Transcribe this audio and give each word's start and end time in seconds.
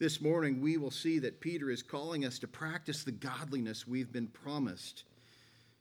This 0.00 0.20
morning, 0.20 0.60
we 0.60 0.76
will 0.76 0.92
see 0.92 1.18
that 1.18 1.40
Peter 1.40 1.70
is 1.70 1.82
calling 1.82 2.24
us 2.24 2.38
to 2.38 2.46
practice 2.46 3.02
the 3.02 3.10
godliness 3.10 3.88
we've 3.88 4.12
been 4.12 4.28
promised 4.28 5.02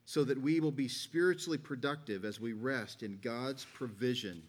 so 0.05 0.23
that 0.23 0.41
we 0.41 0.59
will 0.59 0.71
be 0.71 0.87
spiritually 0.87 1.59
productive 1.59 2.25
as 2.25 2.39
we 2.39 2.53
rest 2.53 3.03
in 3.03 3.19
God's 3.21 3.65
provision 3.65 4.41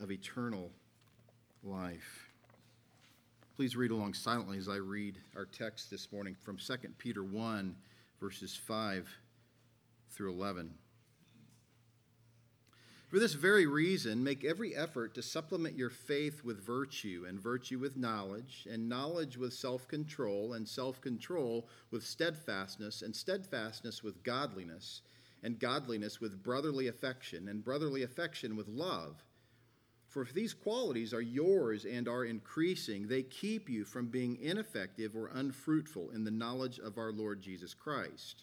of 0.00 0.10
eternal 0.10 0.70
life. 1.62 2.30
Please 3.54 3.76
read 3.76 3.90
along 3.90 4.14
silently 4.14 4.56
as 4.56 4.68
I 4.68 4.76
read 4.76 5.18
our 5.36 5.44
text 5.44 5.90
this 5.90 6.10
morning 6.10 6.34
from 6.40 6.56
2 6.56 6.74
Peter 6.96 7.22
1, 7.22 7.76
verses 8.18 8.56
5 8.56 9.06
through 10.08 10.32
11. 10.32 10.72
For 13.08 13.20
this 13.20 13.34
very 13.34 13.66
reason, 13.66 14.24
make 14.24 14.44
every 14.44 14.74
effort 14.74 15.14
to 15.14 15.22
supplement 15.22 15.76
your 15.76 15.90
faith 15.90 16.42
with 16.42 16.66
virtue, 16.66 17.24
and 17.28 17.38
virtue 17.38 17.78
with 17.78 17.96
knowledge, 17.96 18.66
and 18.68 18.88
knowledge 18.88 19.36
with 19.36 19.52
self 19.52 19.86
control, 19.86 20.54
and 20.54 20.68
self 20.68 21.00
control 21.00 21.68
with 21.92 22.04
steadfastness, 22.04 23.02
and 23.02 23.14
steadfastness 23.14 24.02
with 24.02 24.24
godliness, 24.24 25.02
and 25.44 25.60
godliness 25.60 26.20
with 26.20 26.42
brotherly 26.42 26.88
affection, 26.88 27.48
and 27.48 27.64
brotherly 27.64 28.02
affection 28.02 28.56
with 28.56 28.66
love. 28.66 29.22
For 30.08 30.22
if 30.22 30.32
these 30.32 30.54
qualities 30.54 31.14
are 31.14 31.20
yours 31.20 31.84
and 31.84 32.08
are 32.08 32.24
increasing, 32.24 33.06
they 33.06 33.22
keep 33.22 33.68
you 33.68 33.84
from 33.84 34.08
being 34.08 34.36
ineffective 34.40 35.14
or 35.14 35.30
unfruitful 35.32 36.10
in 36.10 36.24
the 36.24 36.32
knowledge 36.32 36.80
of 36.80 36.98
our 36.98 37.12
Lord 37.12 37.40
Jesus 37.40 37.72
Christ. 37.72 38.42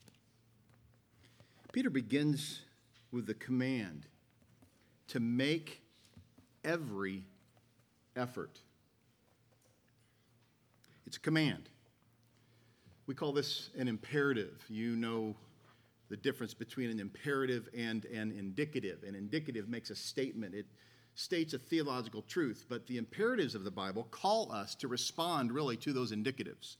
Peter 1.71 1.89
begins 1.89 2.61
with 3.11 3.25
the 3.25 3.33
command 3.33 4.05
to 5.07 5.19
make 5.19 5.81
every 6.63 7.23
effort. 8.15 8.59
It's 11.07 11.17
a 11.17 11.21
command. 11.21 11.69
We 13.07 13.15
call 13.15 13.31
this 13.33 13.69
an 13.77 13.87
imperative. 13.87 14.63
You 14.69 14.95
know 14.95 15.35
the 16.09 16.17
difference 16.17 16.53
between 16.53 16.89
an 16.89 16.99
imperative 16.99 17.69
and 17.75 18.05
an 18.05 18.31
indicative. 18.31 19.03
An 19.07 19.15
indicative 19.15 19.69
makes 19.69 19.89
a 19.89 19.95
statement, 19.95 20.53
it 20.53 20.65
states 21.15 21.53
a 21.53 21.59
theological 21.59 22.21
truth, 22.21 22.65
but 22.69 22.85
the 22.87 22.97
imperatives 22.97 23.55
of 23.55 23.63
the 23.63 23.71
Bible 23.71 24.07
call 24.11 24.51
us 24.51 24.75
to 24.75 24.87
respond 24.87 25.51
really 25.51 25.77
to 25.77 25.93
those 25.93 26.11
indicatives. 26.11 26.75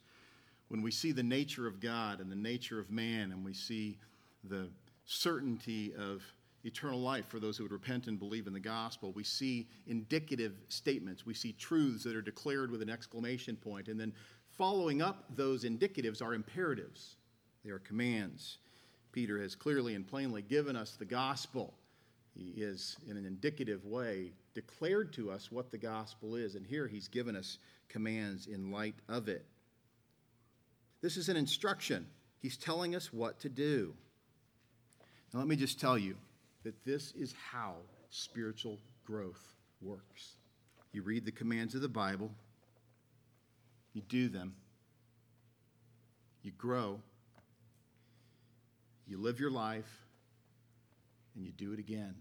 When 0.67 0.81
we 0.81 0.91
see 0.91 1.11
the 1.11 1.23
nature 1.23 1.67
of 1.67 1.79
God 1.79 2.19
and 2.19 2.31
the 2.31 2.35
nature 2.35 2.79
of 2.79 2.91
man, 2.91 3.31
and 3.31 3.43
we 3.43 3.53
see 3.53 3.97
the 4.43 4.69
certainty 5.11 5.93
of 5.97 6.23
eternal 6.63 6.99
life 6.99 7.27
for 7.27 7.39
those 7.39 7.57
who 7.57 7.63
would 7.63 7.71
repent 7.71 8.07
and 8.07 8.19
believe 8.19 8.47
in 8.47 8.53
the 8.53 8.59
gospel. 8.59 9.11
We 9.11 9.23
see 9.23 9.67
indicative 9.87 10.53
statements. 10.69 11.25
We 11.25 11.33
see 11.33 11.53
truths 11.53 12.03
that 12.03 12.15
are 12.15 12.21
declared 12.21 12.71
with 12.71 12.81
an 12.81 12.89
exclamation 12.89 13.55
point, 13.55 13.87
and 13.87 13.99
then 13.99 14.13
following 14.49 15.01
up 15.01 15.25
those 15.35 15.63
indicatives 15.63 16.21
are 16.21 16.33
imperatives. 16.33 17.15
They 17.65 17.71
are 17.71 17.79
commands. 17.79 18.59
Peter 19.11 19.41
has 19.41 19.55
clearly 19.55 19.95
and 19.95 20.07
plainly 20.07 20.41
given 20.41 20.75
us 20.75 20.95
the 20.95 21.05
gospel. 21.05 21.73
He 22.33 22.53
is, 22.55 22.95
in 23.09 23.17
an 23.17 23.25
indicative 23.25 23.85
way, 23.85 24.31
declared 24.53 25.11
to 25.13 25.31
us 25.31 25.51
what 25.51 25.71
the 25.71 25.77
gospel 25.77 26.35
is, 26.35 26.55
and 26.55 26.65
here 26.65 26.87
he's 26.87 27.07
given 27.07 27.35
us 27.35 27.57
commands 27.89 28.47
in 28.47 28.71
light 28.71 28.95
of 29.09 29.27
it. 29.27 29.45
This 31.01 31.17
is 31.17 31.27
an 31.27 31.35
instruction. 31.35 32.07
He's 32.39 32.55
telling 32.55 32.95
us 32.95 33.11
what 33.11 33.39
to 33.41 33.49
do. 33.49 33.93
Now, 35.33 35.39
let 35.39 35.47
me 35.47 35.55
just 35.55 35.79
tell 35.79 35.97
you 35.97 36.15
that 36.63 36.83
this 36.85 37.13
is 37.13 37.33
how 37.51 37.75
spiritual 38.09 38.79
growth 39.05 39.53
works. 39.81 40.35
You 40.91 41.03
read 41.03 41.25
the 41.25 41.31
commands 41.31 41.73
of 41.73 41.81
the 41.81 41.89
Bible, 41.89 42.31
you 43.93 44.01
do 44.01 44.27
them, 44.27 44.55
you 46.43 46.51
grow, 46.51 46.99
you 49.07 49.17
live 49.17 49.39
your 49.39 49.51
life, 49.51 49.89
and 51.35 51.45
you 51.45 51.51
do 51.51 51.71
it 51.71 51.79
again. 51.79 52.15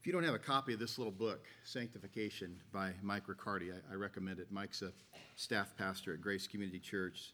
If 0.00 0.06
you 0.06 0.12
don't 0.12 0.24
have 0.24 0.34
a 0.34 0.38
copy 0.38 0.72
of 0.72 0.78
this 0.78 0.98
little 0.98 1.12
book, 1.12 1.44
Sanctification 1.64 2.56
by 2.72 2.92
Mike 3.02 3.28
Riccardi, 3.28 3.72
I, 3.72 3.92
I 3.92 3.96
recommend 3.96 4.38
it. 4.38 4.46
Mike's 4.50 4.82
a 4.82 4.92
staff 5.34 5.76
pastor 5.76 6.14
at 6.14 6.20
Grace 6.20 6.46
Community 6.46 6.78
Church. 6.78 7.32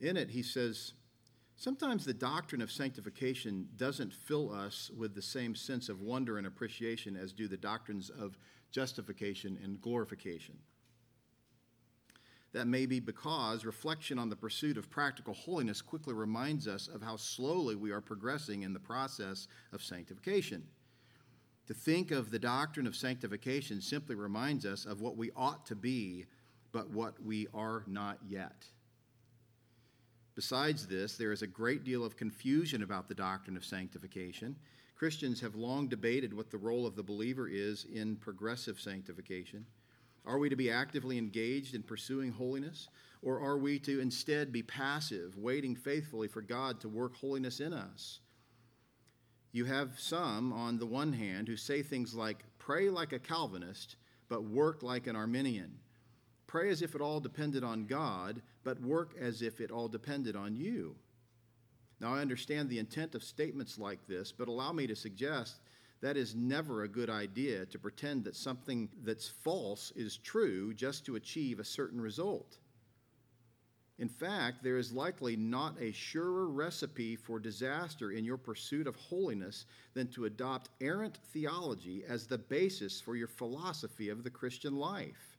In 0.00 0.16
it, 0.16 0.28
he 0.28 0.42
says, 0.42 0.92
Sometimes 1.58 2.04
the 2.04 2.12
doctrine 2.12 2.60
of 2.60 2.70
sanctification 2.70 3.68
doesn't 3.76 4.12
fill 4.12 4.52
us 4.52 4.90
with 4.94 5.14
the 5.14 5.22
same 5.22 5.54
sense 5.54 5.88
of 5.88 6.02
wonder 6.02 6.36
and 6.36 6.46
appreciation 6.46 7.16
as 7.16 7.32
do 7.32 7.48
the 7.48 7.56
doctrines 7.56 8.10
of 8.10 8.36
justification 8.70 9.58
and 9.62 9.80
glorification. 9.80 10.58
That 12.52 12.66
may 12.66 12.84
be 12.84 13.00
because 13.00 13.64
reflection 13.64 14.18
on 14.18 14.28
the 14.28 14.36
pursuit 14.36 14.76
of 14.76 14.90
practical 14.90 15.32
holiness 15.32 15.80
quickly 15.80 16.12
reminds 16.12 16.68
us 16.68 16.88
of 16.88 17.02
how 17.02 17.16
slowly 17.16 17.74
we 17.74 17.90
are 17.90 18.02
progressing 18.02 18.62
in 18.62 18.74
the 18.74 18.78
process 18.78 19.48
of 19.72 19.82
sanctification. 19.82 20.62
To 21.68 21.74
think 21.74 22.10
of 22.10 22.30
the 22.30 22.38
doctrine 22.38 22.86
of 22.86 22.94
sanctification 22.94 23.80
simply 23.80 24.14
reminds 24.14 24.64
us 24.64 24.84
of 24.84 25.00
what 25.00 25.16
we 25.16 25.32
ought 25.34 25.66
to 25.66 25.74
be, 25.74 26.26
but 26.70 26.90
what 26.90 27.22
we 27.24 27.48
are 27.54 27.82
not 27.86 28.18
yet. 28.26 28.66
Besides 30.36 30.86
this, 30.86 31.16
there 31.16 31.32
is 31.32 31.40
a 31.40 31.46
great 31.46 31.82
deal 31.82 32.04
of 32.04 32.16
confusion 32.16 32.82
about 32.82 33.08
the 33.08 33.14
doctrine 33.14 33.56
of 33.56 33.64
sanctification. 33.64 34.54
Christians 34.94 35.40
have 35.40 35.54
long 35.54 35.88
debated 35.88 36.32
what 36.32 36.50
the 36.50 36.58
role 36.58 36.86
of 36.86 36.94
the 36.94 37.02
believer 37.02 37.48
is 37.48 37.86
in 37.92 38.16
progressive 38.16 38.78
sanctification. 38.78 39.64
Are 40.26 40.38
we 40.38 40.50
to 40.50 40.56
be 40.56 40.70
actively 40.70 41.16
engaged 41.16 41.74
in 41.74 41.82
pursuing 41.82 42.32
holiness, 42.32 42.88
or 43.22 43.40
are 43.40 43.56
we 43.56 43.78
to 43.80 44.00
instead 44.00 44.52
be 44.52 44.62
passive, 44.62 45.38
waiting 45.38 45.74
faithfully 45.74 46.28
for 46.28 46.42
God 46.42 46.80
to 46.80 46.88
work 46.88 47.16
holiness 47.16 47.60
in 47.60 47.72
us? 47.72 48.20
You 49.52 49.64
have 49.64 49.98
some, 49.98 50.52
on 50.52 50.78
the 50.78 50.84
one 50.84 51.14
hand, 51.14 51.48
who 51.48 51.56
say 51.56 51.82
things 51.82 52.14
like, 52.14 52.44
pray 52.58 52.90
like 52.90 53.14
a 53.14 53.18
Calvinist, 53.18 53.96
but 54.28 54.44
work 54.44 54.82
like 54.82 55.06
an 55.06 55.16
Arminian. 55.16 55.78
Pray 56.46 56.68
as 56.68 56.82
if 56.82 56.94
it 56.94 57.00
all 57.00 57.20
depended 57.20 57.64
on 57.64 57.86
God, 57.86 58.42
but 58.66 58.82
work 58.82 59.14
as 59.20 59.42
if 59.42 59.60
it 59.60 59.70
all 59.70 59.86
depended 59.86 60.34
on 60.34 60.56
you. 60.56 60.96
Now, 62.00 62.12
I 62.12 62.20
understand 62.20 62.68
the 62.68 62.80
intent 62.80 63.14
of 63.14 63.22
statements 63.22 63.78
like 63.78 64.04
this, 64.08 64.32
but 64.32 64.48
allow 64.48 64.72
me 64.72 64.88
to 64.88 64.96
suggest 64.96 65.60
that 66.00 66.16
is 66.16 66.34
never 66.34 66.82
a 66.82 66.88
good 66.88 67.08
idea 67.08 67.64
to 67.66 67.78
pretend 67.78 68.24
that 68.24 68.34
something 68.34 68.88
that's 69.04 69.28
false 69.28 69.92
is 69.94 70.16
true 70.16 70.74
just 70.74 71.06
to 71.06 71.14
achieve 71.14 71.60
a 71.60 71.64
certain 71.64 72.00
result. 72.00 72.58
In 74.00 74.08
fact, 74.08 74.64
there 74.64 74.78
is 74.78 74.92
likely 74.92 75.36
not 75.36 75.80
a 75.80 75.92
surer 75.92 76.48
recipe 76.48 77.14
for 77.14 77.38
disaster 77.38 78.10
in 78.10 78.24
your 78.24 78.36
pursuit 78.36 78.88
of 78.88 78.96
holiness 78.96 79.66
than 79.94 80.08
to 80.08 80.24
adopt 80.24 80.70
errant 80.80 81.18
theology 81.32 82.02
as 82.06 82.26
the 82.26 82.36
basis 82.36 83.00
for 83.00 83.14
your 83.14 83.28
philosophy 83.28 84.08
of 84.08 84.24
the 84.24 84.30
Christian 84.30 84.74
life. 84.74 85.38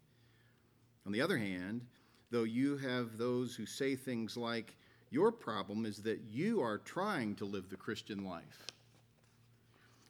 On 1.06 1.12
the 1.12 1.22
other 1.22 1.38
hand, 1.38 1.86
though 2.32 2.44
you 2.44 2.78
have 2.78 3.18
those 3.18 3.56
who 3.56 3.66
say 3.66 3.96
things 3.96 4.38
like, 4.38 4.76
Your 5.10 5.32
problem 5.32 5.86
is 5.86 5.98
that 6.04 6.22
you 6.30 6.62
are 6.62 6.78
trying 6.78 7.36
to 7.36 7.46
live 7.46 7.70
the 7.70 7.78
Christian 7.78 8.26
life. 8.26 8.66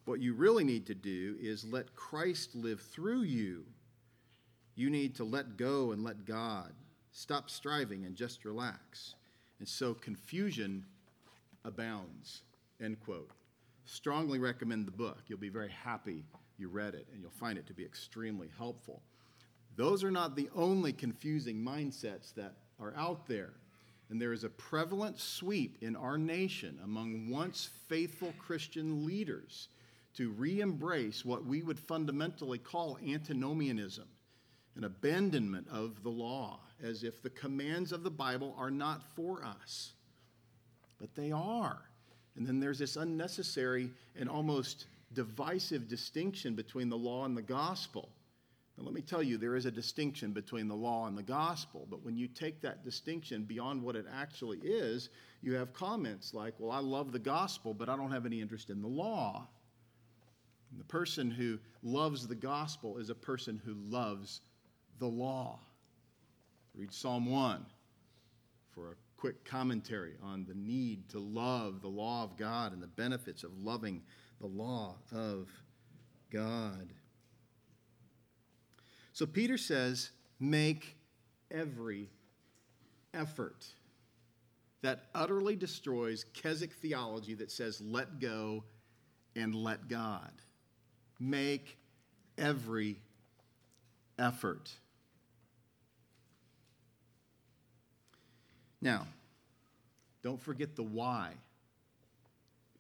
What 0.06 0.22
you 0.22 0.34
really 0.34 0.64
need 0.64 0.86
to 0.88 0.96
do 0.96 1.36
is 1.40 1.66
let 1.66 1.96
Christ 1.96 2.56
live 2.56 2.82
through 2.82 3.24
you. 3.24 3.66
You 4.76 4.90
need 4.90 5.16
to 5.16 5.24
let 5.24 5.58
go 5.58 5.92
and 5.92 6.04
let 6.04 6.26
God. 6.26 6.74
Stop 7.12 7.50
striving 7.50 8.06
and 8.06 8.16
just 8.16 8.46
relax. 8.46 9.16
And 9.60 9.68
so 9.68 9.94
confusion 9.94 10.86
abounds. 11.66 12.44
End 12.82 13.00
quote. 13.00 13.32
Strongly 13.86 14.40
recommend 14.40 14.88
the 14.88 14.92
book. 14.92 15.24
You'll 15.28 15.40
be 15.40 15.50
very 15.50 15.72
happy 15.72 16.24
you 16.58 16.70
read 16.70 16.96
it, 16.96 17.08
and 17.12 17.22
you'll 17.22 17.32
find 17.32 17.58
it 17.58 17.68
to 17.68 17.74
be 17.74 17.84
extremely 17.84 18.50
helpful. 18.58 19.02
Those 19.78 20.04
are 20.04 20.12
not 20.12 20.36
the 20.36 20.50
only 20.56 20.92
confusing 20.92 21.64
mindsets 21.64 22.34
that 22.34 22.54
are 22.80 22.94
out 22.98 23.28
there. 23.28 23.54
And 24.10 24.22
there 24.22 24.34
is 24.34 24.44
a 24.44 24.50
prevalent 24.50 25.20
sweep 25.20 25.78
in 25.82 25.96
our 25.96 26.18
nation 26.18 26.80
among 26.84 27.30
once 27.30 27.70
faithful 27.88 28.34
Christian 28.40 29.06
leaders 29.06 29.70
to 30.16 30.32
re 30.32 30.62
embrace 30.62 31.24
what 31.24 31.46
we 31.46 31.62
would 31.62 31.80
fundamentally 31.80 32.58
call 32.58 32.98
antinomianism. 33.06 34.08
an 34.76 34.84
abandonment 34.84 35.68
of 35.72 36.04
the 36.04 36.10
law, 36.10 36.60
as 36.84 37.04
if 37.04 37.22
the 37.24 37.32
commands 37.32 37.92
of 37.92 38.04
the 38.04 38.12
Bible 38.12 38.56
are 38.60 38.70
not 38.70 39.02
for 39.16 39.44
us. 39.44 39.94
But 41.00 41.16
they 41.16 41.32
are. 41.32 41.82
And 42.36 42.46
then 42.46 42.60
there's 42.60 42.78
this 42.78 42.96
unnecessary 42.96 43.90
and 44.16 44.30
almost 44.30 44.86
divisive 45.14 45.88
distinction 45.88 46.54
between 46.54 46.90
the 46.90 46.98
law 46.98 47.26
and 47.26 47.36
the 47.36 47.42
gospel. 47.42 48.10
Now, 48.78 48.84
let 48.86 48.94
me 48.94 49.02
tell 49.02 49.24
you, 49.24 49.38
there 49.38 49.56
is 49.56 49.66
a 49.66 49.72
distinction 49.72 50.34
between 50.34 50.68
the 50.68 50.76
law 50.76 51.08
and 51.08 51.18
the 51.18 51.24
gospel, 51.24 51.88
but 51.90 52.04
when 52.04 52.16
you 52.16 52.28
take 52.28 52.62
that 52.62 52.84
distinction 52.84 53.44
beyond 53.44 53.82
what 53.82 53.96
it 53.96 54.06
actually 54.14 54.60
is, 54.60 55.10
you 55.42 55.56
have 55.56 55.74
comments 55.74 56.34
like, 56.34 56.54
well, 56.60 56.72
I 56.72 56.80
love 56.80 57.12
the 57.12 57.20
gospel, 57.20 57.74
but 57.74 57.90
I 57.90 57.96
don't 57.96 58.12
have 58.12 58.26
any 58.26 58.40
interest 58.40 58.70
in 58.70 58.82
the 58.82 58.88
law. 58.88 59.48
And 60.72 60.80
the 60.80 60.86
person 60.86 61.32
who 61.32 61.58
loves 61.82 62.28
the 62.28 62.36
gospel 62.36 62.98
is 62.98 63.10
a 63.10 63.16
person 63.16 63.60
who 63.66 63.74
loves 63.74 64.42
the 65.00 65.08
law. 65.08 65.60
Read 66.76 66.94
Psalm 66.94 67.26
1 67.26 67.66
for 68.70 68.92
a 68.92 68.96
quick 69.18 69.44
commentary 69.44 70.14
on 70.22 70.46
the 70.48 70.54
need 70.54 71.10
to 71.10 71.20
love 71.20 71.82
the 71.82 71.88
law 71.88 72.24
of 72.24 72.38
God 72.38 72.74
and 72.74 72.84
the 72.84 72.88
benefits 72.88 73.44
of 73.44 73.58
loving 73.58 74.04
the 74.40 74.48
law 74.48 74.98
of 75.12 75.50
God. 76.32 76.94
So 79.18 79.26
Peter 79.26 79.58
says, 79.58 80.12
make 80.40 80.96
every 81.50 82.08
effort. 83.16 83.66
That 84.84 85.06
utterly 85.16 85.56
destroys 85.56 86.24
Keswick 86.36 86.72
theology 86.72 87.34
that 87.34 87.50
says, 87.50 87.82
let 87.82 88.20
go 88.20 88.64
and 89.36 89.56
let 89.56 89.88
God. 89.88 90.30
Make 91.20 91.80
every 92.38 92.98
effort. 94.20 94.72
Now, 98.80 99.08
don't 100.22 100.40
forget 100.40 100.76
the 100.76 100.84
why 100.84 101.32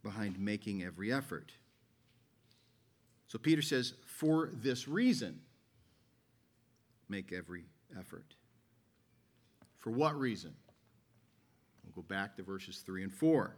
behind 0.03 0.39
making 0.39 0.83
every 0.83 1.11
effort. 1.11 1.51
So 3.27 3.39
Peter 3.39 3.63
says, 3.63 3.95
for 4.05 4.51
this 4.53 4.87
reason, 4.87 5.39
make 7.09 7.33
every 7.33 7.65
effort. 7.97 8.35
For 9.79 9.91
what 9.91 10.19
reason? 10.19 10.53
We'll 11.83 12.03
go 12.03 12.07
back 12.07 12.35
to 12.35 12.43
verses 12.43 12.83
3 12.85 13.03
and 13.03 13.13
4, 13.13 13.55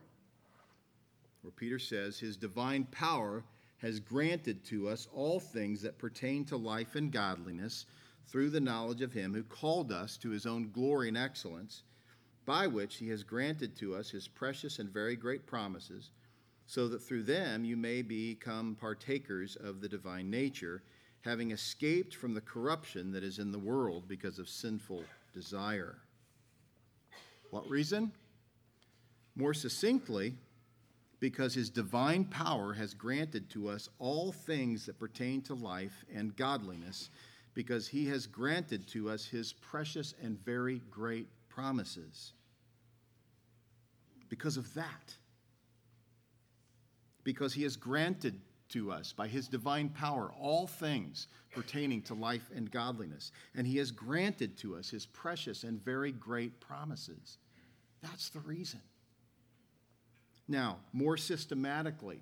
where 1.41 1.51
Peter 1.51 1.79
says, 1.79 2.19
His 2.19 2.37
divine 2.37 2.85
power 2.85 3.43
has 3.77 3.99
granted 3.99 4.63
to 4.65 4.87
us 4.87 5.07
all 5.13 5.39
things 5.39 5.81
that 5.81 5.97
pertain 5.97 6.45
to 6.45 6.57
life 6.57 6.95
and 6.95 7.11
godliness 7.11 7.85
through 8.27 8.49
the 8.51 8.59
knowledge 8.59 9.01
of 9.01 9.13
Him 9.13 9.33
who 9.33 9.43
called 9.43 9.91
us 9.91 10.17
to 10.17 10.29
His 10.29 10.45
own 10.45 10.69
glory 10.71 11.07
and 11.07 11.17
excellence, 11.17 11.83
by 12.45 12.67
which 12.67 12.97
He 12.97 13.09
has 13.09 13.23
granted 13.23 13.75
to 13.77 13.95
us 13.95 14.11
His 14.11 14.27
precious 14.27 14.79
and 14.79 14.89
very 14.89 15.15
great 15.15 15.47
promises, 15.47 16.11
so 16.65 16.87
that 16.89 17.01
through 17.01 17.23
them 17.23 17.65
you 17.65 17.75
may 17.75 18.01
become 18.03 18.77
partakers 18.79 19.55
of 19.55 19.81
the 19.81 19.89
divine 19.89 20.29
nature 20.29 20.83
having 21.21 21.51
escaped 21.51 22.15
from 22.15 22.33
the 22.33 22.41
corruption 22.41 23.11
that 23.11 23.23
is 23.23 23.39
in 23.39 23.51
the 23.51 23.59
world 23.59 24.07
because 24.07 24.39
of 24.39 24.47
sinful 24.47 25.03
desire. 25.33 25.97
What 27.51 27.69
reason? 27.69 28.11
More 29.35 29.53
succinctly, 29.53 30.35
because 31.19 31.53
his 31.53 31.69
divine 31.69 32.25
power 32.25 32.73
has 32.73 32.93
granted 32.93 33.49
to 33.49 33.67
us 33.67 33.89
all 33.99 34.31
things 34.31 34.85
that 34.85 34.99
pertain 34.99 35.41
to 35.43 35.53
life 35.53 36.05
and 36.13 36.35
godliness, 36.35 37.09
because 37.53 37.87
he 37.87 38.05
has 38.07 38.25
granted 38.25 38.87
to 38.87 39.09
us 39.09 39.25
his 39.25 39.51
precious 39.53 40.13
and 40.21 40.39
very 40.45 40.81
great 40.89 41.27
promises. 41.49 42.33
Because 44.29 44.55
of 44.55 44.73
that, 44.75 45.15
because 47.23 47.53
he 47.53 47.63
has 47.63 47.75
granted 47.75 48.39
to 48.69 48.91
us 48.91 49.13
by 49.13 49.27
his 49.27 49.47
divine 49.47 49.89
power 49.89 50.31
all 50.39 50.67
things 50.67 51.27
pertaining 51.51 52.01
to 52.03 52.13
life 52.13 52.49
and 52.55 52.71
godliness. 52.71 53.31
And 53.55 53.65
he 53.65 53.77
has 53.77 53.91
granted 53.91 54.57
to 54.59 54.75
us 54.75 54.89
his 54.89 55.05
precious 55.05 55.63
and 55.63 55.83
very 55.83 56.11
great 56.11 56.59
promises. 56.59 57.37
That's 58.01 58.29
the 58.29 58.39
reason. 58.39 58.81
Now, 60.47 60.77
more 60.93 61.17
systematically, 61.17 62.21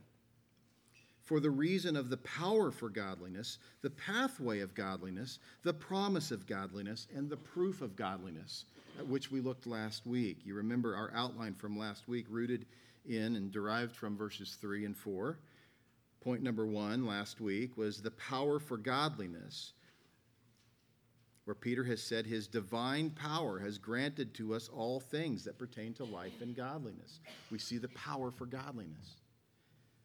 for 1.24 1.40
the 1.42 1.50
reason 1.50 1.98
of 1.98 2.10
the 2.10 2.18
power 2.18 2.72
for 2.72 2.90
godliness, 2.90 3.58
the 3.82 3.90
pathway 3.90 4.62
of 4.62 4.74
godliness, 4.74 5.40
the 5.64 5.74
promise 5.74 6.32
of 6.32 6.48
godliness, 6.48 7.08
and 7.14 7.30
the 7.30 7.36
proof 7.36 7.82
of 7.82 7.98
godliness, 7.98 8.64
at 8.98 9.06
which 9.06 9.30
we 9.30 9.42
looked 9.42 9.68
last 9.68 10.06
week. 10.06 10.38
You 10.46 10.56
remember 10.56 10.96
our 10.96 11.12
outline 11.14 11.54
from 11.54 11.78
last 11.78 12.08
week, 12.08 12.26
rooted 12.30 12.66
in 13.10 13.36
and 13.36 13.52
derived 13.52 13.94
from 13.94 14.18
verses 14.18 14.58
3 14.62 14.86
and 14.86 14.96
4. 14.96 15.38
Point 16.28 16.44
number 16.44 16.68
one 16.68 17.06
last 17.06 17.40
week 17.40 17.78
was 17.78 18.02
the 18.02 18.12
power 18.12 18.60
for 18.60 18.76
godliness, 18.76 19.72
where 21.46 21.56
Peter 21.56 21.86
has 21.86 22.04
said 22.04 22.26
his 22.26 22.50
divine 22.50 23.12
power 23.12 23.60
has 23.60 23.78
granted 23.78 24.34
to 24.34 24.54
us 24.54 24.68
all 24.68 25.00
things 25.00 25.46
that 25.46 25.58
pertain 25.58 25.94
to 25.94 26.04
life 26.04 26.42
and 26.42 26.54
godliness. 26.54 27.22
We 27.50 27.60
see 27.60 27.78
the 27.78 27.88
power 27.88 28.30
for 28.30 28.46
godliness. 28.46 29.22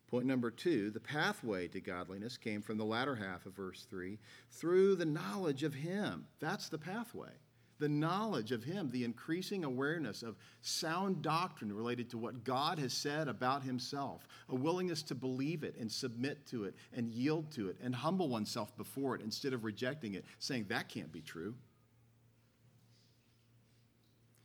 Point 0.07 0.27
number 0.27 0.53
two, 0.53 0.93
the 0.93 1.01
pathway 1.01 1.67
to 1.67 1.81
godliness 1.81 2.37
came 2.37 2.63
from 2.63 2.79
the 2.79 2.85
latter 2.85 3.17
half 3.17 3.45
of 3.45 3.57
verse 3.57 3.85
3 3.91 4.17
through 4.53 4.95
the 4.95 5.05
knowledge 5.05 5.65
of 5.65 5.75
Him. 5.75 6.27
That's 6.39 6.69
the 6.69 6.79
pathway 6.79 7.33
the 7.83 7.89
knowledge 7.89 8.53
of 8.53 8.63
Him, 8.63 8.91
the 8.93 9.03
increasing 9.03 9.65
awareness 9.65 10.23
of 10.23 10.37
sound 10.61 11.21
doctrine 11.21 11.73
related 11.73 12.09
to 12.11 12.17
what 12.17 12.45
God 12.45 12.79
has 12.79 12.93
said 12.93 13.27
about 13.27 13.65
Himself, 13.65 14.29
a 14.49 14.55
willingness 14.55 15.03
to 15.03 15.17
believe 15.17 15.65
it 15.65 15.75
and 15.81 15.91
submit 15.91 16.47
to 16.47 16.63
it 16.63 16.77
and 16.95 17.11
yield 17.11 17.51
to 17.51 17.69
it 17.69 17.77
and 17.83 17.93
humble 17.93 18.29
oneself 18.29 18.77
before 18.77 19.17
it 19.17 19.21
instead 19.21 19.53
of 19.53 19.65
rejecting 19.65 20.15
it, 20.15 20.25
saying 20.39 20.67
that 20.69 20.89
can't 20.89 21.11
be 21.11 21.23
true. 21.23 21.57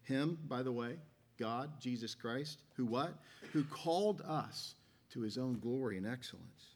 Him, 0.01 0.39
by 0.47 0.63
the 0.63 0.71
way, 0.71 0.95
God, 1.37 1.79
Jesus 1.79 2.15
Christ, 2.15 2.63
who 2.75 2.87
what? 2.87 3.13
Who 3.53 3.63
called 3.65 4.21
us 4.21 4.73
to 5.11 5.21
His 5.21 5.37
own 5.37 5.59
glory 5.59 5.97
and 5.97 6.07
excellence. 6.07 6.73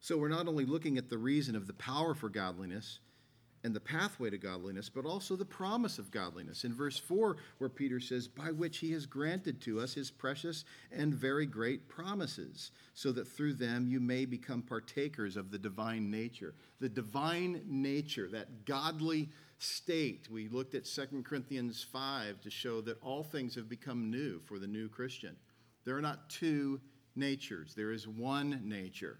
So 0.00 0.18
we're 0.18 0.28
not 0.28 0.48
only 0.48 0.66
looking 0.66 0.98
at 0.98 1.08
the 1.08 1.16
reason 1.16 1.56
of 1.56 1.66
the 1.66 1.72
power 1.72 2.14
for 2.14 2.28
godliness, 2.28 2.98
and 3.62 3.74
the 3.74 3.80
pathway 3.80 4.30
to 4.30 4.38
godliness, 4.38 4.88
but 4.88 5.04
also 5.04 5.36
the 5.36 5.44
promise 5.44 5.98
of 5.98 6.10
godliness. 6.10 6.64
In 6.64 6.72
verse 6.72 6.98
4, 6.98 7.36
where 7.58 7.68
Peter 7.68 8.00
says, 8.00 8.26
By 8.26 8.50
which 8.50 8.78
he 8.78 8.92
has 8.92 9.04
granted 9.06 9.60
to 9.62 9.80
us 9.80 9.94
his 9.94 10.10
precious 10.10 10.64
and 10.90 11.14
very 11.14 11.46
great 11.46 11.88
promises, 11.88 12.70
so 12.94 13.12
that 13.12 13.28
through 13.28 13.54
them 13.54 13.86
you 13.86 14.00
may 14.00 14.24
become 14.24 14.62
partakers 14.62 15.36
of 15.36 15.50
the 15.50 15.58
divine 15.58 16.10
nature. 16.10 16.54
The 16.80 16.88
divine 16.88 17.62
nature, 17.66 18.28
that 18.32 18.64
godly 18.64 19.28
state. 19.58 20.28
We 20.30 20.48
looked 20.48 20.74
at 20.74 20.86
2 20.86 21.22
Corinthians 21.22 21.84
5 21.92 22.40
to 22.40 22.50
show 22.50 22.80
that 22.82 23.02
all 23.02 23.22
things 23.22 23.54
have 23.56 23.68
become 23.68 24.10
new 24.10 24.40
for 24.46 24.58
the 24.58 24.66
new 24.66 24.88
Christian. 24.88 25.36
There 25.84 25.96
are 25.96 26.02
not 26.02 26.30
two 26.30 26.80
natures, 27.14 27.74
there 27.74 27.92
is 27.92 28.08
one 28.08 28.62
nature, 28.64 29.18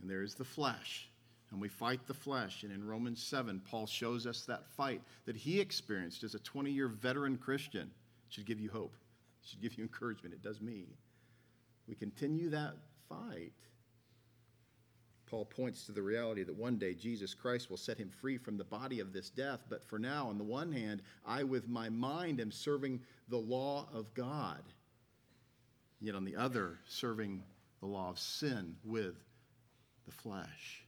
and 0.00 0.08
there 0.08 0.22
is 0.22 0.34
the 0.34 0.44
flesh 0.44 1.08
and 1.50 1.60
we 1.60 1.68
fight 1.68 2.06
the 2.06 2.14
flesh. 2.14 2.62
And 2.62 2.72
in 2.72 2.86
Romans 2.86 3.22
7, 3.22 3.60
Paul 3.68 3.86
shows 3.86 4.26
us 4.26 4.42
that 4.42 4.66
fight 4.66 5.00
that 5.24 5.36
he 5.36 5.60
experienced 5.60 6.24
as 6.24 6.34
a 6.34 6.40
20 6.40 6.70
year 6.70 6.88
veteran 6.88 7.36
Christian. 7.36 7.90
It 8.28 8.34
should 8.34 8.46
give 8.46 8.60
you 8.60 8.70
hope, 8.70 8.94
it 9.42 9.48
should 9.48 9.62
give 9.62 9.78
you 9.78 9.84
encouragement. 9.84 10.34
It 10.34 10.42
does 10.42 10.60
me. 10.60 10.86
We 11.86 11.94
continue 11.94 12.50
that 12.50 12.74
fight. 13.08 13.52
Paul 15.26 15.44
points 15.44 15.84
to 15.86 15.92
the 15.92 16.02
reality 16.02 16.44
that 16.44 16.54
one 16.54 16.76
day 16.76 16.94
Jesus 16.94 17.34
Christ 17.34 17.70
will 17.70 17.76
set 17.76 17.98
him 17.98 18.10
free 18.10 18.36
from 18.36 18.56
the 18.56 18.64
body 18.64 19.00
of 19.00 19.12
this 19.12 19.30
death. 19.30 19.60
But 19.68 19.82
for 19.82 19.98
now, 19.98 20.28
on 20.28 20.38
the 20.38 20.44
one 20.44 20.70
hand, 20.70 21.02
I 21.26 21.44
with 21.44 21.68
my 21.68 21.88
mind 21.88 22.40
am 22.40 22.52
serving 22.52 23.00
the 23.28 23.38
law 23.38 23.88
of 23.92 24.12
God, 24.14 24.62
yet 26.00 26.14
on 26.14 26.24
the 26.24 26.36
other, 26.36 26.78
serving 26.86 27.42
the 27.80 27.86
law 27.86 28.10
of 28.10 28.18
sin 28.18 28.76
with 28.84 29.16
the 30.06 30.12
flesh. 30.12 30.84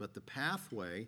But 0.00 0.14
the 0.14 0.22
pathway 0.22 1.06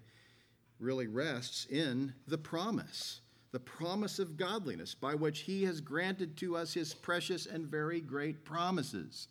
really 0.78 1.08
rests 1.08 1.66
in 1.66 2.14
the 2.28 2.38
promise 2.38 3.22
the 3.52 3.60
promise 3.60 4.18
of 4.18 4.38
godliness 4.38 4.94
by 4.94 5.14
which 5.14 5.40
he 5.40 5.62
has 5.64 5.80
granted 5.80 6.36
to 6.38 6.56
us 6.56 6.72
his 6.72 6.94
precious 6.94 7.44
and 7.44 7.66
very 7.66 8.00
great 8.00 8.44
promises, 8.46 9.28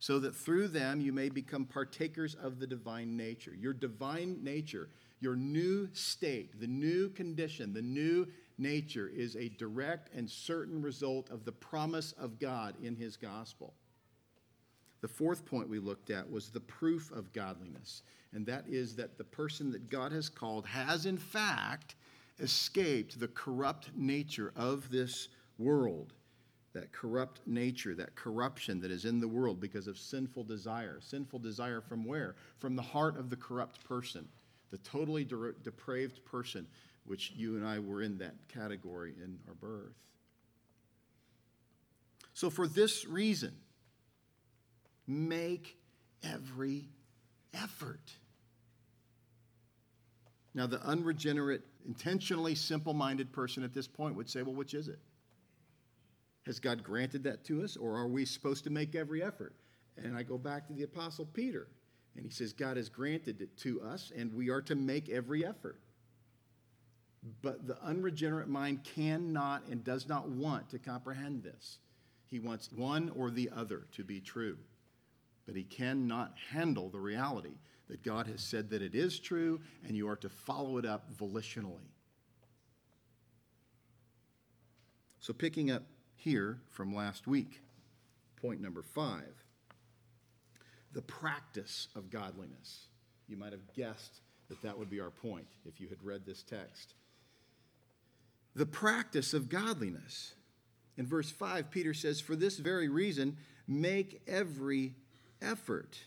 so 0.00 0.18
that 0.18 0.34
through 0.34 0.66
them 0.66 1.00
you 1.00 1.12
may 1.12 1.28
become 1.28 1.64
partakers 1.64 2.34
of 2.34 2.58
the 2.58 2.66
divine 2.66 3.16
nature. 3.16 3.54
Your 3.54 3.72
divine 3.72 4.42
nature, 4.42 4.88
your 5.20 5.36
new 5.36 5.88
state, 5.92 6.60
the 6.60 6.66
new 6.66 7.10
condition, 7.10 7.72
the 7.72 7.80
new 7.80 8.26
nature 8.58 9.08
is 9.08 9.36
a 9.36 9.48
direct 9.50 10.12
and 10.14 10.28
certain 10.28 10.82
result 10.82 11.30
of 11.30 11.44
the 11.44 11.52
promise 11.52 12.12
of 12.12 12.40
God 12.40 12.74
in 12.82 12.96
his 12.96 13.16
gospel. 13.16 13.74
The 15.00 15.08
fourth 15.08 15.46
point 15.46 15.68
we 15.68 15.78
looked 15.78 16.10
at 16.10 16.30
was 16.30 16.50
the 16.50 16.60
proof 16.60 17.10
of 17.12 17.32
godliness, 17.32 18.02
and 18.32 18.44
that 18.46 18.64
is 18.68 18.96
that 18.96 19.16
the 19.16 19.24
person 19.24 19.70
that 19.72 19.88
God 19.88 20.12
has 20.12 20.28
called 20.28 20.66
has, 20.66 21.06
in 21.06 21.16
fact, 21.16 21.94
escaped 22.38 23.18
the 23.18 23.28
corrupt 23.28 23.90
nature 23.96 24.52
of 24.56 24.90
this 24.90 25.28
world. 25.58 26.12
That 26.72 26.92
corrupt 26.92 27.40
nature, 27.46 27.94
that 27.96 28.14
corruption 28.14 28.80
that 28.82 28.92
is 28.92 29.04
in 29.04 29.18
the 29.18 29.26
world 29.26 29.60
because 29.60 29.88
of 29.88 29.98
sinful 29.98 30.44
desire. 30.44 30.98
Sinful 31.00 31.40
desire 31.40 31.80
from 31.80 32.04
where? 32.04 32.36
From 32.58 32.76
the 32.76 32.82
heart 32.82 33.18
of 33.18 33.28
the 33.28 33.36
corrupt 33.36 33.82
person, 33.82 34.28
the 34.70 34.78
totally 34.78 35.24
de- 35.24 35.52
depraved 35.64 36.24
person, 36.24 36.66
which 37.06 37.32
you 37.34 37.56
and 37.56 37.66
I 37.66 37.80
were 37.80 38.02
in 38.02 38.18
that 38.18 38.34
category 38.48 39.14
in 39.20 39.38
our 39.48 39.54
birth. 39.54 39.96
So, 42.34 42.50
for 42.50 42.68
this 42.68 43.04
reason, 43.04 43.52
make 45.10 45.76
every 46.22 46.88
effort. 47.52 48.12
Now, 50.54 50.66
the 50.66 50.80
unregenerate, 50.82 51.62
intentionally 51.86 52.54
simple 52.54 52.94
minded 52.94 53.32
person 53.32 53.62
at 53.62 53.74
this 53.74 53.86
point 53.86 54.16
would 54.16 54.28
say, 54.28 54.42
well, 54.42 54.54
which 54.54 54.74
is 54.74 54.88
it? 54.88 54.98
Has 56.46 56.58
God 56.58 56.82
granted 56.82 57.24
that 57.24 57.44
to 57.44 57.62
us, 57.62 57.76
or 57.76 57.96
are 57.96 58.08
we 58.08 58.24
supposed 58.24 58.64
to 58.64 58.70
make 58.70 58.94
every 58.94 59.22
effort? 59.22 59.54
And 59.96 60.16
I 60.16 60.22
go 60.22 60.38
back 60.38 60.66
to 60.66 60.72
the 60.72 60.82
Apostle 60.84 61.26
Peter, 61.26 61.68
and 62.16 62.24
he 62.24 62.30
says, 62.30 62.52
God 62.52 62.76
has 62.76 62.88
granted 62.88 63.40
it 63.40 63.56
to 63.58 63.80
us, 63.82 64.12
and 64.16 64.32
we 64.34 64.48
are 64.50 64.62
to 64.62 64.74
make 64.74 65.08
every 65.08 65.44
effort. 65.44 65.80
But 67.42 67.66
the 67.66 67.80
unregenerate 67.82 68.48
mind 68.48 68.82
cannot 68.82 69.66
and 69.66 69.84
does 69.84 70.08
not 70.08 70.28
want 70.28 70.70
to 70.70 70.78
comprehend 70.78 71.42
this. 71.42 71.78
He 72.30 72.38
wants 72.38 72.72
one 72.72 73.12
or 73.14 73.30
the 73.30 73.50
other 73.54 73.86
to 73.92 74.04
be 74.04 74.20
true. 74.20 74.56
But 75.50 75.56
he 75.56 75.64
cannot 75.64 76.36
handle 76.52 76.90
the 76.90 77.00
reality 77.00 77.56
that 77.88 78.04
God 78.04 78.28
has 78.28 78.40
said 78.40 78.70
that 78.70 78.82
it 78.82 78.94
is 78.94 79.18
true, 79.18 79.60
and 79.84 79.96
you 79.96 80.08
are 80.08 80.14
to 80.14 80.28
follow 80.28 80.78
it 80.78 80.86
up 80.86 81.12
volitionally. 81.12 81.90
So, 85.18 85.32
picking 85.32 85.72
up 85.72 85.82
here 86.14 86.60
from 86.70 86.94
last 86.94 87.26
week, 87.26 87.62
point 88.40 88.60
number 88.60 88.80
five 88.80 89.42
the 90.92 91.02
practice 91.02 91.88
of 91.96 92.10
godliness. 92.10 92.86
You 93.26 93.36
might 93.36 93.50
have 93.50 93.74
guessed 93.74 94.20
that 94.50 94.62
that 94.62 94.78
would 94.78 94.88
be 94.88 95.00
our 95.00 95.10
point 95.10 95.48
if 95.66 95.80
you 95.80 95.88
had 95.88 96.00
read 96.04 96.24
this 96.24 96.44
text. 96.44 96.94
The 98.54 98.66
practice 98.66 99.34
of 99.34 99.48
godliness. 99.48 100.34
In 100.96 101.08
verse 101.08 101.32
5, 101.32 101.72
Peter 101.72 101.92
says, 101.92 102.20
For 102.20 102.36
this 102.36 102.58
very 102.58 102.88
reason, 102.88 103.36
make 103.66 104.22
every 104.28 104.94
effort. 105.42 105.98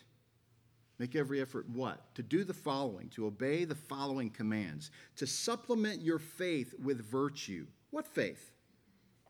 Make 0.98 1.16
every 1.16 1.40
effort 1.40 1.68
what? 1.68 2.14
To 2.14 2.22
do 2.22 2.44
the 2.44 2.54
following, 2.54 3.08
to 3.10 3.26
obey 3.26 3.64
the 3.64 3.74
following 3.74 4.30
commands, 4.30 4.90
to 5.16 5.26
supplement 5.26 6.00
your 6.00 6.18
faith 6.18 6.74
with 6.82 7.04
virtue. 7.04 7.66
What 7.90 8.06
faith? 8.06 8.52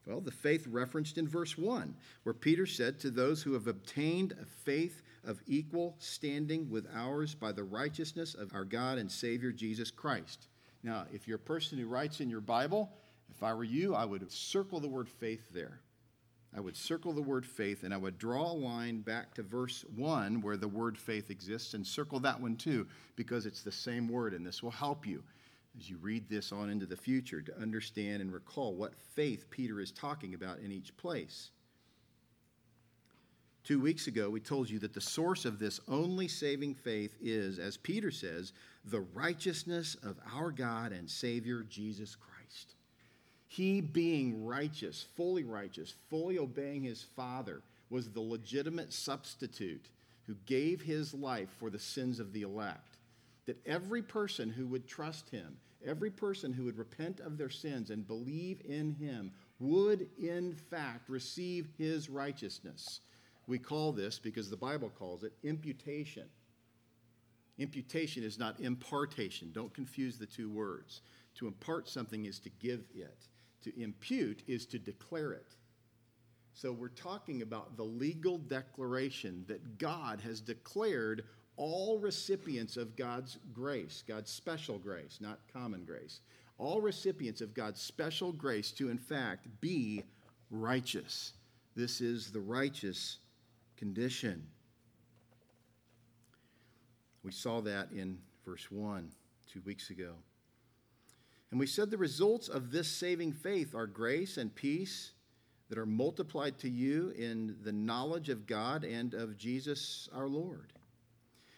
Well, 0.07 0.21
the 0.21 0.31
faith 0.31 0.67
referenced 0.67 1.17
in 1.17 1.27
verse 1.27 1.57
1, 1.57 1.95
where 2.25 2.35
Peter 2.35 2.67
said, 2.67 3.01
To 3.01 3.11
those 3.11 3.43
who 3.43 3.55
have 3.55 3.67
obtained 3.67 4.33
a 4.33 4.45
faith 4.45 5.03
of 5.25 5.41
equal 5.47 5.97
standing 5.99 6.69
with 6.69 6.87
ours 6.95 7.35
by 7.35 7.53
the 7.53 7.65
righteousness 7.65 8.35
of 8.35 8.53
our 8.53 8.65
God 8.65 8.99
and 8.99 9.11
Savior 9.11 9.51
Jesus 9.51 9.91
Christ. 9.91 10.49
Now, 10.83 11.07
if 11.15 11.27
you're 11.27 11.37
a 11.37 11.39
person 11.39 11.79
who 11.79 11.87
writes 11.87 12.21
in 12.21 12.29
your 12.29 12.43
Bible, 12.43 12.93
if 13.31 13.43
I 13.43 13.55
were 13.55 13.65
you, 13.65 13.95
I 13.95 14.05
would 14.05 14.31
circle 14.31 14.81
the 14.81 14.89
word 14.89 15.09
faith 15.09 15.49
there. 15.51 15.81
I 16.57 16.61
would 16.61 16.77
circle 16.77 17.13
the 17.13 17.23
word 17.23 17.45
faith 17.45 17.83
and 17.83 17.93
I 17.93 17.97
would 17.97 18.19
draw 18.19 18.53
a 18.53 18.55
line 18.55 19.01
back 19.01 19.35
to 19.35 19.43
verse 19.43 19.85
1 19.97 20.41
where 20.41 20.57
the 20.57 20.69
word 20.69 20.97
faith 20.97 21.31
exists 21.31 21.75
and 21.75 21.85
circle 21.85 22.21
that 22.21 22.41
one 22.41 22.57
too 22.57 22.87
because 23.17 23.45
it's 23.45 23.63
the 23.63 23.73
same 23.73 24.09
word 24.09 24.35
and 24.35 24.47
this 24.47 24.63
will 24.63 24.71
help 24.71 25.07
you 25.07 25.23
as 25.77 25.91
you 25.91 25.97
read 26.01 26.29
this 26.29 26.53
on 26.53 26.71
into 26.71 26.87
the 26.87 26.97
future 26.97 27.43
to 27.43 27.61
understand 27.61 28.23
and 28.23 28.33
recall 28.33 28.75
what 28.75 28.95
faith 29.15 29.51
Peter 29.51 29.81
is 29.81 29.91
talking 29.91 30.35
about 30.35 30.61
in 30.61 30.71
each 30.71 30.97
place. 30.97 31.51
Two 33.65 33.81
weeks 33.81 34.07
ago, 34.07 34.29
we 34.29 34.41
told 34.41 34.69
you 34.69 34.79
that 34.81 34.93
the 34.93 35.01
source 35.01 35.47
of 35.47 35.59
this 35.59 35.81
only 35.89 36.29
saving 36.29 36.75
faith 36.75 37.17
is, 37.21 37.59
as 37.59 37.79
Peter 37.79 38.11
says, 38.11 38.53
the 38.85 39.01
righteousness 39.01 39.97
of 40.03 40.19
our 40.35 40.51
God 40.51 40.93
and 40.93 41.11
Savior 41.11 41.63
Jesus 41.63 42.15
Christ. 42.15 42.34
He, 43.55 43.81
being 43.81 44.45
righteous, 44.45 45.07
fully 45.17 45.45
righteous, 45.45 45.95
fully 46.11 46.41
obeying 46.41 46.83
his 46.83 47.05
Father, 47.15 47.63
was 47.89 48.11
the 48.11 48.21
legitimate 48.21 48.93
substitute 48.93 49.91
who 50.27 50.35
gave 50.45 50.83
his 50.83 51.15
life 51.15 51.51
for 51.61 51.71
the 51.71 51.79
sins 51.79 52.19
of 52.19 52.33
the 52.33 52.43
elect. 52.43 52.97
That 53.47 53.65
every 53.65 54.03
person 54.03 54.51
who 54.51 54.67
would 54.67 54.89
trust 54.89 55.31
him, 55.31 55.57
every 55.87 56.11
person 56.11 56.53
who 56.53 56.65
would 56.65 56.77
repent 56.77 57.21
of 57.21 57.39
their 57.39 57.49
sins 57.49 57.91
and 57.91 58.05
believe 58.05 58.61
in 58.65 58.91
him, 58.91 59.31
would 59.61 60.09
in 60.19 60.57
fact 60.57 61.09
receive 61.09 61.69
his 61.79 62.11
righteousness. 62.11 63.03
We 63.47 63.61
call 63.61 63.93
this, 63.93 64.19
because 64.19 64.51
the 64.51 64.57
Bible 64.57 64.91
calls 64.99 65.23
it, 65.23 65.33
imputation. 65.45 66.25
Imputation 67.59 68.25
is 68.25 68.37
not 68.37 68.59
impartation. 68.59 69.53
Don't 69.53 69.73
confuse 69.73 70.19
the 70.19 70.27
two 70.27 70.51
words. 70.51 71.03
To 71.37 71.47
impart 71.47 71.89
something 71.89 72.25
is 72.25 72.41
to 72.41 72.51
give 72.59 72.83
it. 72.97 73.29
To 73.65 73.81
impute 73.81 74.43
is 74.47 74.67
to 74.67 74.79
declare 74.79 75.33
it. 75.33 75.57
So 76.53 76.71
we're 76.71 76.89
talking 76.89 77.43
about 77.43 77.77
the 77.77 77.83
legal 77.83 78.39
declaration 78.39 79.45
that 79.49 79.79
God 79.79 80.21
has 80.21 80.41
declared 80.41 81.25
all 81.57 81.99
recipients 81.99 82.77
of 82.77 82.95
God's 82.95 83.39
grace, 83.53 84.05
God's 84.07 84.31
special 84.31 84.79
grace, 84.79 85.19
not 85.21 85.41
common 85.53 85.85
grace, 85.85 86.21
all 86.59 86.81
recipients 86.81 87.41
of 87.41 87.55
God's 87.55 87.81
special 87.81 88.33
grace 88.33 88.71
to, 88.73 88.91
in 88.91 88.99
fact, 88.99 89.49
be 89.61 90.03
righteous. 90.51 91.33
This 91.75 92.01
is 92.01 92.31
the 92.31 92.41
righteous 92.41 93.19
condition. 93.77 94.47
We 97.23 97.33
saw 97.33 97.63
that 97.63 97.91
in 97.93 98.19
verse 98.45 98.71
1 98.71 99.11
two 99.51 99.63
weeks 99.65 99.91
ago. 99.91 100.13
And 101.51 101.61
we 101.61 101.67
said 101.67 101.91
the 101.91 101.99
results 101.99 102.49
of 102.49 102.71
this 102.71 102.89
saving 102.89 103.33
faith 103.33 103.75
are 103.75 103.87
grace 103.87 104.37
and 104.37 104.55
peace 104.55 105.13
that 105.69 105.79
are 105.79 105.87
multiplied 105.87 106.59
to 106.59 106.69
you 106.69 107.11
in 107.17 107.57
the 107.63 107.73
knowledge 107.73 108.29
of 108.29 108.47
God 108.47 108.85
and 108.85 109.15
of 109.15 109.37
Jesus 109.37 110.09
our 110.15 110.29
Lord. 110.29 110.73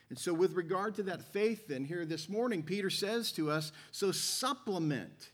And 0.08 0.18
so, 0.18 0.32
with 0.32 0.52
regard 0.52 0.94
to 0.96 1.02
that 1.04 1.22
faith, 1.22 1.66
then, 1.66 1.84
here 1.84 2.04
this 2.04 2.28
morning, 2.28 2.62
Peter 2.62 2.90
says 2.90 3.32
to 3.32 3.50
us 3.50 3.72
so 3.90 4.12
supplement 4.12 5.32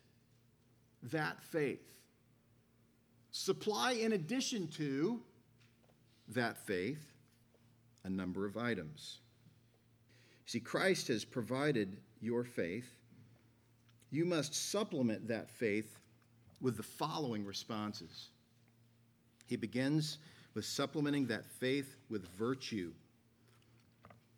that 1.02 1.42
faith. 1.42 1.94
Supply, 3.30 3.92
in 3.92 4.12
addition 4.12 4.68
to 4.68 5.20
that 6.28 6.56
faith, 6.66 7.12
a 8.04 8.10
number 8.10 8.46
of 8.46 8.56
items. 8.56 9.20
See, 10.46 10.60
Christ 10.60 11.08
has 11.08 11.24
provided 11.24 11.98
your 12.20 12.44
faith 12.44 13.01
you 14.12 14.26
must 14.26 14.54
supplement 14.70 15.26
that 15.28 15.50
faith 15.50 15.98
with 16.60 16.76
the 16.76 16.82
following 16.82 17.44
responses. 17.44 18.28
He 19.46 19.56
begins 19.56 20.18
with 20.54 20.66
supplementing 20.66 21.26
that 21.26 21.46
faith 21.46 21.96
with 22.10 22.28
virtue. 22.36 22.92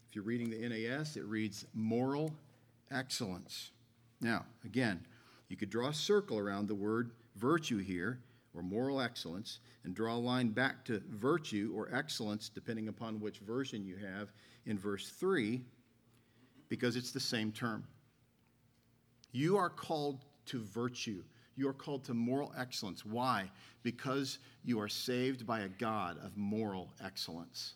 If 0.08 0.14
you're 0.14 0.24
reading 0.24 0.48
the 0.48 0.68
NAS, 0.68 1.16
it 1.16 1.24
reads 1.24 1.66
moral 1.74 2.32
excellence. 2.90 3.72
Now, 4.20 4.46
again, 4.64 5.04
you 5.48 5.56
could 5.56 5.70
draw 5.70 5.88
a 5.88 5.94
circle 5.94 6.38
around 6.38 6.68
the 6.68 6.74
word 6.74 7.10
virtue 7.36 7.78
here, 7.78 8.20
or 8.54 8.62
moral 8.62 9.00
excellence, 9.00 9.58
and 9.82 9.92
draw 9.92 10.14
a 10.14 10.16
line 10.16 10.50
back 10.50 10.84
to 10.84 11.02
virtue 11.10 11.72
or 11.74 11.92
excellence, 11.92 12.48
depending 12.48 12.86
upon 12.86 13.20
which 13.20 13.38
version 13.38 13.84
you 13.84 13.96
have, 13.96 14.32
in 14.66 14.78
verse 14.78 15.08
3, 15.08 15.60
because 16.68 16.94
it's 16.94 17.10
the 17.10 17.18
same 17.18 17.50
term. 17.50 17.84
You 19.34 19.56
are 19.56 19.68
called 19.68 20.24
to 20.46 20.60
virtue. 20.60 21.24
You 21.56 21.68
are 21.68 21.74
called 21.74 22.04
to 22.04 22.14
moral 22.14 22.54
excellence. 22.56 23.04
Why? 23.04 23.50
Because 23.82 24.38
you 24.64 24.80
are 24.80 24.88
saved 24.88 25.44
by 25.44 25.60
a 25.60 25.68
God 25.68 26.18
of 26.24 26.36
moral 26.36 26.92
excellence. 27.04 27.74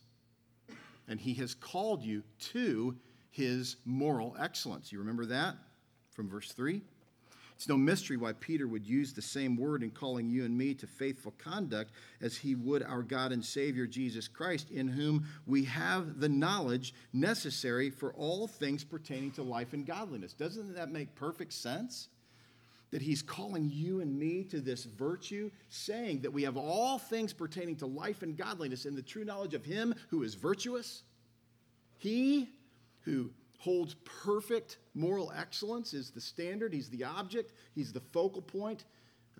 And 1.08 1.20
He 1.20 1.34
has 1.34 1.54
called 1.54 2.04
you 2.04 2.22
to 2.52 2.96
His 3.32 3.76
moral 3.84 4.36
excellence. 4.38 4.92
You 4.92 5.00
remember 5.00 5.26
that 5.26 5.56
from 6.12 6.28
verse 6.28 6.52
3? 6.52 6.80
It's 7.58 7.68
no 7.68 7.76
mystery 7.76 8.16
why 8.16 8.34
Peter 8.34 8.68
would 8.68 8.86
use 8.86 9.12
the 9.12 9.20
same 9.20 9.56
word 9.56 9.82
in 9.82 9.90
calling 9.90 10.30
you 10.30 10.44
and 10.44 10.56
me 10.56 10.74
to 10.74 10.86
faithful 10.86 11.34
conduct 11.38 11.90
as 12.20 12.36
he 12.36 12.54
would 12.54 12.84
our 12.84 13.02
God 13.02 13.32
and 13.32 13.44
Savior 13.44 13.84
Jesus 13.84 14.28
Christ, 14.28 14.70
in 14.70 14.86
whom 14.86 15.26
we 15.44 15.64
have 15.64 16.20
the 16.20 16.28
knowledge 16.28 16.94
necessary 17.12 17.90
for 17.90 18.12
all 18.12 18.46
things 18.46 18.84
pertaining 18.84 19.32
to 19.32 19.42
life 19.42 19.72
and 19.72 19.84
godliness. 19.84 20.34
Doesn't 20.34 20.76
that 20.76 20.92
make 20.92 21.16
perfect 21.16 21.52
sense? 21.52 22.06
that 22.90 23.02
he's 23.02 23.20
calling 23.20 23.70
you 23.70 24.00
and 24.00 24.18
me 24.18 24.42
to 24.44 24.62
this 24.62 24.84
virtue, 24.84 25.50
saying 25.68 26.20
that 26.20 26.32
we 26.32 26.42
have 26.44 26.56
all 26.56 26.98
things 26.98 27.34
pertaining 27.34 27.76
to 27.76 27.84
life 27.84 28.22
and 28.22 28.34
godliness 28.34 28.86
in 28.86 28.94
the 28.94 29.02
true 29.02 29.26
knowledge 29.26 29.52
of 29.52 29.62
him 29.62 29.94
who 30.08 30.22
is 30.22 30.34
virtuous. 30.34 31.02
He 31.98 32.48
who 33.02 33.30
holds 33.58 33.94
perfect 34.24 34.78
moral 34.94 35.32
excellence 35.36 35.92
is 35.92 36.10
the 36.10 36.20
standard, 36.20 36.72
he's 36.72 36.88
the 36.88 37.04
object, 37.04 37.52
he's 37.74 37.92
the 37.92 38.00
focal 38.00 38.42
point 38.42 38.84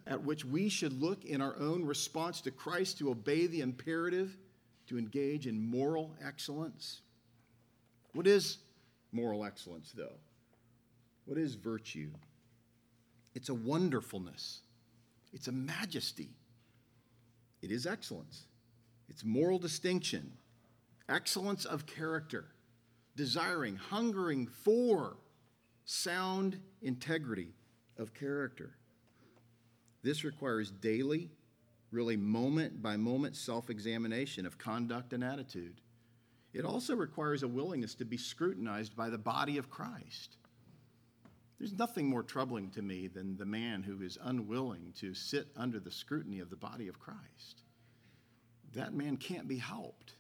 at 0.07 0.23
which 0.23 0.45
we 0.45 0.69
should 0.69 1.01
look 1.01 1.25
in 1.25 1.41
our 1.41 1.57
own 1.59 1.85
response 1.85 2.41
to 2.41 2.51
Christ 2.51 2.99
to 2.99 3.11
obey 3.11 3.47
the 3.47 3.61
imperative 3.61 4.37
to 4.89 4.99
engage 4.99 5.47
in 5.47 5.71
moral 5.71 6.15
excellence. 6.25 7.03
What 8.13 8.27
is 8.27 8.59
moral 9.13 9.45
excellence, 9.45 9.93
though? 9.93 10.17
What 11.27 11.39
is 11.39 11.55
virtue? 11.55 12.11
It's 13.35 13.51
a 13.51 13.55
wonderfulness, 13.55 14.61
it's 15.33 15.47
a 15.47 15.53
majesty, 15.53 16.31
it 17.63 17.71
is 17.71 17.87
excellence, 17.87 18.47
it's 19.09 19.25
moral 19.25 19.59
distinction, 19.59 20.33
excellence 21.09 21.65
of 21.65 21.87
character, 21.87 22.47
desiring, 23.19 23.75
hungering 23.75 24.47
for 24.47 25.17
sound 25.85 26.57
integrity 26.83 27.53
of 27.99 28.15
character. 28.15 28.77
This 30.05 30.23
requires 30.23 30.71
daily, 30.71 31.29
really 31.91 32.17
moment 32.17 32.81
by 32.81 32.97
moment 32.97 33.35
self 33.35 33.71
examination 33.71 34.47
of 34.47 34.57
conduct 34.57 35.13
and 35.13 35.25
attitude. 35.25 35.81
It 36.55 36.65
also 36.65 36.95
requires 36.95 37.43
a 37.43 37.49
willingness 37.49 37.97
to 37.97 38.05
be 38.05 38.17
scrutinized 38.17 38.95
by 38.97 39.11
the 39.11 39.19
body 39.19 39.59
of 39.59 39.69
Christ. 39.69 40.37
There's 41.59 41.77
nothing 41.77 42.09
more 42.09 42.23
troubling 42.23 42.71
to 42.71 42.83
me 42.83 43.09
than 43.09 43.37
the 43.37 43.45
man 43.45 43.83
who 43.83 44.01
is 44.01 44.17
unwilling 44.23 44.93
to 45.01 45.13
sit 45.13 45.49
under 45.57 45.81
the 45.81 45.91
scrutiny 45.91 46.39
of 46.39 46.51
the 46.51 46.57
body 46.57 46.87
of 46.87 47.01
Christ. 47.01 47.65
That 48.75 48.95
man 48.95 49.17
can't 49.17 49.49
be 49.49 49.59
helped 49.59 50.13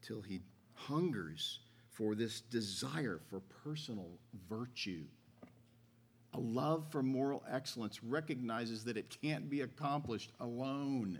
until 0.00 0.22
he 0.22 0.40
hungers 0.86 1.60
for 1.90 2.14
this 2.14 2.40
desire 2.40 3.20
for 3.28 3.40
personal 3.64 4.08
virtue. 4.48 5.04
A 6.34 6.40
love 6.40 6.86
for 6.90 7.02
moral 7.02 7.42
excellence 7.50 8.02
recognizes 8.04 8.84
that 8.84 8.96
it 8.96 9.16
can't 9.22 9.50
be 9.50 9.62
accomplished 9.62 10.30
alone. 10.40 11.18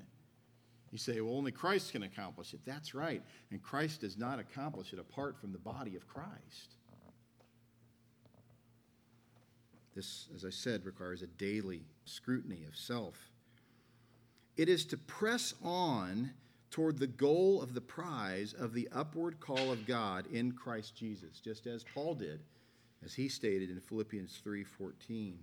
You 0.93 0.99
say, 0.99 1.21
well, 1.21 1.37
only 1.37 1.53
Christ 1.53 1.93
can 1.93 2.03
accomplish 2.03 2.55
it. 2.55 2.61
That's 2.65 2.95
right. 2.95 3.23
And 3.51 3.63
Christ 3.63 4.01
does 4.01 4.17
not 4.17 4.39
accomplish 4.39 4.93
it 4.93 4.99
apart 4.99 5.39
from 5.39 5.53
the 5.53 5.59
body 5.59 5.97
of 5.97 6.07
Christ. 6.07 6.77
This, 9.95 10.29
as 10.35 10.45
I 10.45 10.51
said, 10.51 10.87
requires 10.87 11.23
a 11.23 11.27
daily 11.27 11.83
scrutiny 12.05 12.65
of 12.67 12.77
self. 12.77 13.17
It 14.57 14.69
is 14.69 14.85
to 14.87 14.97
press 14.97 15.55
on 15.63 16.31
toward 16.71 16.99
the 16.99 17.07
goal 17.07 17.61
of 17.61 17.75
the 17.75 17.81
prize 17.81 18.53
of 18.53 18.73
the 18.73 18.89
upward 18.93 19.41
call 19.41 19.73
of 19.73 19.87
God 19.87 20.27
in 20.33 20.53
Christ 20.53 20.95
Jesus, 20.95 21.41
just 21.41 21.67
as 21.67 21.85
Paul 21.95 22.15
did, 22.15 22.41
as 23.05 23.15
he 23.15 23.29
stated 23.29 23.71
in 23.71 23.81
Philippians 23.81 24.41
3:14. 24.45 25.39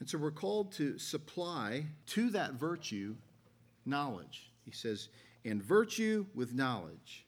And 0.00 0.08
so 0.08 0.18
we're 0.18 0.30
called 0.30 0.70
to 0.72 0.98
supply 0.98 1.86
to 2.06 2.30
that 2.30 2.52
virtue 2.52 3.16
knowledge. 3.84 4.52
He 4.64 4.70
says, 4.70 5.08
and 5.44 5.62
virtue 5.62 6.26
with 6.34 6.54
knowledge. 6.54 7.24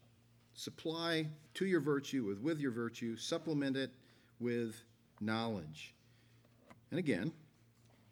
Supply 0.55 1.27
to 1.55 1.67
your 1.67 1.81
virtue 1.81 2.25
with, 2.25 2.39
with 2.39 2.61
your 2.61 2.71
virtue, 2.71 3.17
supplement 3.17 3.77
it 3.77 3.91
with 4.39 4.83
knowledge. 5.21 5.95
And 6.91 6.99
again, 6.99 7.33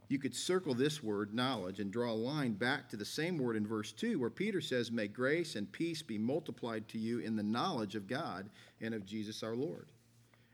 you 0.09 0.19
could 0.19 0.35
circle 0.35 0.75
this 0.75 1.03
word, 1.03 1.35
knowledge, 1.35 1.81
and 1.81 1.91
draw 1.91 2.11
a 2.11 2.15
line 2.15 2.55
back 2.55 2.89
to 2.89 2.97
the 2.97 3.05
same 3.05 3.37
word 3.37 3.57
in 3.57 3.67
verse 3.67 3.93
2, 3.93 4.19
where 4.19 4.31
Peter 4.31 4.61
says, 4.61 4.91
May 4.91 5.07
grace 5.07 5.55
and 5.55 5.71
peace 5.71 6.01
be 6.01 6.17
multiplied 6.17 6.89
to 6.89 6.99
you 6.99 7.19
in 7.19 7.37
the 7.37 7.43
knowledge 7.43 7.95
of 7.95 8.07
God 8.07 8.49
and 8.81 8.95
of 8.95 9.05
Jesus 9.05 9.43
our 9.43 9.55
Lord. 9.55 9.93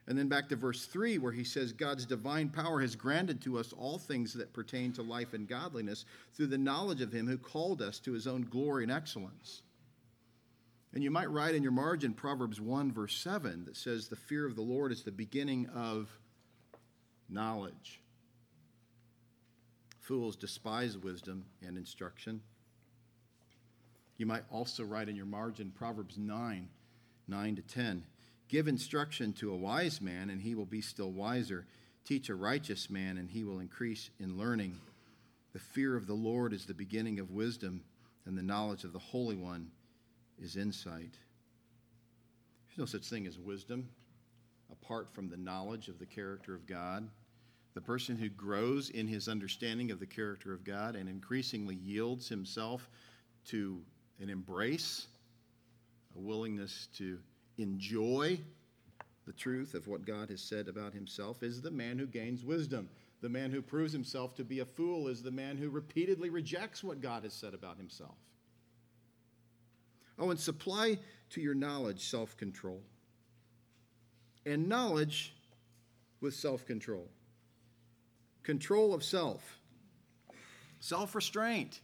And 0.06 0.18
then 0.18 0.28
back 0.28 0.48
to 0.48 0.56
verse 0.56 0.86
3, 0.86 1.18
where 1.18 1.32
he 1.32 1.44
says, 1.44 1.72
God's 1.72 2.04
divine 2.04 2.50
power 2.50 2.80
has 2.80 2.96
granted 2.96 3.40
to 3.42 3.58
us 3.58 3.72
all 3.72 3.96
things 3.96 4.34
that 4.34 4.52
pertain 4.52 4.92
to 4.94 5.02
life 5.02 5.32
and 5.32 5.48
godliness 5.48 6.04
through 6.34 6.48
the 6.48 6.58
knowledge 6.58 7.00
of 7.00 7.12
him 7.12 7.26
who 7.26 7.38
called 7.38 7.80
us 7.80 8.00
to 8.00 8.12
his 8.12 8.26
own 8.26 8.42
glory 8.50 8.82
and 8.82 8.92
excellence. 8.92 9.62
And 10.92 11.02
you 11.02 11.10
might 11.10 11.30
write 11.30 11.54
in 11.54 11.62
your 11.62 11.72
margin 11.72 12.12
Proverbs 12.12 12.60
1, 12.60 12.92
verse 12.92 13.16
7, 13.16 13.64
that 13.64 13.76
says, 13.76 14.08
The 14.08 14.16
fear 14.16 14.46
of 14.46 14.56
the 14.56 14.62
Lord 14.62 14.92
is 14.92 15.02
the 15.02 15.10
beginning 15.10 15.68
of 15.74 16.10
knowledge. 17.28 18.00
Fools 20.04 20.36
despise 20.36 20.98
wisdom 20.98 21.46
and 21.66 21.78
instruction. 21.78 22.42
You 24.18 24.26
might 24.26 24.44
also 24.52 24.84
write 24.84 25.08
in 25.08 25.16
your 25.16 25.24
margin 25.24 25.72
Proverbs 25.74 26.18
9, 26.18 26.68
9 27.26 27.56
to 27.56 27.62
10. 27.62 28.04
Give 28.48 28.68
instruction 28.68 29.32
to 29.34 29.50
a 29.50 29.56
wise 29.56 30.02
man, 30.02 30.28
and 30.28 30.42
he 30.42 30.54
will 30.54 30.66
be 30.66 30.82
still 30.82 31.10
wiser. 31.10 31.64
Teach 32.04 32.28
a 32.28 32.34
righteous 32.34 32.90
man, 32.90 33.16
and 33.16 33.30
he 33.30 33.44
will 33.44 33.60
increase 33.60 34.10
in 34.20 34.36
learning. 34.36 34.78
The 35.54 35.58
fear 35.58 35.96
of 35.96 36.06
the 36.06 36.12
Lord 36.12 36.52
is 36.52 36.66
the 36.66 36.74
beginning 36.74 37.18
of 37.18 37.30
wisdom, 37.30 37.82
and 38.26 38.36
the 38.36 38.42
knowledge 38.42 38.84
of 38.84 38.92
the 38.92 38.98
Holy 38.98 39.36
One 39.36 39.70
is 40.38 40.54
insight. 40.54 41.16
There's 42.68 42.78
no 42.78 42.84
such 42.84 43.08
thing 43.08 43.26
as 43.26 43.38
wisdom 43.38 43.88
apart 44.70 45.14
from 45.14 45.30
the 45.30 45.38
knowledge 45.38 45.88
of 45.88 45.98
the 45.98 46.04
character 46.06 46.54
of 46.54 46.66
God. 46.66 47.08
The 47.74 47.80
person 47.80 48.16
who 48.16 48.28
grows 48.28 48.90
in 48.90 49.08
his 49.08 49.28
understanding 49.28 49.90
of 49.90 49.98
the 49.98 50.06
character 50.06 50.52
of 50.52 50.64
God 50.64 50.94
and 50.94 51.08
increasingly 51.08 51.74
yields 51.74 52.28
himself 52.28 52.88
to 53.46 53.80
an 54.20 54.30
embrace, 54.30 55.08
a 56.16 56.20
willingness 56.20 56.88
to 56.96 57.18
enjoy 57.58 58.38
the 59.26 59.32
truth 59.32 59.74
of 59.74 59.88
what 59.88 60.06
God 60.06 60.30
has 60.30 60.40
said 60.40 60.68
about 60.68 60.92
himself, 60.92 61.42
is 61.42 61.60
the 61.60 61.70
man 61.70 61.98
who 61.98 62.06
gains 62.06 62.44
wisdom. 62.44 62.88
The 63.22 63.28
man 63.28 63.50
who 63.50 63.62
proves 63.62 63.92
himself 63.92 64.34
to 64.36 64.44
be 64.44 64.60
a 64.60 64.66
fool 64.66 65.08
is 65.08 65.22
the 65.22 65.30
man 65.30 65.56
who 65.56 65.70
repeatedly 65.70 66.30
rejects 66.30 66.84
what 66.84 67.00
God 67.00 67.24
has 67.24 67.32
said 67.32 67.54
about 67.54 67.78
himself. 67.78 68.16
Oh, 70.18 70.30
and 70.30 70.38
supply 70.38 70.98
to 71.30 71.40
your 71.40 71.54
knowledge 71.54 72.08
self 72.08 72.36
control 72.36 72.82
and 74.46 74.68
knowledge 74.68 75.34
with 76.20 76.34
self 76.34 76.66
control. 76.66 77.08
Control 78.44 78.94
of 78.94 79.02
self, 79.02 79.58
self 80.78 81.14
restraint. 81.14 81.80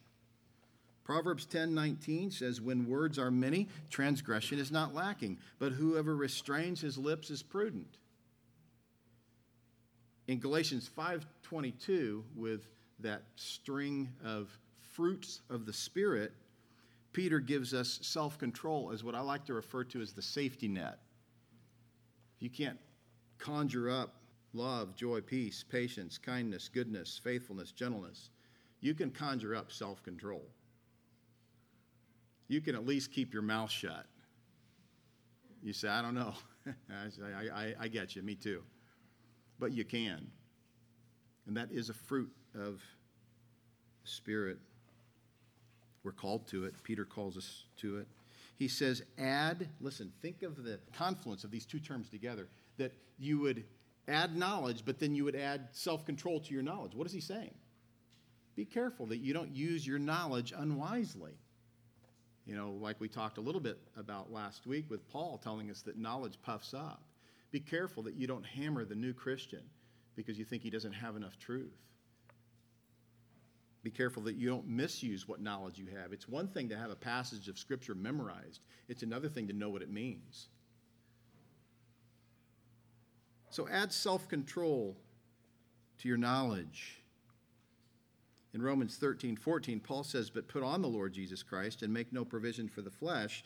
Proverbs 1.02 1.46
10:19 1.46 2.30
says 2.30 2.60
when 2.60 2.86
words 2.86 3.18
are 3.18 3.30
many 3.30 3.66
transgression 3.88 4.60
is 4.60 4.70
not 4.70 4.94
lacking 4.94 5.38
but 5.58 5.72
whoever 5.72 6.14
restrains 6.14 6.80
his 6.80 6.96
lips 6.96 7.30
is 7.30 7.42
prudent. 7.42 7.98
In 10.28 10.38
Galatians 10.38 10.88
5:22 10.88 12.22
with 12.36 12.68
that 13.00 13.24
string 13.34 14.12
of 14.22 14.56
fruits 14.78 15.40
of 15.48 15.66
the 15.66 15.72
spirit 15.72 16.32
Peter 17.12 17.40
gives 17.40 17.74
us 17.74 17.98
self-control 18.02 18.92
as 18.92 19.02
what 19.02 19.14
I 19.14 19.20
like 19.20 19.44
to 19.46 19.54
refer 19.54 19.82
to 19.84 20.00
as 20.00 20.12
the 20.12 20.22
safety 20.22 20.68
net. 20.68 21.00
You 22.38 22.50
can't 22.50 22.78
conjure 23.38 23.90
up 23.90 24.19
love, 24.52 24.94
joy, 24.96 25.20
peace, 25.20 25.64
patience, 25.68 26.18
kindness, 26.18 26.68
goodness, 26.68 27.20
faithfulness, 27.22 27.72
gentleness. 27.72 28.30
You 28.80 28.94
can 28.94 29.10
conjure 29.10 29.54
up 29.54 29.70
self 29.70 30.02
control. 30.02 30.44
You 32.48 32.60
can 32.60 32.74
at 32.74 32.86
least 32.86 33.12
keep 33.12 33.32
your 33.32 33.42
mouth 33.42 33.70
shut. 33.70 34.06
You 35.62 35.72
say, 35.72 35.88
I 35.88 36.02
don't 36.02 36.14
know. 36.14 36.34
I, 36.90 37.48
I, 37.54 37.74
I 37.80 37.88
get 37.88 38.16
you, 38.16 38.22
me 38.22 38.34
too. 38.34 38.62
But 39.58 39.72
you 39.72 39.84
can. 39.84 40.26
And 41.46 41.56
that 41.56 41.70
is 41.70 41.90
a 41.90 41.94
fruit 41.94 42.32
of 42.54 42.80
the 44.02 44.08
Spirit. 44.08 44.58
We're 46.02 46.12
called 46.12 46.48
to 46.48 46.64
it. 46.64 46.74
Peter 46.82 47.04
calls 47.04 47.36
us 47.36 47.64
to 47.78 47.98
it 47.98 48.08
he 48.60 48.68
says, 48.68 49.02
add, 49.16 49.70
listen, 49.80 50.12
think 50.20 50.42
of 50.42 50.62
the 50.62 50.78
confluence 50.92 51.44
of 51.44 51.50
these 51.50 51.64
two 51.64 51.78
terms 51.78 52.10
together, 52.10 52.46
that 52.76 52.92
you 53.18 53.40
would 53.40 53.64
add 54.10 54.36
knowledge, 54.36 54.82
but 54.84 54.98
then 54.98 55.14
you 55.14 55.24
would 55.24 55.36
add 55.36 55.68
self 55.72 56.04
control 56.04 56.40
to 56.40 56.52
your 56.52 56.62
knowledge. 56.62 56.94
What 56.94 57.06
is 57.06 57.12
he 57.12 57.20
saying? 57.20 57.54
Be 58.56 58.64
careful 58.64 59.06
that 59.06 59.18
you 59.18 59.32
don't 59.32 59.54
use 59.54 59.86
your 59.86 59.98
knowledge 59.98 60.52
unwisely. 60.56 61.32
You 62.46 62.56
know, 62.56 62.72
like 62.80 63.00
we 63.00 63.08
talked 63.08 63.38
a 63.38 63.40
little 63.40 63.60
bit 63.60 63.78
about 63.96 64.32
last 64.32 64.66
week 64.66 64.90
with 64.90 65.08
Paul 65.08 65.38
telling 65.38 65.70
us 65.70 65.82
that 65.82 65.96
knowledge 65.96 66.38
puffs 66.42 66.74
up. 66.74 67.02
Be 67.52 67.60
careful 67.60 68.02
that 68.04 68.14
you 68.14 68.26
don't 68.26 68.44
hammer 68.44 68.84
the 68.84 68.94
new 68.94 69.12
Christian 69.12 69.62
because 70.16 70.38
you 70.38 70.44
think 70.44 70.62
he 70.62 70.70
doesn't 70.70 70.92
have 70.92 71.16
enough 71.16 71.38
truth. 71.38 71.76
Be 73.82 73.90
careful 73.90 74.24
that 74.24 74.34
you 74.34 74.48
don't 74.48 74.68
misuse 74.68 75.26
what 75.26 75.40
knowledge 75.40 75.78
you 75.78 75.86
have. 75.96 76.12
It's 76.12 76.28
one 76.28 76.48
thing 76.48 76.68
to 76.68 76.76
have 76.76 76.90
a 76.90 76.96
passage 76.96 77.48
of 77.48 77.58
Scripture 77.58 77.94
memorized, 77.94 78.60
it's 78.88 79.02
another 79.02 79.28
thing 79.28 79.46
to 79.48 79.54
know 79.54 79.70
what 79.70 79.82
it 79.82 79.90
means. 79.90 80.48
So 83.50 83.68
add 83.68 83.92
self 83.92 84.28
control 84.28 84.96
to 85.98 86.08
your 86.08 86.16
knowledge. 86.16 87.02
In 88.52 88.62
Romans 88.62 88.96
13, 88.96 89.36
14, 89.36 89.78
Paul 89.80 90.02
says, 90.02 90.30
But 90.30 90.48
put 90.48 90.62
on 90.62 90.82
the 90.82 90.88
Lord 90.88 91.12
Jesus 91.12 91.42
Christ 91.42 91.82
and 91.82 91.92
make 91.92 92.12
no 92.12 92.24
provision 92.24 92.68
for 92.68 92.82
the 92.82 92.90
flesh 92.90 93.44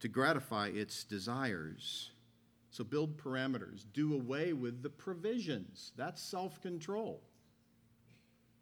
to 0.00 0.08
gratify 0.08 0.68
its 0.68 1.04
desires. 1.04 2.10
So 2.70 2.82
build 2.82 3.18
parameters, 3.18 3.84
do 3.92 4.14
away 4.14 4.54
with 4.54 4.82
the 4.82 4.88
provisions. 4.88 5.92
That's 5.96 6.22
self 6.22 6.60
control. 6.62 7.22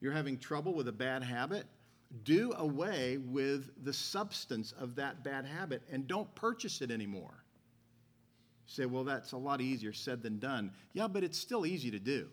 You're 0.00 0.12
having 0.12 0.38
trouble 0.38 0.74
with 0.74 0.88
a 0.88 0.92
bad 0.92 1.22
habit? 1.22 1.66
Do 2.24 2.52
away 2.56 3.18
with 3.18 3.70
the 3.84 3.92
substance 3.92 4.72
of 4.72 4.96
that 4.96 5.22
bad 5.22 5.46
habit 5.46 5.82
and 5.92 6.08
don't 6.08 6.34
purchase 6.34 6.82
it 6.82 6.90
anymore. 6.90 7.39
Say, 8.70 8.86
well, 8.86 9.02
that's 9.02 9.32
a 9.32 9.36
lot 9.36 9.60
easier 9.60 9.92
said 9.92 10.22
than 10.22 10.38
done. 10.38 10.70
Yeah, 10.92 11.08
but 11.08 11.24
it's 11.24 11.36
still 11.36 11.66
easy 11.66 11.90
to 11.90 11.98
do. 11.98 12.28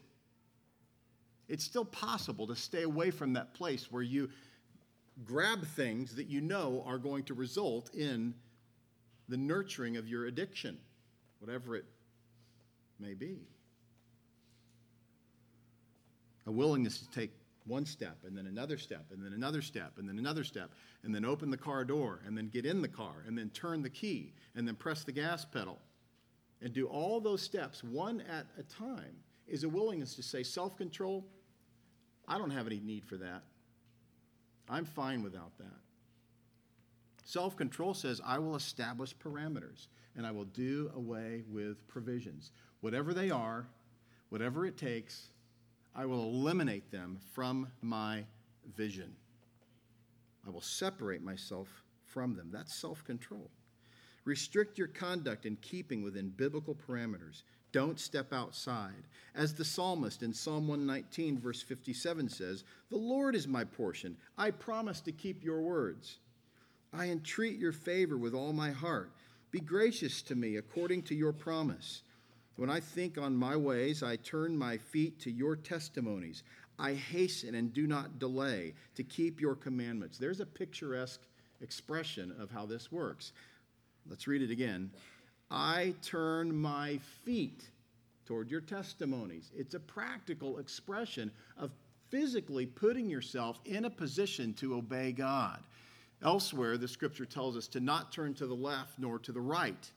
It's 1.50 1.64
still 1.64 1.84
possible 1.84 2.46
to 2.46 2.56
stay 2.56 2.84
away 2.84 3.10
from 3.10 3.34
that 3.34 3.56
place 3.56 3.92
where 3.92 4.04
you 4.04 4.30
grab 5.26 5.66
things 5.66 6.16
that 6.16 6.28
you 6.28 6.42
know 6.42 6.84
are 6.86 7.00
going 7.00 7.24
to 7.24 7.34
result 7.34 7.92
in 7.96 8.36
the 9.28 9.36
nurturing 9.36 9.98
of 9.98 10.08
your 10.08 10.28
addiction, 10.28 10.78
whatever 11.40 11.76
it 11.76 11.86
may 13.00 13.16
be. 13.16 13.40
A 16.46 16.52
willingness 16.52 17.00
to 17.00 17.10
take 17.10 17.32
one 17.66 17.88
step 17.88 18.18
and 18.28 18.38
then 18.38 18.46
another 18.46 18.78
step 18.78 19.06
and 19.12 19.26
then 19.26 19.34
another 19.34 19.64
step 19.64 19.94
and 19.98 20.08
then 20.08 20.20
another 20.20 20.44
step 20.44 20.70
and 21.04 21.16
then 21.16 21.26
open 21.26 21.50
the 21.50 21.58
car 21.58 21.84
door 21.84 22.20
and 22.28 22.38
then 22.38 22.48
get 22.50 22.64
in 22.64 22.84
the 22.84 22.88
car 22.88 23.24
and 23.26 23.36
then 23.36 23.50
turn 23.50 23.82
the 23.82 23.90
key 23.90 24.34
and 24.56 24.68
then 24.68 24.76
press 24.76 25.04
the 25.04 25.12
gas 25.12 25.44
pedal 25.44 25.80
and 26.62 26.74
do 26.74 26.88
all 26.88 27.20
those 27.20 27.42
steps 27.42 27.84
one 27.84 28.22
at 28.22 28.46
a 28.58 28.64
time 28.64 29.16
is 29.48 29.64
a 29.64 29.70
willingness 29.70 30.16
to 30.16 30.24
say 30.24 30.44
self 30.44 30.78
control, 30.78 31.26
I 32.28 32.38
don't 32.38 32.50
have 32.50 32.68
any 32.68 32.80
need 32.80 33.06
for 33.06 33.18
that. 33.18 33.44
I'm 34.70 34.86
fine 34.86 35.24
without 35.24 35.58
that. 35.60 35.80
Self 37.24 37.56
control 37.56 37.94
says, 37.94 38.22
I 38.26 38.40
will 38.40 38.56
establish 38.56 39.16
parameters 39.16 39.88
and 40.16 40.26
I 40.26 40.32
will 40.32 40.46
do 40.46 40.92
away 40.96 41.44
with 41.50 41.88
provisions. 41.88 42.52
Whatever 42.82 43.14
they 43.14 43.30
are, 43.30 43.68
whatever 44.30 44.66
it 44.66 44.78
takes, 44.78 45.30
I 45.96 46.06
will 46.06 46.24
eliminate 46.24 46.92
them 46.92 47.20
from 47.34 47.68
my 47.82 48.24
vision. 48.76 49.16
I 50.46 50.50
will 50.50 50.62
separate 50.62 51.22
myself 51.22 51.68
from 52.06 52.36
them. 52.36 52.50
That's 52.52 52.74
self 52.74 53.04
control. 53.04 53.50
Restrict 54.28 54.78
your 54.78 54.90
conduct 54.90 55.46
in 55.46 55.56
keeping 55.62 56.04
within 56.04 56.28
biblical 56.28 56.76
parameters. 56.76 57.44
Don't 57.72 57.98
step 57.98 58.34
outside. 58.34 59.08
As 59.34 59.54
the 59.54 59.64
psalmist 59.64 60.22
in 60.22 60.34
Psalm 60.34 60.68
119, 60.68 61.40
verse 61.40 61.62
57 61.62 62.28
says, 62.28 62.66
The 62.90 62.98
Lord 62.98 63.36
is 63.36 63.48
my 63.48 63.64
portion. 63.64 64.18
I 64.38 64.52
promise 64.52 65.00
to 65.02 65.14
keep 65.14 65.46
your 65.46 65.62
words. 65.62 66.18
I 66.92 67.06
entreat 67.06 67.58
your 67.58 67.72
favor 67.72 68.18
with 68.18 68.34
all 68.34 68.52
my 68.52 68.72
heart. 68.72 69.14
Be 69.50 69.62
gracious 69.62 70.22
to 70.24 70.36
me 70.36 70.58
according 70.58 71.04
to 71.04 71.16
your 71.16 71.32
promise. 71.32 72.02
When 72.58 72.70
I 72.70 72.82
think 72.82 73.18
on 73.18 73.34
my 73.34 73.56
ways, 73.56 74.04
I 74.04 74.18
turn 74.18 74.58
my 74.58 74.78
feet 74.78 75.22
to 75.22 75.32
your 75.32 75.56
testimonies. 75.56 76.44
I 76.78 76.96
hasten 76.96 77.56
and 77.56 77.74
do 77.74 77.88
not 77.88 78.20
delay 78.20 78.74
to 78.96 79.04
keep 79.04 79.40
your 79.40 79.56
commandments. 79.56 80.18
There's 80.18 80.42
a 80.42 80.46
picturesque 80.46 81.22
expression 81.62 82.36
of 82.38 82.52
how 82.52 82.66
this 82.66 82.92
works. 82.92 83.32
Let's 84.10 84.28
read 84.28 84.42
it 84.42 84.52
again. 84.52 84.92
I 85.50 85.94
turn 86.02 86.56
my 86.56 87.00
feet 87.24 87.70
toward 88.26 88.52
your 88.52 88.62
testimonies. 88.62 89.52
It's 89.56 89.74
a 89.74 89.80
practical 89.80 90.60
expression 90.60 91.32
of 91.58 91.72
physically 92.10 92.66
putting 92.66 93.10
yourself 93.10 93.60
in 93.66 93.86
a 93.86 93.90
position 93.90 94.54
to 94.56 94.76
obey 94.76 95.12
God. 95.12 95.60
Elsewhere, 96.22 96.78
the 96.78 96.88
scripture 96.88 97.26
tells 97.26 97.56
us 97.56 97.68
to 97.70 97.80
not 97.80 98.12
turn 98.12 98.34
to 98.36 98.48
the 98.48 98.56
left 98.56 99.00
nor 99.00 99.20
to 99.20 99.32
the 99.32 99.42
right. 99.42 99.92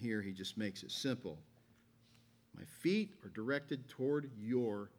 Here 0.00 0.20
he 0.20 0.32
just 0.32 0.58
makes 0.58 0.82
it 0.82 0.90
simple. 0.90 1.38
My 2.56 2.64
feet 2.64 3.14
are 3.24 3.30
directed 3.30 3.88
toward 3.88 4.30
your 4.38 4.90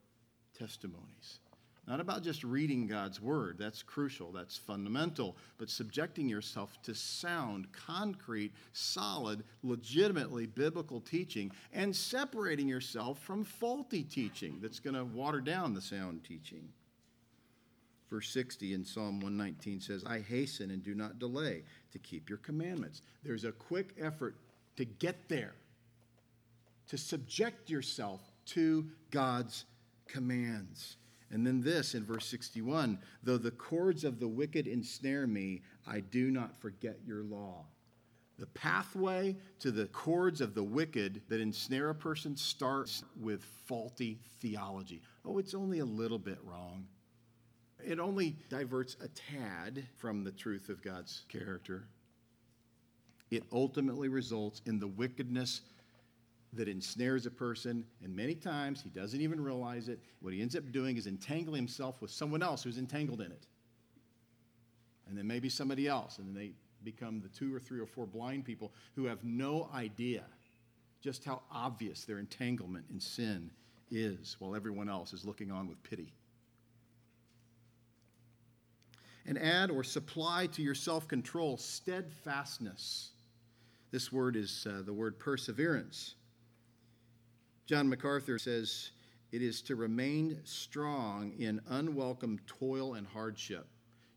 testimonies. 0.57 1.39
Not 1.87 2.01
about 2.01 2.21
just 2.21 2.43
reading 2.43 2.85
God's 2.85 3.21
word, 3.21 3.55
that's 3.57 3.81
crucial, 3.81 4.33
that's 4.33 4.57
fundamental, 4.57 5.37
but 5.57 5.69
subjecting 5.69 6.27
yourself 6.27 6.77
to 6.83 6.93
sound, 6.93 7.71
concrete, 7.71 8.51
solid, 8.73 9.45
legitimately 9.63 10.47
biblical 10.47 10.99
teaching 10.99 11.49
and 11.71 11.95
separating 11.95 12.67
yourself 12.67 13.19
from 13.19 13.45
faulty 13.45 14.03
teaching 14.03 14.59
that's 14.61 14.81
going 14.81 14.95
to 14.97 15.05
water 15.05 15.39
down 15.39 15.73
the 15.73 15.81
sound 15.81 16.25
teaching. 16.25 16.67
Verse 18.09 18.29
60 18.31 18.73
in 18.73 18.83
Psalm 18.83 19.21
119 19.21 19.79
says, 19.79 20.03
I 20.05 20.19
hasten 20.19 20.71
and 20.71 20.83
do 20.83 20.93
not 20.93 21.19
delay 21.19 21.63
to 21.93 21.99
keep 21.99 22.29
your 22.29 22.39
commandments. 22.39 23.01
There's 23.23 23.45
a 23.45 23.51
quick 23.53 23.93
effort 23.99 24.35
to 24.75 24.83
get 24.83 25.29
there, 25.29 25.55
to 26.89 26.97
subject 26.97 27.69
yourself 27.69 28.21
to 28.47 28.85
God's 29.11 29.65
commands. 30.07 30.97
And 31.31 31.45
then 31.45 31.61
this 31.61 31.93
in 31.93 32.05
verse 32.05 32.25
61 32.27 32.99
though 33.23 33.37
the 33.37 33.51
cords 33.51 34.03
of 34.03 34.19
the 34.19 34.27
wicked 34.27 34.67
ensnare 34.67 35.27
me, 35.27 35.61
I 35.85 35.99
do 35.99 36.31
not 36.31 36.59
forget 36.61 36.99
your 37.05 37.23
law. 37.23 37.65
The 38.39 38.47
pathway 38.47 39.35
to 39.59 39.71
the 39.71 39.87
cords 39.87 40.41
of 40.41 40.53
the 40.53 40.63
wicked 40.63 41.21
that 41.27 41.41
ensnare 41.41 41.89
a 41.89 41.95
person 41.95 42.37
starts 42.37 43.03
with 43.19 43.43
faulty 43.65 44.19
theology. 44.39 45.01
Oh, 45.25 45.39
it's 45.39 45.55
only 45.55 45.79
a 45.79 45.85
little 45.85 46.19
bit 46.19 46.37
wrong. 46.43 46.85
It 47.83 47.99
only 47.99 48.37
diverts 48.49 48.95
a 49.01 49.07
tad 49.07 49.87
from 49.97 50.23
the 50.23 50.31
truth 50.31 50.69
of 50.69 50.83
God's 50.83 51.25
character. 51.29 51.87
It 53.31 53.43
ultimately 53.51 54.07
results 54.07 54.61
in 54.65 54.79
the 54.79 54.87
wickedness 54.87 55.61
that 56.53 56.67
ensnares 56.67 57.25
a 57.25 57.31
person, 57.31 57.85
and 58.03 58.15
many 58.15 58.33
times 58.33 58.81
he 58.81 58.89
doesn't 58.89 59.21
even 59.21 59.41
realize 59.41 59.89
it. 59.89 59.99
What 60.21 60.33
he 60.33 60.41
ends 60.41 60.55
up 60.55 60.71
doing 60.71 60.97
is 60.97 61.07
entangling 61.07 61.59
himself 61.59 62.01
with 62.01 62.11
someone 62.11 62.41
else 62.41 62.63
who's 62.63 62.77
entangled 62.77 63.21
in 63.21 63.31
it. 63.31 63.47
And 65.07 65.17
then 65.17 65.27
maybe 65.27 65.49
somebody 65.49 65.87
else, 65.87 66.19
and 66.19 66.27
then 66.27 66.33
they 66.33 66.51
become 66.83 67.21
the 67.21 67.29
two 67.29 67.53
or 67.53 67.59
three 67.59 67.79
or 67.79 67.85
four 67.85 68.05
blind 68.05 68.45
people 68.45 68.71
who 68.95 69.05
have 69.05 69.23
no 69.23 69.69
idea 69.73 70.23
just 71.01 71.23
how 71.23 71.41
obvious 71.51 72.05
their 72.05 72.19
entanglement 72.19 72.85
in 72.91 72.99
sin 72.99 73.51
is, 73.91 74.35
while 74.39 74.55
everyone 74.55 74.89
else 74.89 75.13
is 75.13 75.25
looking 75.25 75.51
on 75.51 75.67
with 75.67 75.81
pity. 75.83 76.13
And 79.25 79.37
add 79.37 79.69
or 79.69 79.83
supply 79.83 80.47
to 80.47 80.61
your 80.61 80.75
self 80.75 81.07
control 81.07 81.57
steadfastness. 81.57 83.11
This 83.91 84.11
word 84.11 84.35
is 84.35 84.65
uh, 84.69 84.81
the 84.85 84.93
word 84.93 85.19
perseverance. 85.19 86.15
John 87.67 87.89
MacArthur 87.89 88.39
says, 88.39 88.91
it 89.33 89.41
is 89.41 89.61
to 89.63 89.75
remain 89.75 90.39
strong 90.45 91.33
in 91.37 91.59
unwelcome 91.67 92.39
toil 92.47 92.93
and 92.93 93.05
hardship. 93.05 93.67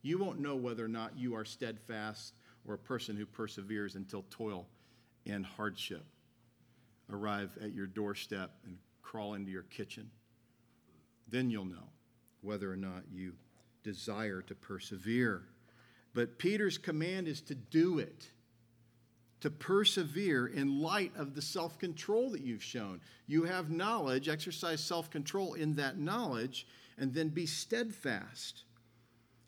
You 0.02 0.18
won't 0.18 0.38
know 0.38 0.54
whether 0.54 0.84
or 0.84 0.88
not 0.88 1.18
you 1.18 1.34
are 1.34 1.44
steadfast 1.44 2.34
or 2.64 2.74
a 2.74 2.78
person 2.78 3.16
who 3.16 3.26
perseveres 3.26 3.96
until 3.96 4.24
toil 4.30 4.68
and 5.26 5.44
hardship 5.44 6.04
arrive 7.12 7.50
at 7.60 7.74
your 7.74 7.88
doorstep 7.88 8.52
and 8.64 8.78
crawl 9.02 9.34
into 9.34 9.50
your 9.50 9.64
kitchen. 9.64 10.08
Then 11.28 11.50
you'll 11.50 11.64
know 11.64 11.88
whether 12.42 12.70
or 12.70 12.76
not 12.76 13.02
you 13.12 13.32
desire 13.82 14.42
to 14.42 14.54
persevere. 14.54 15.42
But 16.14 16.38
Peter's 16.38 16.78
command 16.78 17.26
is 17.26 17.40
to 17.42 17.56
do 17.56 17.98
it 17.98 18.28
to 19.40 19.50
persevere 19.50 20.46
in 20.46 20.80
light 20.80 21.12
of 21.16 21.34
the 21.34 21.42
self 21.42 21.78
control 21.78 22.30
that 22.30 22.42
you've 22.42 22.62
shown. 22.62 23.00
You 23.26 23.44
have 23.44 23.70
knowledge, 23.70 24.28
exercise 24.28 24.82
self 24.82 25.10
control 25.10 25.54
in 25.54 25.74
that 25.74 25.98
knowledge, 25.98 26.66
and 26.98 27.12
then 27.14 27.28
be 27.28 27.46
steadfast. 27.46 28.64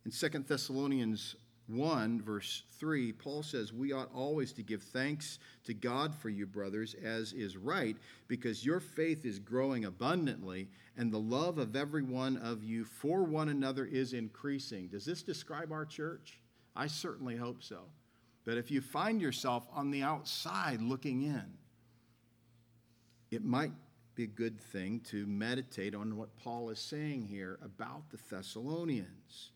In 0.04 0.10
2 0.10 0.28
Thessalonians 0.40 1.36
1, 1.68 2.22
verse 2.22 2.64
3, 2.78 3.12
Paul 3.12 3.42
says, 3.42 3.72
We 3.72 3.92
ought 3.92 4.12
always 4.12 4.52
to 4.54 4.62
give 4.62 4.82
thanks 4.82 5.38
to 5.64 5.74
God 5.74 6.14
for 6.14 6.28
you, 6.28 6.46
brothers, 6.46 6.94
as 7.02 7.32
is 7.32 7.56
right, 7.56 7.96
because 8.26 8.66
your 8.66 8.80
faith 8.80 9.24
is 9.24 9.38
growing 9.38 9.84
abundantly, 9.84 10.68
and 10.96 11.12
the 11.12 11.20
love 11.20 11.58
of 11.58 11.76
every 11.76 12.02
one 12.02 12.36
of 12.38 12.64
you 12.64 12.84
for 12.84 13.22
one 13.22 13.48
another 13.48 13.84
is 13.84 14.12
increasing. 14.12 14.88
Does 14.88 15.04
this 15.04 15.22
describe 15.22 15.70
our 15.70 15.84
church? 15.84 16.40
I 16.74 16.88
certainly 16.88 17.36
hope 17.36 17.62
so. 17.62 17.84
But 18.44 18.58
if 18.58 18.70
you 18.70 18.80
find 18.80 19.20
yourself 19.20 19.66
on 19.72 19.90
the 19.90 20.02
outside 20.02 20.80
looking 20.80 21.22
in, 21.22 21.44
it 23.30 23.44
might 23.44 23.72
be 24.14 24.24
a 24.24 24.26
good 24.26 24.60
thing 24.60 25.00
to 25.10 25.26
meditate 25.26 25.94
on 25.94 26.16
what 26.16 26.36
Paul 26.36 26.70
is 26.70 26.78
saying 26.78 27.26
here 27.28 27.58
about 27.64 28.10
the 28.10 28.18
Thessalonians. 28.30 29.50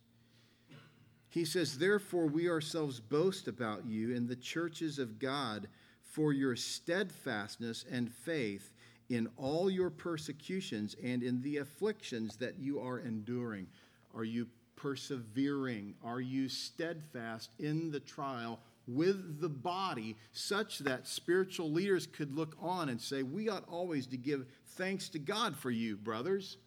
He 1.29 1.45
says, 1.45 1.77
Therefore, 1.77 2.27
we 2.27 2.49
ourselves 2.49 3.01
boast 3.01 3.49
about 3.49 3.85
you 3.85 4.15
in 4.15 4.27
the 4.27 4.37
churches 4.37 4.99
of 4.99 5.19
God 5.19 5.69
for 6.03 6.33
your 6.33 6.57
steadfastness 6.57 7.85
and 7.91 8.11
faith 8.11 8.73
in 9.11 9.29
all 9.37 9.71
your 9.71 9.91
persecutions 9.91 10.97
and 11.03 11.23
in 11.23 11.43
the 11.43 11.59
afflictions 11.59 12.37
that 12.37 12.59
you 12.59 12.81
are 12.81 13.01
enduring. 13.01 13.67
Are 14.15 14.25
you 14.25 14.49
persevering? 14.77 15.95
Are 16.03 16.21
you 16.21 16.49
steadfast 16.49 17.51
in 17.59 17.91
the 17.91 18.01
trial 18.01 18.61
with 18.87 19.41
the 19.41 19.49
body, 19.49 20.17
such 20.33 20.79
that 20.81 21.07
spiritual 21.07 21.71
leaders 21.73 22.07
could 22.07 22.33
look 22.33 22.57
on 22.61 22.89
and 22.89 23.01
say, 23.01 23.23
We 23.23 23.49
ought 23.49 23.69
always 23.69 24.07
to 24.09 24.17
give 24.17 24.47
thanks 24.77 25.09
to 25.11 25.19
God 25.19 25.57
for 25.57 25.71
you, 25.71 25.97
brothers? 25.97 26.59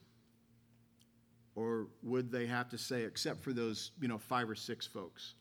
Or 1.56 1.88
would 2.04 2.32
they 2.32 2.46
have 2.46 2.70
to 2.70 2.78
say, 2.78 3.04
except 3.04 3.44
for 3.44 3.54
those, 3.54 3.92
you 4.00 4.08
know, 4.08 4.18
five 4.18 4.50
or 4.50 4.56
six 4.56 4.86
folks? 4.88 5.34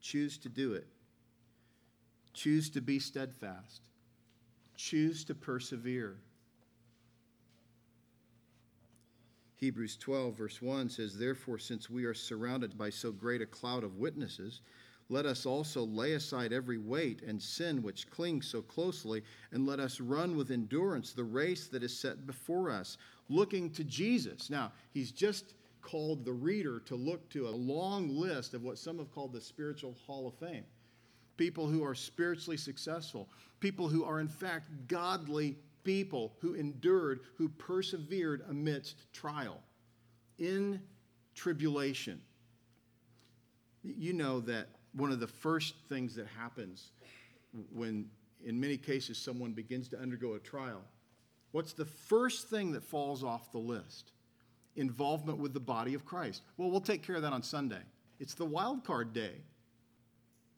Choose 0.00 0.38
to 0.38 0.48
do 0.48 0.72
it. 0.72 0.86
Choose 2.32 2.70
to 2.70 2.80
be 2.80 2.98
steadfast. 2.98 3.82
Choose 4.76 5.24
to 5.24 5.34
persevere. 5.34 6.16
Hebrews 9.60 9.98
12, 9.98 10.38
verse 10.38 10.62
1 10.62 10.88
says, 10.88 11.18
Therefore, 11.18 11.58
since 11.58 11.90
we 11.90 12.06
are 12.06 12.14
surrounded 12.14 12.78
by 12.78 12.88
so 12.88 13.12
great 13.12 13.42
a 13.42 13.46
cloud 13.46 13.84
of 13.84 13.98
witnesses, 13.98 14.62
let 15.10 15.26
us 15.26 15.44
also 15.44 15.84
lay 15.84 16.14
aside 16.14 16.50
every 16.50 16.78
weight 16.78 17.20
and 17.20 17.42
sin 17.42 17.82
which 17.82 18.08
clings 18.10 18.46
so 18.46 18.62
closely, 18.62 19.22
and 19.52 19.66
let 19.66 19.78
us 19.78 20.00
run 20.00 20.34
with 20.34 20.50
endurance 20.50 21.12
the 21.12 21.24
race 21.24 21.66
that 21.66 21.82
is 21.82 21.94
set 21.94 22.26
before 22.26 22.70
us, 22.70 22.96
looking 23.28 23.68
to 23.72 23.84
Jesus. 23.84 24.48
Now, 24.48 24.72
he's 24.94 25.12
just 25.12 25.52
called 25.82 26.24
the 26.24 26.32
reader 26.32 26.80
to 26.86 26.94
look 26.94 27.28
to 27.30 27.48
a 27.48 27.50
long 27.50 28.08
list 28.08 28.54
of 28.54 28.62
what 28.62 28.78
some 28.78 28.98
have 28.98 29.12
called 29.12 29.34
the 29.34 29.40
spiritual 29.42 29.94
hall 30.06 30.26
of 30.26 30.34
fame 30.34 30.64
people 31.40 31.66
who 31.66 31.82
are 31.82 31.94
spiritually 31.94 32.58
successful, 32.58 33.26
people 33.60 33.88
who 33.88 34.04
are, 34.04 34.20
in 34.20 34.28
fact, 34.28 34.68
godly 34.88 35.56
people 35.84 36.34
who 36.40 36.54
endured, 36.54 37.20
who 37.36 37.48
persevered 37.48 38.44
amidst 38.48 39.12
trial, 39.12 39.60
in 40.38 40.80
tribulation. 41.34 42.20
You 43.82 44.12
know 44.12 44.40
that 44.40 44.68
one 44.92 45.10
of 45.10 45.20
the 45.20 45.26
first 45.26 45.74
things 45.88 46.14
that 46.16 46.26
happens 46.26 46.92
when, 47.72 48.06
in 48.44 48.60
many 48.60 48.76
cases, 48.76 49.18
someone 49.18 49.52
begins 49.52 49.88
to 49.88 49.98
undergo 49.98 50.34
a 50.34 50.38
trial, 50.38 50.82
what's 51.52 51.72
the 51.72 51.84
first 51.84 52.48
thing 52.48 52.72
that 52.72 52.82
falls 52.82 53.24
off 53.24 53.52
the 53.52 53.58
list? 53.58 54.12
Involvement 54.76 55.38
with 55.38 55.52
the 55.52 55.60
body 55.60 55.94
of 55.94 56.04
Christ. 56.04 56.42
Well, 56.56 56.70
we'll 56.70 56.80
take 56.80 57.02
care 57.02 57.16
of 57.16 57.22
that 57.22 57.32
on 57.32 57.42
Sunday. 57.42 57.82
It's 58.18 58.34
the 58.34 58.44
wild 58.44 58.84
card 58.84 59.12
day. 59.12 59.42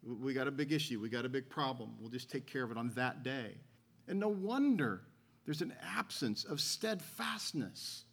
We 0.04 0.34
got 0.34 0.48
a 0.48 0.50
big 0.50 0.72
issue. 0.72 1.00
We 1.00 1.08
got 1.08 1.24
a 1.24 1.28
big 1.28 1.48
problem. 1.48 1.94
We'll 2.00 2.10
just 2.10 2.30
take 2.30 2.46
care 2.46 2.64
of 2.64 2.70
it 2.70 2.76
on 2.76 2.90
that 2.96 3.22
day. 3.22 3.54
And 4.08 4.18
no 4.18 4.28
wonder 4.28 5.02
there's 5.44 5.62
an 5.62 5.74
absence 5.96 6.44
of 6.44 6.60
steadfastness. 6.60 8.04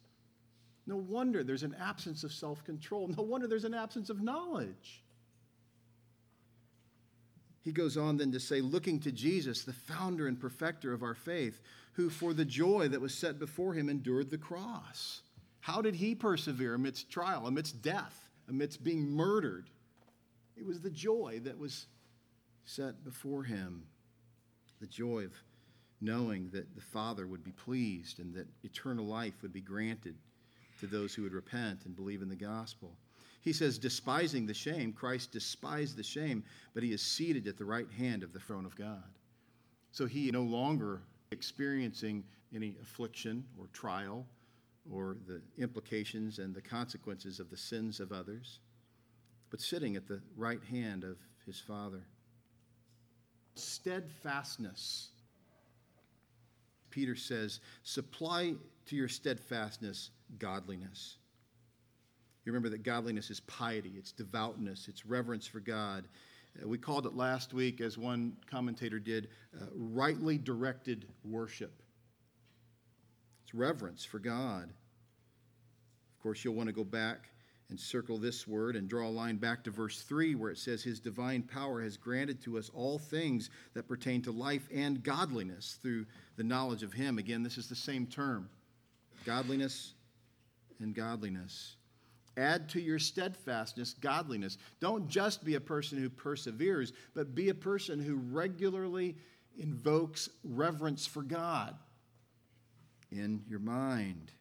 No 0.86 0.96
wonder 0.96 1.44
there's 1.44 1.62
an 1.62 1.76
absence 1.80 2.24
of 2.24 2.32
self 2.32 2.64
control. 2.64 3.08
No 3.08 3.22
wonder 3.22 3.46
there's 3.46 3.64
an 3.64 3.74
absence 3.74 4.10
of 4.10 4.20
knowledge. 4.20 5.04
He 7.62 7.72
goes 7.72 7.96
on 7.96 8.16
then 8.16 8.32
to 8.32 8.40
say, 8.40 8.60
looking 8.60 8.98
to 9.00 9.12
Jesus, 9.12 9.64
the 9.64 9.72
founder 9.72 10.26
and 10.26 10.40
perfecter 10.40 10.92
of 10.92 11.02
our 11.02 11.14
faith, 11.14 11.60
who 11.92 12.08
for 12.08 12.32
the 12.32 12.44
joy 12.44 12.88
that 12.88 13.00
was 13.00 13.14
set 13.14 13.38
before 13.38 13.74
him 13.74 13.88
endured 13.88 14.30
the 14.30 14.38
cross. 14.38 15.22
How 15.60 15.82
did 15.82 15.94
he 15.94 16.14
persevere 16.14 16.74
amidst 16.74 17.10
trial, 17.10 17.46
amidst 17.46 17.82
death, 17.82 18.30
amidst 18.48 18.82
being 18.82 19.10
murdered? 19.10 19.68
It 20.56 20.64
was 20.64 20.80
the 20.80 20.90
joy 20.90 21.40
that 21.44 21.58
was 21.58 21.86
set 22.64 23.04
before 23.04 23.44
him, 23.44 23.84
the 24.80 24.86
joy 24.86 25.24
of 25.24 25.32
knowing 26.00 26.48
that 26.52 26.74
the 26.74 26.80
Father 26.80 27.26
would 27.26 27.44
be 27.44 27.52
pleased 27.52 28.20
and 28.20 28.34
that 28.34 28.46
eternal 28.62 29.04
life 29.04 29.34
would 29.42 29.52
be 29.52 29.60
granted 29.60 30.14
to 30.80 30.86
those 30.86 31.14
who 31.14 31.22
would 31.22 31.32
repent 31.32 31.84
and 31.84 31.94
believe 31.94 32.22
in 32.22 32.28
the 32.28 32.36
gospel. 32.36 32.92
He 33.42 33.52
says, 33.52 33.78
despising 33.78 34.46
the 34.46 34.54
shame, 34.54 34.92
Christ 34.92 35.32
despised 35.32 35.96
the 35.96 36.02
shame, 36.02 36.44
but 36.74 36.82
he 36.82 36.92
is 36.92 37.02
seated 37.02 37.46
at 37.46 37.56
the 37.56 37.64
right 37.64 37.90
hand 37.96 38.22
of 38.22 38.32
the 38.32 38.40
throne 38.40 38.66
of 38.66 38.76
God. 38.76 39.02
So 39.92 40.06
he 40.06 40.30
no 40.30 40.42
longer 40.42 41.02
experiencing 41.30 42.24
any 42.54 42.76
affliction 42.82 43.44
or 43.58 43.66
trial 43.72 44.26
or 44.90 45.16
the 45.26 45.40
implications 45.58 46.38
and 46.38 46.54
the 46.54 46.60
consequences 46.60 47.40
of 47.40 47.50
the 47.50 47.56
sins 47.56 48.00
of 48.00 48.12
others 48.12 48.60
but 49.50 49.60
sitting 49.60 49.96
at 49.96 50.06
the 50.06 50.20
right 50.36 50.62
hand 50.70 51.04
of 51.04 51.16
his 51.44 51.60
Father. 51.60 52.02
Steadfastness. 53.56 55.08
Peter 56.90 57.16
says, 57.16 57.60
supply 57.82 58.54
to 58.86 58.96
your 58.96 59.08
steadfastness 59.08 60.10
godliness. 60.38 61.16
You 62.44 62.52
remember 62.52 62.70
that 62.70 62.82
godliness 62.82 63.30
is 63.30 63.40
piety, 63.40 63.92
it's 63.96 64.12
devoutness, 64.12 64.88
it's 64.88 65.04
reverence 65.04 65.46
for 65.46 65.60
God. 65.60 66.04
Uh, 66.60 66.66
we 66.66 66.78
called 66.78 67.06
it 67.06 67.14
last 67.14 67.52
week, 67.52 67.80
as 67.80 67.98
one 67.98 68.36
commentator 68.50 68.98
did, 68.98 69.28
uh, 69.60 69.66
rightly 69.74 70.38
directed 70.38 71.06
worship. 71.24 71.82
It's 73.44 73.54
reverence 73.54 74.04
for 74.04 74.18
God. 74.18 74.64
Of 74.64 76.22
course, 76.22 76.44
you'll 76.44 76.54
want 76.54 76.68
to 76.68 76.72
go 76.74 76.84
back 76.84 77.28
and 77.70 77.78
circle 77.78 78.18
this 78.18 78.46
word 78.46 78.76
and 78.76 78.88
draw 78.88 79.06
a 79.06 79.10
line 79.10 79.36
back 79.36 79.64
to 79.64 79.70
verse 79.70 80.02
3 80.02 80.34
where 80.34 80.50
it 80.50 80.58
says, 80.58 80.82
His 80.82 81.00
divine 81.00 81.42
power 81.42 81.80
has 81.82 81.96
granted 81.96 82.42
to 82.42 82.58
us 82.58 82.70
all 82.74 82.98
things 82.98 83.50
that 83.74 83.88
pertain 83.88 84.22
to 84.22 84.32
life 84.32 84.68
and 84.74 85.02
godliness 85.02 85.78
through 85.82 86.06
the 86.36 86.44
knowledge 86.44 86.82
of 86.82 86.92
Him. 86.92 87.18
Again, 87.18 87.42
this 87.42 87.58
is 87.58 87.68
the 87.68 87.76
same 87.76 88.06
term 88.06 88.48
godliness 89.24 89.94
and 90.80 90.94
godliness. 90.94 91.76
Add 92.36 92.68
to 92.70 92.80
your 92.80 92.98
steadfastness 92.98 93.94
godliness. 93.94 94.56
Don't 94.80 95.08
just 95.08 95.44
be 95.44 95.56
a 95.56 95.60
person 95.60 95.98
who 95.98 96.08
perseveres, 96.08 96.92
but 97.14 97.34
be 97.34 97.50
a 97.50 97.54
person 97.54 98.00
who 98.00 98.16
regularly 98.16 99.16
invokes 99.58 100.28
reverence 100.42 101.06
for 101.06 101.22
God 101.22 101.76
in 103.12 103.42
your 103.48 103.58
mind. 103.58 104.32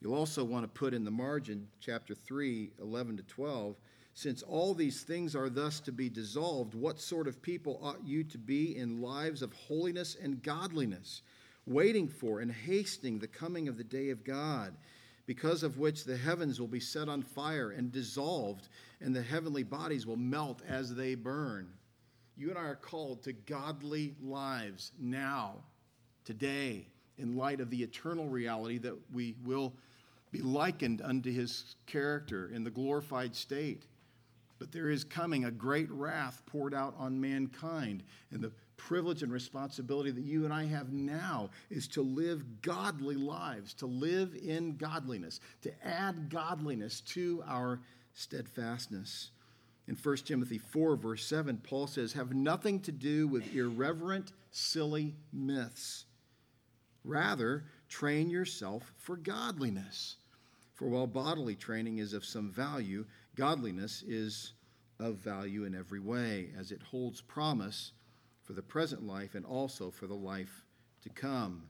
You'll 0.00 0.14
also 0.14 0.44
want 0.44 0.64
to 0.64 0.68
put 0.68 0.94
in 0.94 1.04
the 1.04 1.10
margin, 1.10 1.68
chapter 1.80 2.14
3, 2.14 2.70
11 2.80 3.16
to 3.16 3.22
12. 3.24 3.76
Since 4.14 4.42
all 4.42 4.74
these 4.74 5.02
things 5.02 5.34
are 5.34 5.48
thus 5.48 5.80
to 5.80 5.92
be 5.92 6.08
dissolved, 6.08 6.74
what 6.74 7.00
sort 7.00 7.28
of 7.28 7.42
people 7.42 7.80
ought 7.82 8.04
you 8.04 8.24
to 8.24 8.38
be 8.38 8.76
in 8.76 9.00
lives 9.00 9.42
of 9.42 9.52
holiness 9.52 10.16
and 10.20 10.42
godliness, 10.42 11.22
waiting 11.66 12.08
for 12.08 12.40
and 12.40 12.50
hastening 12.50 13.18
the 13.18 13.28
coming 13.28 13.68
of 13.68 13.76
the 13.76 13.84
day 13.84 14.10
of 14.10 14.24
God, 14.24 14.74
because 15.26 15.62
of 15.62 15.78
which 15.78 16.04
the 16.04 16.16
heavens 16.16 16.58
will 16.58 16.68
be 16.68 16.80
set 16.80 17.08
on 17.08 17.22
fire 17.22 17.70
and 17.70 17.92
dissolved, 17.92 18.68
and 19.00 19.14
the 19.14 19.22
heavenly 19.22 19.62
bodies 19.62 20.06
will 20.06 20.16
melt 20.16 20.62
as 20.68 20.94
they 20.94 21.14
burn? 21.14 21.68
You 22.36 22.50
and 22.50 22.58
I 22.58 22.62
are 22.62 22.76
called 22.76 23.24
to 23.24 23.32
godly 23.32 24.14
lives 24.22 24.92
now, 24.98 25.56
today, 26.24 26.86
in 27.18 27.36
light 27.36 27.60
of 27.60 27.70
the 27.70 27.82
eternal 27.82 28.28
reality 28.28 28.78
that 28.78 28.94
we 29.12 29.34
will 29.44 29.72
be 30.30 30.40
likened 30.40 31.02
unto 31.02 31.32
his 31.32 31.76
character 31.86 32.50
in 32.52 32.64
the 32.64 32.70
glorified 32.70 33.34
state. 33.34 33.84
But 34.58 34.72
there 34.72 34.90
is 34.90 35.04
coming 35.04 35.44
a 35.44 35.50
great 35.50 35.90
wrath 35.90 36.42
poured 36.46 36.74
out 36.74 36.94
on 36.98 37.20
mankind. 37.20 38.02
And 38.30 38.42
the 38.42 38.52
privilege 38.76 39.22
and 39.22 39.32
responsibility 39.32 40.10
that 40.10 40.24
you 40.24 40.44
and 40.44 40.52
I 40.52 40.64
have 40.66 40.92
now 40.92 41.50
is 41.70 41.86
to 41.88 42.02
live 42.02 42.62
godly 42.62 43.16
lives, 43.16 43.74
to 43.74 43.86
live 43.86 44.34
in 44.42 44.76
godliness, 44.76 45.40
to 45.62 45.72
add 45.86 46.28
godliness 46.28 47.00
to 47.02 47.42
our 47.46 47.80
steadfastness. 48.14 49.30
In 49.86 49.96
1 49.96 50.16
Timothy 50.18 50.58
4, 50.58 50.96
verse 50.96 51.24
7, 51.24 51.58
Paul 51.62 51.86
says, 51.86 52.12
Have 52.12 52.34
nothing 52.34 52.80
to 52.80 52.92
do 52.92 53.26
with 53.26 53.54
irreverent, 53.54 54.32
silly 54.50 55.14
myths. 55.32 56.04
Rather, 57.08 57.64
train 57.88 58.28
yourself 58.28 58.92
for 58.98 59.16
godliness. 59.16 60.16
For 60.74 60.88
while 60.88 61.06
bodily 61.06 61.56
training 61.56 61.98
is 61.98 62.12
of 62.12 62.22
some 62.22 62.50
value, 62.50 63.06
godliness 63.34 64.04
is 64.06 64.52
of 65.00 65.16
value 65.16 65.64
in 65.64 65.74
every 65.74 66.00
way, 66.00 66.50
as 66.58 66.70
it 66.70 66.82
holds 66.82 67.22
promise 67.22 67.92
for 68.42 68.52
the 68.52 68.62
present 68.62 69.06
life 69.06 69.34
and 69.34 69.46
also 69.46 69.90
for 69.90 70.06
the 70.06 70.14
life 70.14 70.66
to 71.02 71.08
come. 71.08 71.62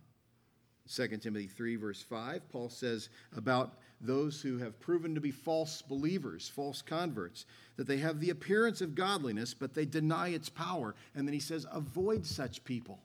2 0.92 1.06
Timothy 1.18 1.46
3, 1.46 1.76
verse 1.76 2.02
5, 2.02 2.48
Paul 2.48 2.68
says 2.68 3.08
about 3.36 3.78
those 4.00 4.42
who 4.42 4.58
have 4.58 4.80
proven 4.80 5.14
to 5.14 5.20
be 5.20 5.30
false 5.30 5.82
believers, 5.82 6.48
false 6.48 6.82
converts, 6.82 7.46
that 7.76 7.86
they 7.86 7.98
have 7.98 8.18
the 8.18 8.30
appearance 8.30 8.80
of 8.80 8.96
godliness, 8.96 9.54
but 9.54 9.72
they 9.72 9.84
deny 9.84 10.30
its 10.30 10.48
power. 10.48 10.96
And 11.14 11.28
then 11.28 11.34
he 11.34 11.40
says, 11.40 11.64
avoid 11.70 12.26
such 12.26 12.64
people. 12.64 12.98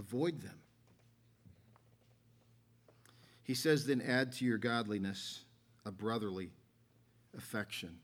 Avoid 0.00 0.40
them. 0.40 0.58
He 3.42 3.54
says, 3.54 3.84
then 3.84 4.00
add 4.00 4.32
to 4.34 4.46
your 4.46 4.56
godliness 4.56 5.44
a 5.84 5.92
brotherly 5.92 6.48
affection. 7.36 7.98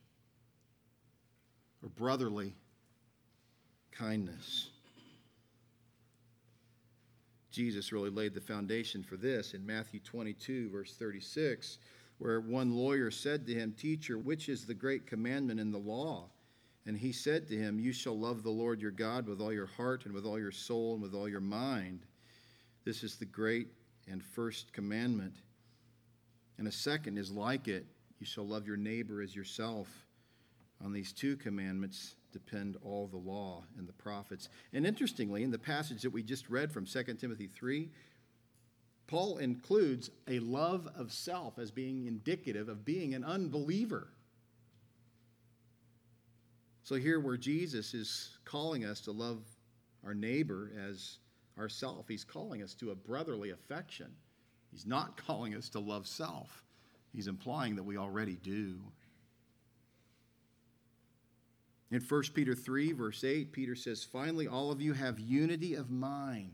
or 1.83 1.89
brotherly 1.89 2.55
kindness. 3.93 4.69
Jesus 7.51 7.93
really 7.93 8.11
laid 8.11 8.35
the 8.35 8.41
foundation 8.43 9.03
for 9.03 9.17
this 9.17 9.55
in 9.55 9.65
Matthew 9.65 10.01
22, 10.01 10.69
verse 10.69 10.95
36, 10.97 11.79
where 12.19 12.41
one 12.41 12.77
lawyer 12.77 13.11
said 13.11 13.47
to 13.47 13.55
him, 13.55 13.73
Teacher, 13.73 14.19
which 14.19 14.51
is 14.51 14.67
the 14.67 14.75
great 14.75 15.07
commandment 15.07 15.61
in 15.61 15.73
the 15.73 15.79
law? 15.79 16.29
And 16.87 16.97
he 16.97 17.13
said 17.13 17.49
to 17.49 17.57
him, 17.57 17.81
You 17.81 17.93
shall 17.93 18.19
love 18.19 18.43
the 18.43 18.51
Lord 18.51 18.81
your 18.81 18.93
God 18.93 19.27
with 19.27 19.41
all 19.41 19.53
your 19.53 19.67
heart 19.67 20.05
and 20.05 20.15
with 20.15 20.25
all 20.25 20.39
your 20.39 20.53
soul 20.53 20.95
and 20.95 21.03
with 21.03 21.15
all 21.15 21.29
your 21.29 21.41
mind. 21.41 22.07
This 22.85 23.03
is 23.03 23.17
the 23.17 23.25
great 23.25 23.69
and 24.09 24.23
first 24.23 24.73
commandment. 24.73 25.35
And 26.59 26.69
a 26.69 26.73
second 26.73 27.19
is 27.19 27.33
like 27.33 27.67
it 27.69 27.87
you 28.19 28.27
shall 28.27 28.47
love 28.47 28.67
your 28.67 28.77
neighbor 28.77 29.21
as 29.21 29.35
yourself. 29.35 29.89
On 30.83 30.93
these 30.93 31.13
two 31.13 31.37
commandments 31.37 32.15
depend 32.33 32.77
all 32.83 33.07
the 33.07 33.17
law 33.17 33.65
and 33.79 33.89
the 33.89 33.93
prophets. 33.93 34.49
And 34.73 34.87
interestingly, 34.87 35.43
in 35.43 35.51
the 35.51 35.59
passage 35.59 36.03
that 36.03 36.11
we 36.11 36.23
just 36.23 36.49
read 36.49 36.71
from 36.71 36.87
2 36.87 37.03
Timothy 37.15 37.47
3, 37.47 37.91
Paul 39.07 39.39
includes 39.39 40.11
a 40.29 40.39
love 40.41 40.89
of 40.97 41.13
self 41.13 41.59
as 41.59 41.71
being 41.71 42.07
indicative 42.07 42.69
of 42.69 42.85
being 42.85 43.15
an 43.15 43.25
unbeliever. 43.25 44.09
So, 46.87 46.95
here 46.95 47.19
where 47.19 47.37
Jesus 47.37 47.95
is 47.95 48.39
calling 48.45 48.85
us 48.85 49.01
to 49.01 49.11
love 49.11 49.43
our 50.05 50.15
neighbor 50.15 50.71
as 50.89 51.19
ourself, 51.59 52.07
he's 52.07 52.23
calling 52.23 52.63
us 52.63 52.75
to 52.75 52.93
a 52.93 52.95
brotherly 52.95 53.51
affection. 53.51 54.07
He's 54.71 54.87
not 54.87 55.17
calling 55.17 55.57
us 55.57 55.69
to 55.71 55.81
love 55.81 56.07
self, 56.07 56.63
he's 57.13 57.27
implying 57.27 57.75
that 57.75 57.83
we 57.83 57.97
already 57.97 58.37
do. 58.37 58.79
In 61.91 62.01
1 62.01 62.23
Peter 62.35 62.55
3, 62.55 62.93
verse 62.93 63.25
8, 63.25 63.51
Peter 63.51 63.75
says, 63.75 64.05
Finally, 64.05 64.47
all 64.47 64.71
of 64.71 64.81
you 64.81 64.93
have 64.93 65.19
unity 65.19 65.75
of 65.75 65.91
mind, 65.91 66.53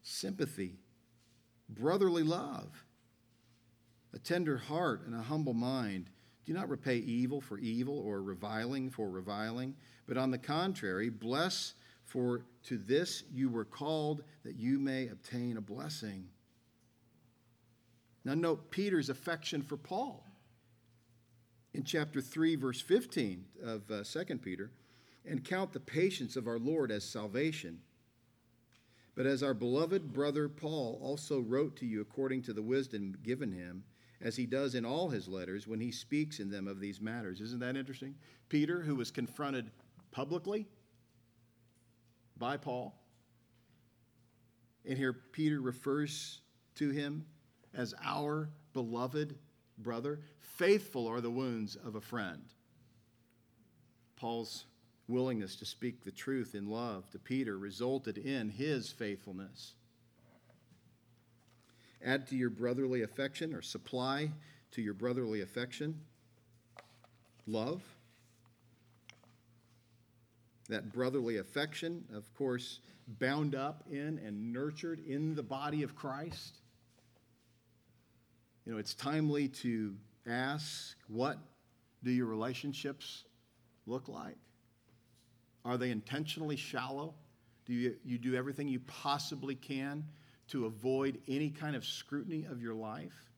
sympathy, 0.00 0.78
brotherly 1.68 2.22
love, 2.22 2.86
a 4.14 4.18
tender 4.18 4.56
heart, 4.56 5.02
and 5.04 5.14
a 5.14 5.20
humble 5.20 5.52
mind. 5.52 6.08
Do 6.46 6.52
not 6.52 6.68
repay 6.68 6.98
evil 6.98 7.40
for 7.40 7.58
evil 7.58 7.98
or 7.98 8.22
reviling 8.22 8.88
for 8.88 9.10
reviling, 9.10 9.74
but 10.06 10.16
on 10.16 10.30
the 10.30 10.38
contrary, 10.38 11.10
bless, 11.10 11.74
for 12.04 12.42
to 12.64 12.78
this 12.78 13.24
you 13.32 13.48
were 13.48 13.64
called, 13.64 14.22
that 14.44 14.56
you 14.56 14.78
may 14.78 15.08
obtain 15.08 15.56
a 15.56 15.60
blessing. 15.60 16.28
Now, 18.24 18.34
note 18.34 18.70
Peter's 18.70 19.10
affection 19.10 19.60
for 19.60 19.76
Paul 19.76 20.24
in 21.74 21.82
chapter 21.84 22.20
3, 22.20 22.56
verse 22.56 22.80
15 22.80 23.44
of 23.62 23.90
uh, 23.90 24.02
2 24.04 24.38
Peter, 24.38 24.70
and 25.24 25.44
count 25.44 25.72
the 25.72 25.80
patience 25.80 26.36
of 26.36 26.46
our 26.46 26.58
Lord 26.58 26.92
as 26.92 27.04
salvation. 27.04 27.80
But 29.16 29.26
as 29.26 29.42
our 29.42 29.54
beloved 29.54 30.12
brother 30.12 30.48
Paul 30.48 30.98
also 31.02 31.40
wrote 31.40 31.76
to 31.76 31.86
you 31.86 32.00
according 32.00 32.42
to 32.42 32.52
the 32.52 32.62
wisdom 32.62 33.16
given 33.22 33.50
him, 33.50 33.84
as 34.20 34.36
he 34.36 34.46
does 34.46 34.74
in 34.74 34.84
all 34.84 35.08
his 35.08 35.28
letters 35.28 35.66
when 35.66 35.80
he 35.80 35.90
speaks 35.90 36.40
in 36.40 36.50
them 36.50 36.66
of 36.66 36.80
these 36.80 37.00
matters. 37.00 37.40
Isn't 37.40 37.60
that 37.60 37.76
interesting? 37.76 38.14
Peter, 38.48 38.80
who 38.80 38.94
was 38.94 39.10
confronted 39.10 39.70
publicly 40.10 40.66
by 42.38 42.56
Paul, 42.56 42.94
and 44.84 44.96
here 44.96 45.12
Peter 45.32 45.60
refers 45.60 46.40
to 46.76 46.90
him 46.90 47.26
as 47.74 47.94
our 48.04 48.48
beloved 48.72 49.36
brother. 49.78 50.20
Faithful 50.40 51.06
are 51.06 51.20
the 51.20 51.30
wounds 51.30 51.76
of 51.76 51.96
a 51.96 52.00
friend. 52.00 52.42
Paul's 54.16 54.66
willingness 55.08 55.56
to 55.56 55.66
speak 55.66 56.02
the 56.02 56.10
truth 56.10 56.54
in 56.54 56.68
love 56.68 57.10
to 57.10 57.18
Peter 57.18 57.58
resulted 57.58 58.18
in 58.18 58.48
his 58.48 58.90
faithfulness. 58.90 59.74
Add 62.06 62.28
to 62.28 62.36
your 62.36 62.50
brotherly 62.50 63.02
affection 63.02 63.52
or 63.52 63.60
supply 63.60 64.30
to 64.70 64.80
your 64.80 64.94
brotherly 64.94 65.40
affection 65.40 66.00
love. 67.48 67.82
That 70.68 70.92
brotherly 70.92 71.38
affection, 71.38 72.04
of 72.14 72.32
course, 72.34 72.78
bound 73.18 73.56
up 73.56 73.82
in 73.90 74.20
and 74.24 74.52
nurtured 74.52 75.00
in 75.06 75.34
the 75.34 75.42
body 75.42 75.82
of 75.82 75.96
Christ. 75.96 76.60
You 78.64 78.72
know, 78.72 78.78
it's 78.78 78.94
timely 78.94 79.48
to 79.48 79.94
ask 80.28 80.96
what 81.08 81.38
do 82.04 82.12
your 82.12 82.26
relationships 82.26 83.24
look 83.86 84.08
like? 84.08 84.36
Are 85.64 85.76
they 85.76 85.90
intentionally 85.90 86.56
shallow? 86.56 87.14
Do 87.64 87.72
you, 87.72 87.96
you 88.04 88.18
do 88.18 88.36
everything 88.36 88.68
you 88.68 88.80
possibly 88.80 89.56
can 89.56 90.04
to 90.48 90.66
avoid 90.66 91.20
any 91.28 91.50
kind 91.50 91.76
of 91.76 91.84
scrutiny 91.84 92.44
of 92.44 92.62
your 92.62 92.74
life? 92.74 93.30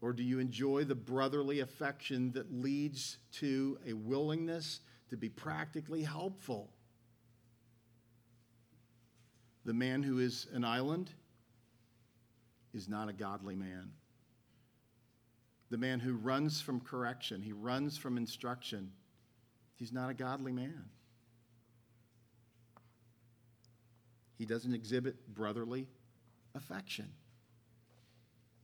Or 0.00 0.12
do 0.12 0.22
you 0.22 0.38
enjoy 0.38 0.84
the 0.84 0.94
brotherly 0.94 1.60
affection 1.60 2.32
that 2.32 2.52
leads 2.52 3.16
to 3.34 3.78
a 3.86 3.94
willingness 3.94 4.80
to 5.08 5.16
be 5.16 5.30
practically 5.30 6.02
helpful? 6.02 6.68
The 9.64 9.72
man 9.72 10.02
who 10.02 10.18
is 10.18 10.46
an 10.52 10.62
island 10.62 11.10
is 12.74 12.88
not 12.88 13.08
a 13.08 13.14
godly 13.14 13.56
man. 13.56 13.92
The 15.70 15.78
man 15.78 16.00
who 16.00 16.14
runs 16.14 16.60
from 16.60 16.80
correction, 16.80 17.40
he 17.40 17.52
runs 17.52 17.96
from 17.96 18.18
instruction, 18.18 18.92
he's 19.76 19.92
not 19.92 20.10
a 20.10 20.14
godly 20.14 20.52
man. 20.52 20.84
He 24.44 24.46
doesn't 24.46 24.74
exhibit 24.74 25.34
brotherly 25.34 25.86
affection. 26.54 27.08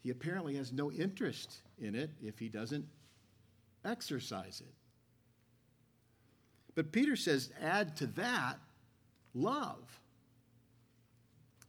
He 0.03 0.11
apparently 0.11 0.57
has 0.57 0.75
no 0.75 0.93
interest 0.93 1.57
in 1.79 1.95
it 1.95 2.11
if 2.23 2.39
he 2.39 2.51
doesn't 2.51 2.85
exercise 3.83 4.61
it. 4.61 4.75
But 6.75 6.93
Peter 6.93 7.17
says, 7.17 7.49
add 7.63 7.97
to 7.97 8.09
that 8.09 8.59
love. 9.33 10.03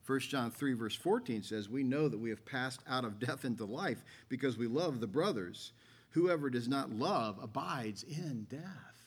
1 0.06 0.20
John 0.20 0.52
3, 0.52 0.74
verse 0.74 0.96
14 0.96 1.42
says, 1.42 1.70
We 1.70 1.82
know 1.82 2.10
that 2.10 2.20
we 2.20 2.32
have 2.32 2.46
passed 2.46 2.82
out 2.90 3.06
of 3.06 3.18
death 3.18 3.46
into 3.46 3.64
life 3.64 4.04
because 4.28 4.58
we 4.58 4.68
love 4.68 5.00
the 5.00 5.08
brothers. 5.08 5.72
Whoever 6.10 6.50
does 6.50 6.68
not 6.68 6.92
love 6.92 7.40
abides 7.42 8.04
in 8.04 8.46
death. 8.50 9.01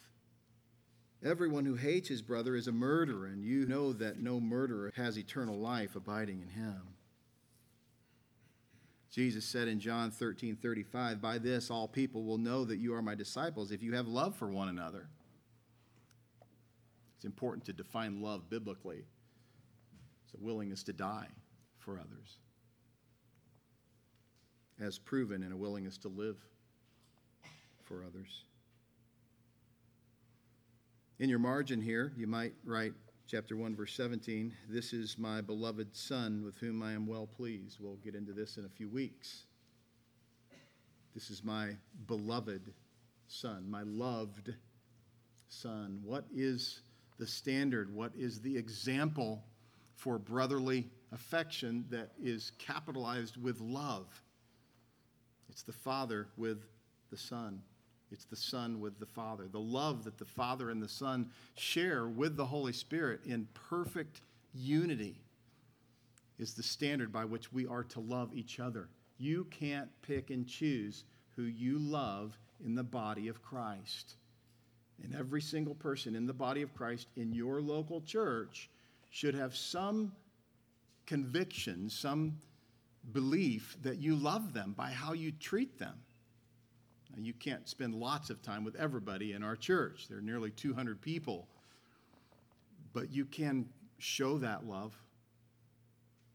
Everyone 1.24 1.64
who 1.64 1.74
hates 1.74 2.08
his 2.08 2.20
brother 2.20 2.54
is 2.54 2.68
a 2.68 2.72
murderer, 2.72 3.26
and 3.26 3.42
you 3.42 3.64
know 3.64 3.94
that 3.94 4.20
no 4.20 4.40
murderer 4.40 4.92
has 4.94 5.18
eternal 5.18 5.58
life 5.58 5.96
abiding 5.96 6.42
in 6.42 6.48
him. 6.48 6.82
Jesus 9.10 9.44
said 9.46 9.68
in 9.68 9.80
John 9.80 10.10
13, 10.10 10.56
35, 10.56 11.22
By 11.22 11.38
this 11.38 11.70
all 11.70 11.88
people 11.88 12.24
will 12.24 12.36
know 12.36 12.64
that 12.66 12.76
you 12.76 12.92
are 12.94 13.00
my 13.00 13.14
disciples 13.14 13.70
if 13.70 13.82
you 13.82 13.94
have 13.94 14.06
love 14.06 14.34
for 14.36 14.48
one 14.48 14.68
another. 14.68 15.08
It's 17.16 17.24
important 17.24 17.64
to 17.66 17.72
define 17.72 18.20
love 18.20 18.50
biblically 18.50 19.04
It's 20.24 20.34
a 20.34 20.44
willingness 20.44 20.82
to 20.82 20.92
die 20.92 21.28
for 21.78 21.98
others, 21.98 22.38
as 24.78 24.98
proven 24.98 25.42
in 25.42 25.52
a 25.52 25.56
willingness 25.56 25.96
to 25.98 26.08
live 26.08 26.36
for 27.82 28.04
others. 28.04 28.44
In 31.18 31.28
your 31.28 31.38
margin 31.38 31.80
here, 31.80 32.12
you 32.16 32.26
might 32.26 32.54
write 32.64 32.92
chapter 33.26 33.56
1, 33.56 33.76
verse 33.76 33.94
17 33.94 34.52
This 34.68 34.92
is 34.92 35.16
my 35.16 35.40
beloved 35.40 35.94
Son 35.94 36.42
with 36.44 36.56
whom 36.58 36.82
I 36.82 36.92
am 36.92 37.06
well 37.06 37.26
pleased. 37.26 37.78
We'll 37.80 37.96
get 37.96 38.14
into 38.14 38.32
this 38.32 38.56
in 38.56 38.64
a 38.64 38.68
few 38.68 38.88
weeks. 38.88 39.44
This 41.14 41.30
is 41.30 41.44
my 41.44 41.76
beloved 42.06 42.72
Son, 43.28 43.70
my 43.70 43.82
loved 43.82 44.52
Son. 45.48 46.00
What 46.02 46.24
is 46.34 46.80
the 47.18 47.26
standard? 47.26 47.94
What 47.94 48.12
is 48.16 48.40
the 48.40 48.56
example 48.56 49.44
for 49.94 50.18
brotherly 50.18 50.90
affection 51.12 51.84
that 51.90 52.10
is 52.22 52.52
capitalized 52.58 53.36
with 53.36 53.60
love. 53.60 54.06
It's 55.48 55.62
the 55.62 55.72
Father 55.72 56.26
with 56.36 56.64
the 57.10 57.16
Son. 57.16 57.62
It's 58.14 58.26
the 58.26 58.36
Son 58.36 58.78
with 58.78 59.00
the 59.00 59.06
Father. 59.06 59.48
The 59.50 59.58
love 59.58 60.04
that 60.04 60.18
the 60.18 60.24
Father 60.24 60.70
and 60.70 60.80
the 60.80 60.88
Son 60.88 61.30
share 61.56 62.06
with 62.06 62.36
the 62.36 62.46
Holy 62.46 62.72
Spirit 62.72 63.22
in 63.26 63.48
perfect 63.68 64.20
unity 64.54 65.16
is 66.38 66.54
the 66.54 66.62
standard 66.62 67.12
by 67.12 67.24
which 67.24 67.52
we 67.52 67.66
are 67.66 67.82
to 67.82 67.98
love 67.98 68.30
each 68.32 68.60
other. 68.60 68.88
You 69.18 69.48
can't 69.50 69.90
pick 70.02 70.30
and 70.30 70.46
choose 70.46 71.02
who 71.34 71.42
you 71.42 71.76
love 71.80 72.38
in 72.64 72.76
the 72.76 72.84
body 72.84 73.26
of 73.26 73.42
Christ. 73.42 74.14
And 75.02 75.12
every 75.12 75.42
single 75.42 75.74
person 75.74 76.14
in 76.14 76.24
the 76.24 76.32
body 76.32 76.62
of 76.62 76.72
Christ 76.72 77.08
in 77.16 77.32
your 77.32 77.60
local 77.60 78.00
church 78.00 78.70
should 79.10 79.34
have 79.34 79.56
some 79.56 80.12
conviction, 81.04 81.90
some 81.90 82.38
belief 83.12 83.76
that 83.82 83.98
you 83.98 84.14
love 84.14 84.52
them 84.52 84.72
by 84.76 84.90
how 84.90 85.14
you 85.14 85.32
treat 85.32 85.80
them. 85.80 85.98
You 87.22 87.32
can't 87.32 87.68
spend 87.68 87.94
lots 87.94 88.30
of 88.30 88.42
time 88.42 88.64
with 88.64 88.76
everybody 88.76 89.32
in 89.32 89.42
our 89.42 89.56
church. 89.56 90.08
There 90.08 90.18
are 90.18 90.22
nearly 90.22 90.50
200 90.50 91.00
people. 91.00 91.46
But 92.92 93.10
you 93.10 93.24
can 93.24 93.66
show 93.98 94.38
that 94.38 94.66
love 94.66 94.94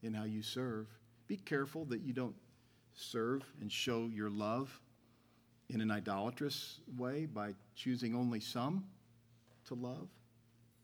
in 0.02 0.14
how 0.14 0.24
you 0.24 0.42
serve. 0.42 0.88
Be 1.28 1.38
careful 1.38 1.86
that 1.86 2.02
you 2.02 2.14
don't 2.14 2.36
serve 2.94 3.44
and 3.62 3.72
show 3.72 4.10
your 4.14 4.30
love 4.30 4.80
in 5.70 5.82
an 5.82 5.92
idolatrous 5.92 6.80
way 6.98 7.26
by 7.26 7.54
choosing 7.76 8.16
only 8.16 8.40
some 8.40 8.86
to 9.66 9.76
love. 9.76 10.08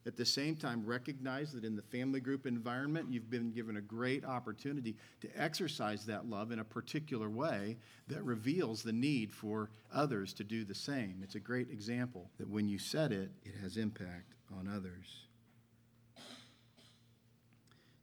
At 0.08 0.18
the 0.18 0.26
same 0.26 0.56
time, 0.56 0.86
recognize 0.86 1.52
that 1.54 1.66
in 1.66 1.76
the 1.76 1.82
family 1.82 2.20
group 2.20 2.46
environment, 2.46 3.12
you've 3.12 3.32
been 3.32 3.52
given 3.52 3.78
a 3.78 3.82
great 3.82 4.24
opportunity 4.24 4.96
to 5.22 5.30
exercise 5.36 6.06
that 6.06 6.30
love 6.30 6.52
in 6.52 6.60
a 6.60 6.64
particular 6.64 7.28
way 7.28 7.78
that 8.08 8.24
reveals 8.24 8.84
the 8.84 8.94
need 8.94 9.34
for 9.34 9.72
others 9.92 10.32
to 10.34 10.44
do 10.44 10.64
the 10.64 10.76
same. 10.76 11.22
It's 11.24 11.34
a 11.34 11.40
great 11.40 11.72
example 11.72 12.30
that 12.38 12.48
when 12.48 12.70
you 12.70 12.78
set 12.78 13.12
it, 13.12 13.32
it 13.44 13.56
has 13.64 13.78
impact 13.78 14.36
on 14.56 14.68
others. 14.68 15.26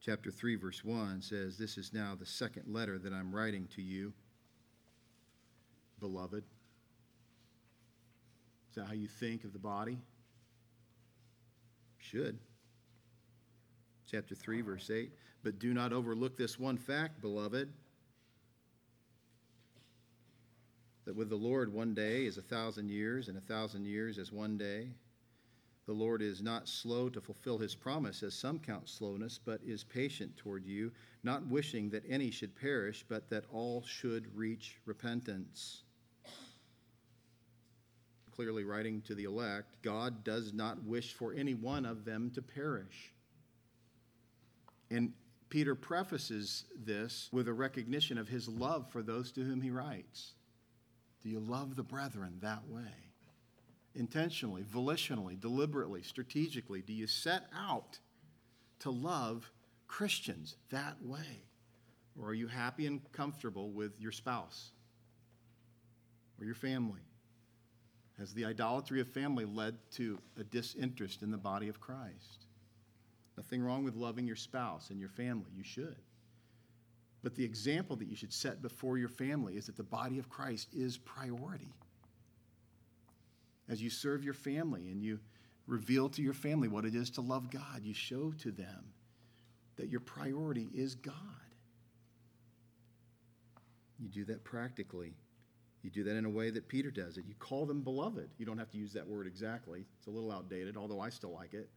Chapter 0.01 0.33
3, 0.33 0.57
verse 0.57 0.85
1 0.85 1.23
says, 1.23 1.57
This 1.57 1.79
is 1.79 1.93
now 1.93 2.17
the 2.19 2.27
second 2.27 2.65
letter 2.67 2.99
that 2.99 3.13
I'm 3.13 3.33
writing 3.33 3.69
to 3.77 3.83
you, 3.83 4.13
beloved. 6.01 6.43
Is 8.71 8.75
that 8.75 8.87
how 8.87 8.95
you 8.95 9.07
think 9.07 9.45
of 9.45 9.53
the 9.53 9.61
body? 9.61 9.99
Should. 12.03 12.39
Chapter 14.11 14.35
3, 14.35 14.61
verse 14.61 14.91
8. 14.91 15.13
But 15.45 15.59
do 15.59 15.73
not 15.73 15.93
overlook 15.93 16.37
this 16.37 16.59
one 16.59 16.77
fact, 16.77 17.21
beloved, 17.21 17.73
that 21.05 21.17
with 21.17 21.31
the 21.31 21.37
Lord 21.37 21.73
one 21.73 21.95
day 21.95 22.27
is 22.27 22.39
a 22.39 22.43
thousand 22.43 22.91
years, 22.91 23.29
and 23.29 23.39
a 23.39 23.41
thousand 23.41 23.87
years 23.87 24.19
as 24.19 24.33
one 24.33 24.59
day. 24.59 24.89
The 25.87 25.93
Lord 25.93 26.23
is 26.23 26.43
not 26.43 26.69
slow 26.69 27.09
to 27.09 27.21
fulfill 27.21 27.59
his 27.59 27.75
promise, 27.75 28.23
as 28.23 28.35
some 28.35 28.59
count 28.59 28.89
slowness, 28.89 29.39
but 29.39 29.61
is 29.65 29.83
patient 29.83 30.37
toward 30.37 30.65
you, 30.67 30.93
not 31.23 31.47
wishing 31.47 31.89
that 31.91 32.05
any 32.09 32.31
should 32.31 32.55
perish, 32.55 33.05
but 33.09 33.31
that 33.31 33.45
all 33.53 33.83
should 33.83 34.37
reach 34.37 34.81
repentance 34.87 35.85
clearly 38.35 38.65
writing 38.65 39.03
to 39.03 39.15
the 39.15 39.25
elect, 39.25 39.83
God 39.83 40.25
does 40.25 40.53
not 40.53 40.83
wish 40.85 41.13
for 41.15 41.33
any 41.33 41.55
one 41.55 41.85
of 41.85 42.05
them 42.05 42.31
to 42.35 42.43
perish. 42.43 43.13
And 44.91 45.13
Peter 45.49 45.75
prefaces 45.75 46.65
this 46.75 47.29
with 47.31 47.47
a 47.47 47.53
recognition 47.53 48.19
of 48.19 48.29
his 48.29 48.49
love 48.49 48.87
for 48.91 49.03
those 49.03 49.31
to 49.33 49.43
whom 49.43 49.61
he 49.61 49.71
writes. 49.71 50.33
Do 51.23 51.29
you 51.29 51.41
love 51.41 51.77
the 51.77 51.83
brethren 51.83 52.39
that 52.41 52.67
way? 52.69 53.13
Intentionally, 53.95 54.63
volitionally, 54.63 55.39
deliberately, 55.39 56.03
strategically, 56.03 56.81
do 56.81 56.93
you 56.93 57.07
set 57.07 57.45
out 57.55 57.99
to 58.81 58.91
love 58.91 59.51
Christians 59.87 60.57
that 60.71 60.97
way? 61.03 61.45
Or 62.19 62.29
are 62.29 62.35
you 62.35 62.47
happy 62.47 62.87
and 62.87 63.01
comfortable 63.13 63.71
with 63.71 64.01
your 64.01 64.13
spouse 64.13 64.71
or 66.39 66.47
your 66.47 66.55
family? 66.55 67.01
Has 68.23 68.33
the 68.33 68.45
idolatry 68.45 69.01
of 69.01 69.09
family 69.09 69.45
led 69.45 69.75
to 69.97 70.17
a 70.39 70.45
disinterest 70.45 71.25
in 71.25 71.33
the 71.33 71.37
body 71.37 71.67
of 71.67 71.81
Christ? 71.81 72.47
Nothing 73.37 73.61
wrong 73.61 73.83
with 73.83 73.97
loving 73.97 74.29
your 74.29 74.37
spouse 74.37 74.91
and 74.91 75.01
your 75.01 75.09
family. 75.09 75.51
You 75.53 75.65
should. 75.65 75.97
But 77.25 77.35
the 77.35 77.45
example 77.45 77.97
that 77.97 78.07
you 78.07 78.15
should 78.15 78.33
set 78.33 78.63
before 78.63 78.97
your 78.97 79.09
family 79.09 79.57
is 79.57 79.67
that 79.67 79.77
the 79.77 79.83
body 79.83 80.21
of 80.21 80.29
Christ 80.29 80.69
is 80.73 80.99
priority. 80.99 81.75
As 83.69 83.83
you 83.83 83.91
serve 83.91 84.23
your 84.23 84.35
family 84.35 84.83
and 84.93 85.03
you 85.03 85.19
reveal 85.67 86.09
to 86.11 86.23
your 86.23 86.33
family 86.33 86.69
what 86.69 86.85
it 86.85 86.95
is 86.95 87.11
to 87.11 87.23
love 87.23 87.51
God, 87.51 87.81
you 87.83 87.93
show 87.93 88.31
to 88.39 88.53
them 88.53 88.85
that 89.75 89.89
your 89.89 89.99
priority 89.99 90.69
is 90.73 90.95
God. 90.95 91.17
You 93.99 94.09
do 94.09 94.25
that 94.27 94.45
practically. 94.45 95.17
You 95.83 95.91
do 95.91 96.05
that 96.05 96.17
in 96.17 96.25
a 96.25 96.31
way 96.31 96.51
that 96.51 96.69
Peter 96.69 96.91
does 96.91 97.19
it. 97.19 97.25
You 97.27 97.35
call 97.39 97.67
them 97.67 97.83
beloved. 97.83 98.31
You 98.39 98.47
don't 98.47 98.59
have 98.59 98.71
to 98.71 98.79
use 98.79 98.93
that 98.93 99.07
word 99.07 99.27
exactly, 99.27 99.85
it's 99.99 100.07
a 100.07 100.11
little 100.11 100.31
outdated, 100.31 100.77
although 100.77 101.01
I 101.01 101.11
still 101.11 101.33
like 101.33 101.55
it. 101.55 101.69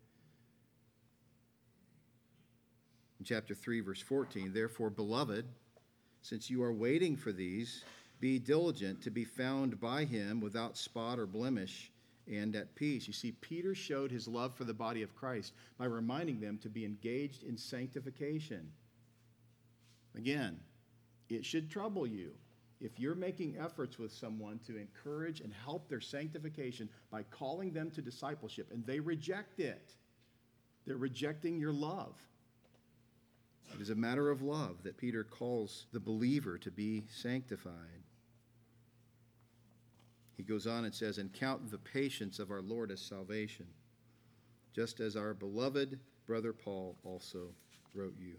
In 3.20 3.26
chapter 3.26 3.56
3, 3.56 3.80
verse 3.82 4.01
14, 4.01 4.53
therefore, 4.53 4.89
beloved, 4.89 5.45
since 6.22 6.49
you 6.49 6.62
are 6.64 6.74
waiting 6.74 7.16
for 7.16 7.32
these, 7.32 7.84
be 8.20 8.39
diligent 8.39 9.01
to 9.03 9.10
be 9.10 9.24
found 9.24 9.80
by 9.80 10.06
him 10.06 10.39
without 10.39 10.78
spot 10.78 11.18
or 11.18 11.26
blemish 11.26 11.91
and 12.32 12.56
at 12.56 12.76
peace. 12.76 13.08
You 13.08 13.14
see, 13.14 13.32
Peter 13.32 13.76
showed 13.76 14.12
his 14.12 14.28
love 14.28 14.56
for 14.56 14.64
the 14.64 14.74
body 14.74 15.01
of 15.01 15.16
Christ 15.16 15.53
by 15.78 15.86
reminding 15.86 16.39
them 16.39 16.58
to 16.60 16.70
be 16.70 16.86
engaged 16.86 17.43
in 17.43 17.58
sanctification. 17.58 18.72
Again, 20.16 20.60
it 21.30 21.45
should 21.45 21.70
trouble 21.70 22.06
you 22.08 22.32
if 22.82 22.99
you're 22.99 23.15
making 23.15 23.57
efforts 23.57 23.97
with 23.97 24.11
someone 24.11 24.59
to 24.67 24.78
encourage 24.78 25.41
and 25.41 25.53
help 25.53 25.88
their 25.88 26.01
sanctification 26.01 26.89
by 27.09 27.23
calling 27.23 27.71
them 27.71 27.89
to 27.91 28.01
discipleship 28.01 28.69
and 28.71 28.86
they 28.86 28.99
reject 28.99 29.59
it, 29.59 29.93
they're 30.86 30.97
rejecting 30.97 31.57
your 31.57 31.73
love. 31.73 32.15
It 33.73 33.82
is 33.82 33.89
a 33.89 33.95
matter 33.95 34.30
of 34.30 34.41
love 34.41 34.84
that 34.84 34.97
Peter 34.97 35.23
calls 35.23 35.88
the 35.91 35.99
believer 35.99 36.57
to 36.59 36.71
be 36.71 37.05
sanctified. 37.09 38.03
He 40.38 40.43
goes 40.43 40.67
on 40.67 40.86
and 40.86 40.93
says, 40.93 41.17
And 41.17 41.34
count 41.34 41.71
the 41.71 41.78
patience 41.78 42.39
of 42.39 42.51
our 42.51 42.61
Lord 42.61 42.91
as 42.91 43.01
salvation, 43.01 43.67
just 44.73 44.99
as 44.99 45.15
our 45.15 45.34
beloved 45.34 45.99
brother 46.28 46.53
Paul 46.53 46.97
also 47.03 47.49
wrote 47.93 48.15
you. 48.19 48.36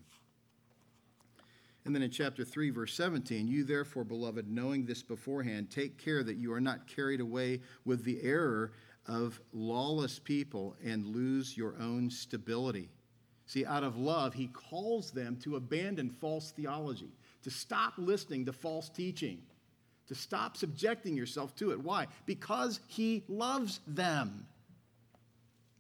And 1.87 1.95
then 1.95 2.03
in 2.03 2.11
chapter 2.11 2.45
3, 2.45 2.71
verse 2.71 2.95
17, 2.95 3.47
you 3.47 3.63
therefore, 3.63 4.03
beloved, 4.03 4.51
knowing 4.51 4.85
this 4.85 5.05
beforehand, 5.05 5.71
take 5.71 5.99
care 5.99 6.25
that 6.25 6.37
you 6.37 6.53
are 6.53 6.61
not 6.61 6.89
carried 6.89 7.21
away 7.21 7.61
with 7.85 8.03
the 8.03 8.21
error 8.23 8.73
of 9.07 9.41
lawless 9.53 10.19
people 10.19 10.75
and 10.85 11.07
lose 11.07 11.57
your 11.57 11.77
own 11.81 12.11
stability. 12.11 12.91
See, 13.47 13.65
out 13.65 13.85
of 13.85 13.97
love, 13.97 14.35
he 14.35 14.49
calls 14.49 15.13
them 15.13 15.39
to 15.45 15.55
abandon 15.55 16.11
false 16.11 16.51
theology, 16.51 17.13
to 17.45 17.51
stop 17.51 17.93
listening 17.99 18.45
to 18.47 18.53
false 18.53 18.89
teaching, 18.89 19.39
to 20.09 20.17
stop 20.17 20.57
subjecting 20.57 21.17
yourself 21.17 21.55
to 21.55 21.71
it. 21.71 21.81
Why? 21.81 22.09
Because 22.27 22.81
he 22.89 23.23
loves 23.29 23.79
them. 23.87 24.49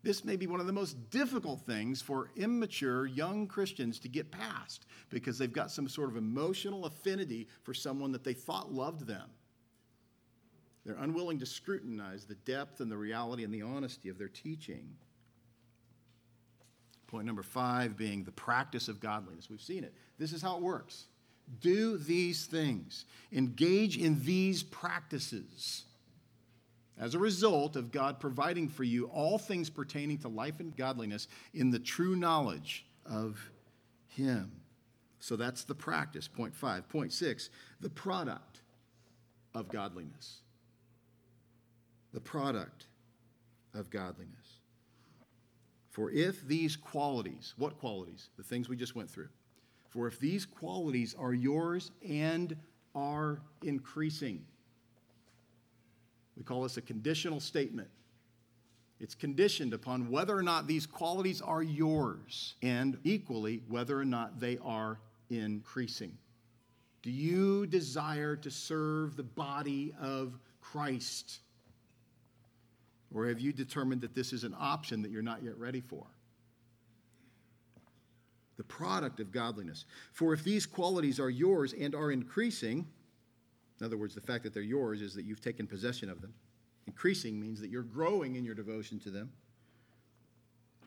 This 0.07 0.24
may 0.24 0.36
be 0.36 0.46
one 0.46 0.61
of 0.61 0.68
the 0.68 0.72
most 0.72 1.11
difficult 1.11 1.62
things 1.62 2.00
for 2.00 2.30
immature 2.36 3.07
young 3.07 3.48
Christians 3.48 3.98
to 3.98 4.09
get 4.09 4.30
past 4.30 4.86
because 5.11 5.36
they've 5.36 5.52
got 5.52 5.72
some 5.72 5.88
sort 5.88 6.11
of 6.11 6.16
emotional 6.16 6.84
affinity 6.84 7.48
for 7.64 7.74
someone 7.74 8.12
that 8.12 8.22
they 8.22 8.32
thought 8.32 8.72
loved 8.72 9.09
them. 9.09 9.28
They're 10.84 10.94
unwilling 10.94 11.40
to 11.40 11.46
scrutinize 11.46 12.24
the 12.24 12.36
depth 12.36 12.78
and 12.78 12.88
the 12.88 12.96
reality 12.96 13.42
and 13.42 13.52
the 13.52 13.62
honesty 13.62 14.09
of 14.09 14.16
their 14.16 14.28
teaching. 14.28 14.94
Point 17.09 17.26
number 17.26 17.42
five 17.42 17.96
being 17.96 18.22
the 18.22 18.30
practice 18.30 18.86
of 18.86 19.00
godliness. 19.00 19.50
We've 19.50 19.61
seen 19.61 19.82
it. 19.82 19.92
This 20.20 20.32
is 20.32 20.40
how 20.40 20.57
it 20.57 20.62
works. 20.62 21.07
Do 21.61 21.98
these 21.98 22.46
things, 22.46 23.07
engage 23.32 23.98
in 23.98 24.22
these 24.22 24.62
practices 24.62 25.86
as 26.99 27.14
a 27.14 27.18
result 27.18 27.76
of 27.76 27.92
God 27.92 28.20
providing 28.20 28.68
for 28.68 28.84
you 28.84 29.07
all 29.07 29.38
things 29.38 29.68
pertaining 29.68 30.18
to 30.18 30.28
life 30.28 30.61
and 30.61 30.76
godliness 30.76 31.28
in 31.53 31.70
the 31.70 31.78
true 31.78 32.16
knowledge 32.16 32.86
of 33.05 33.51
Him. 34.09 34.51
So 35.20 35.36
that's 35.36 35.64
the 35.64 35.74
practice. 35.74 36.28
Point 36.28 36.55
five. 36.55 36.88
Point 36.88 37.12
six, 37.12 37.51
the 37.80 37.90
product 37.90 38.61
of 39.55 39.68
godliness. 39.68 40.38
The 42.12 42.20
product 42.20 42.86
of 43.74 43.90
godliness. 43.90 44.61
For 45.90 46.11
if 46.11 46.47
these 46.47 46.76
qualities, 46.76 47.55
what 47.57 47.78
qualities? 47.78 48.28
The 48.36 48.42
things 48.42 48.68
we 48.68 48.76
just 48.76 48.94
went 48.94 49.11
through. 49.11 49.28
For 49.88 50.07
if 50.07 50.20
these 50.20 50.44
qualities 50.44 51.14
are 51.18 51.32
yours 51.32 51.90
and 52.07 52.57
are 52.94 53.40
increasing, 53.62 54.44
we 56.37 56.43
call 56.43 56.62
this 56.62 56.76
a 56.76 56.82
conditional 56.82 57.41
statement. 57.41 57.89
It's 58.99 59.14
conditioned 59.14 59.74
upon 59.74 60.11
whether 60.11 60.37
or 60.37 60.43
not 60.43 60.66
these 60.66 60.87
qualities 60.87 61.41
are 61.43 61.62
yours, 61.62 62.55
and 62.62 62.99
equally, 63.05 63.62
whether 63.68 63.99
or 64.01 64.05
not 64.05 64.41
they 64.41 64.59
are 64.64 64.99
increasing. 65.28 66.16
Do 67.03 67.11
you 67.11 67.66
desire 67.66 68.37
to 68.37 68.51
serve 68.51 69.16
the 69.16 69.22
body 69.22 69.95
of 70.01 70.39
Christ? 70.61 71.41
Or 73.14 73.26
have 73.28 73.39
you 73.39 73.53
determined 73.53 74.01
that 74.01 74.14
this 74.14 74.32
is 74.32 74.45
an 74.45 74.55
option 74.59 75.03
that 75.03 75.11
you're 75.11 75.22
not 75.22 75.43
yet 75.43 75.57
ready 75.59 75.80
for? 75.80 76.05
The 78.57 78.64
product 78.64 79.20
of 79.20 79.30
godliness. 79.30 79.84
For 80.12 80.32
if 80.32 80.43
these 80.43 80.64
qualities 80.64 81.20
are 81.20 81.30
yours 81.30 81.74
and 81.74 81.95
are 81.95 82.11
increasing, 82.11 82.87
In 83.80 83.86
other 83.86 83.96
words, 83.96 84.14
the 84.14 84.20
fact 84.20 84.44
that 84.44 84.54
they're 84.54 84.62
yours 84.62 85.02
is 85.02 85.14
that 85.14 85.24
you've 85.24 85.40
taken 85.40 85.66
possession 85.66 86.08
of 86.08 86.20
them. 86.20 86.32
Increasing 86.86 87.38
means 87.38 87.60
that 87.60 87.70
you're 87.70 87.82
growing 87.82 88.36
in 88.36 88.44
your 88.44 88.54
devotion 88.54 88.98
to 89.00 89.10
them. 89.10 89.30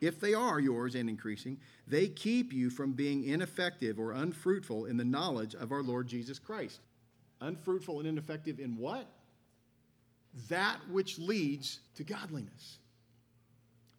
If 0.00 0.18
they 0.18 0.32
are 0.32 0.58
yours 0.58 0.94
and 0.94 1.10
increasing, 1.10 1.58
they 1.86 2.08
keep 2.08 2.52
you 2.52 2.70
from 2.70 2.92
being 2.92 3.24
ineffective 3.24 4.00
or 4.00 4.12
unfruitful 4.12 4.86
in 4.86 4.96
the 4.96 5.04
knowledge 5.04 5.54
of 5.54 5.72
our 5.72 5.82
Lord 5.82 6.08
Jesus 6.08 6.38
Christ. 6.38 6.80
Unfruitful 7.42 7.98
and 7.98 8.08
ineffective 8.08 8.58
in 8.58 8.76
what? 8.76 9.06
That 10.48 10.78
which 10.90 11.18
leads 11.18 11.80
to 11.96 12.04
godliness. 12.04 12.78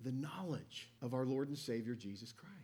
The 0.03 0.11
knowledge 0.11 0.89
of 1.03 1.13
our 1.13 1.25
Lord 1.25 1.49
and 1.49 1.57
Savior 1.57 1.93
Jesus 1.93 2.31
Christ. 2.31 2.55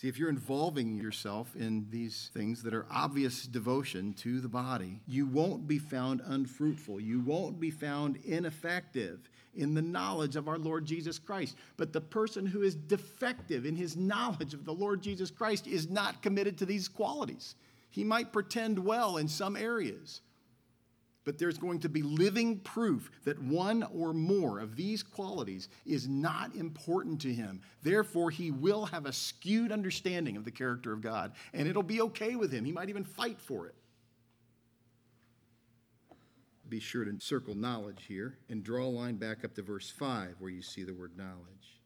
See, 0.00 0.08
if 0.08 0.18
you're 0.18 0.30
involving 0.30 0.96
yourself 0.96 1.54
in 1.54 1.86
these 1.90 2.30
things 2.32 2.62
that 2.62 2.72
are 2.72 2.86
obvious 2.90 3.46
devotion 3.46 4.14
to 4.14 4.40
the 4.40 4.48
body, 4.48 5.02
you 5.06 5.26
won't 5.26 5.68
be 5.68 5.78
found 5.78 6.22
unfruitful. 6.24 7.00
You 7.00 7.20
won't 7.20 7.60
be 7.60 7.70
found 7.70 8.16
ineffective 8.24 9.28
in 9.54 9.74
the 9.74 9.82
knowledge 9.82 10.36
of 10.36 10.48
our 10.48 10.56
Lord 10.56 10.86
Jesus 10.86 11.18
Christ. 11.18 11.54
But 11.76 11.92
the 11.92 12.00
person 12.00 12.46
who 12.46 12.62
is 12.62 12.74
defective 12.74 13.66
in 13.66 13.76
his 13.76 13.94
knowledge 13.94 14.54
of 14.54 14.64
the 14.64 14.72
Lord 14.72 15.02
Jesus 15.02 15.30
Christ 15.30 15.66
is 15.66 15.90
not 15.90 16.22
committed 16.22 16.56
to 16.56 16.64
these 16.64 16.88
qualities. 16.88 17.54
He 17.90 18.02
might 18.02 18.32
pretend 18.32 18.78
well 18.78 19.18
in 19.18 19.28
some 19.28 19.54
areas, 19.54 20.22
but 21.24 21.38
there's 21.38 21.58
going 21.58 21.80
to 21.80 21.88
be 21.88 22.02
living 22.02 22.58
proof 22.60 23.10
that 23.24 23.40
one 23.42 23.82
or 23.94 24.12
more 24.12 24.58
of 24.58 24.76
these 24.76 25.02
qualities 25.02 25.68
is 25.84 26.08
not 26.08 26.54
important 26.54 27.20
to 27.20 27.32
him. 27.32 27.60
Therefore, 27.82 28.30
he 28.30 28.50
will 28.50 28.86
have 28.86 29.06
a 29.06 29.12
skewed 29.12 29.72
understanding 29.72 30.36
of 30.36 30.44
the 30.44 30.50
character 30.50 30.92
of 30.92 31.02
God, 31.02 31.32
and 31.52 31.68
it'll 31.68 31.82
be 31.82 32.00
okay 32.02 32.36
with 32.36 32.52
him. 32.52 32.64
He 32.64 32.72
might 32.72 32.88
even 32.88 33.04
fight 33.04 33.40
for 33.40 33.66
it. 33.66 33.74
Be 36.68 36.80
sure 36.80 37.04
to 37.04 37.20
circle 37.20 37.56
knowledge 37.56 38.04
here 38.06 38.38
and 38.48 38.62
draw 38.62 38.84
a 38.84 38.86
line 38.86 39.16
back 39.16 39.44
up 39.44 39.54
to 39.54 39.62
verse 39.62 39.90
5 39.90 40.36
where 40.38 40.52
you 40.52 40.62
see 40.62 40.84
the 40.84 40.94
word 40.94 41.16
knowledge. 41.16 41.80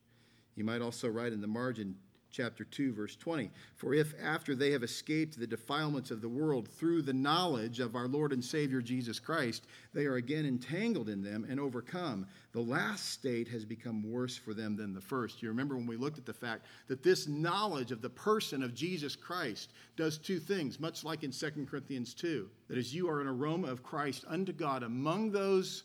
You 0.56 0.64
might 0.64 0.82
also 0.82 1.08
write 1.08 1.32
in 1.32 1.40
the 1.40 1.46
margin 1.46 1.96
chapter 2.34 2.64
2 2.64 2.92
verse 2.92 3.16
20 3.16 3.50
for 3.76 3.94
if 3.94 4.12
after 4.22 4.54
they 4.54 4.72
have 4.72 4.82
escaped 4.82 5.38
the 5.38 5.46
defilements 5.46 6.10
of 6.10 6.20
the 6.20 6.28
world 6.28 6.68
through 6.68 7.00
the 7.00 7.12
knowledge 7.12 7.78
of 7.78 7.94
our 7.94 8.08
lord 8.08 8.32
and 8.32 8.44
savior 8.44 8.80
jesus 8.82 9.20
christ 9.20 9.66
they 9.92 10.06
are 10.06 10.16
again 10.16 10.44
entangled 10.44 11.08
in 11.08 11.22
them 11.22 11.46
and 11.48 11.60
overcome. 11.60 12.26
The 12.52 12.60
last 12.60 13.10
state 13.10 13.46
has 13.48 13.64
become 13.64 14.10
worse 14.10 14.36
for 14.36 14.54
them 14.54 14.76
than 14.76 14.92
the 14.92 15.00
first. 15.00 15.40
You 15.40 15.48
remember 15.48 15.76
when 15.76 15.86
we 15.86 15.96
looked 15.96 16.18
at 16.18 16.26
the 16.26 16.32
fact 16.32 16.66
that 16.88 17.02
this 17.02 17.28
knowledge 17.28 17.92
of 17.92 18.02
the 18.02 18.10
person 18.10 18.62
of 18.62 18.74
jesus 18.74 19.14
christ 19.14 19.72
does 19.96 20.18
two 20.18 20.40
things 20.40 20.80
much 20.80 21.04
like 21.04 21.22
in 21.22 21.30
2 21.30 21.66
corinthians 21.70 22.14
2 22.14 22.48
that 22.68 22.78
as 22.78 22.94
you 22.94 23.08
are 23.08 23.20
an 23.20 23.28
aroma 23.28 23.68
of 23.68 23.82
christ 23.82 24.24
unto 24.26 24.52
god 24.52 24.82
among 24.82 25.30
those 25.30 25.84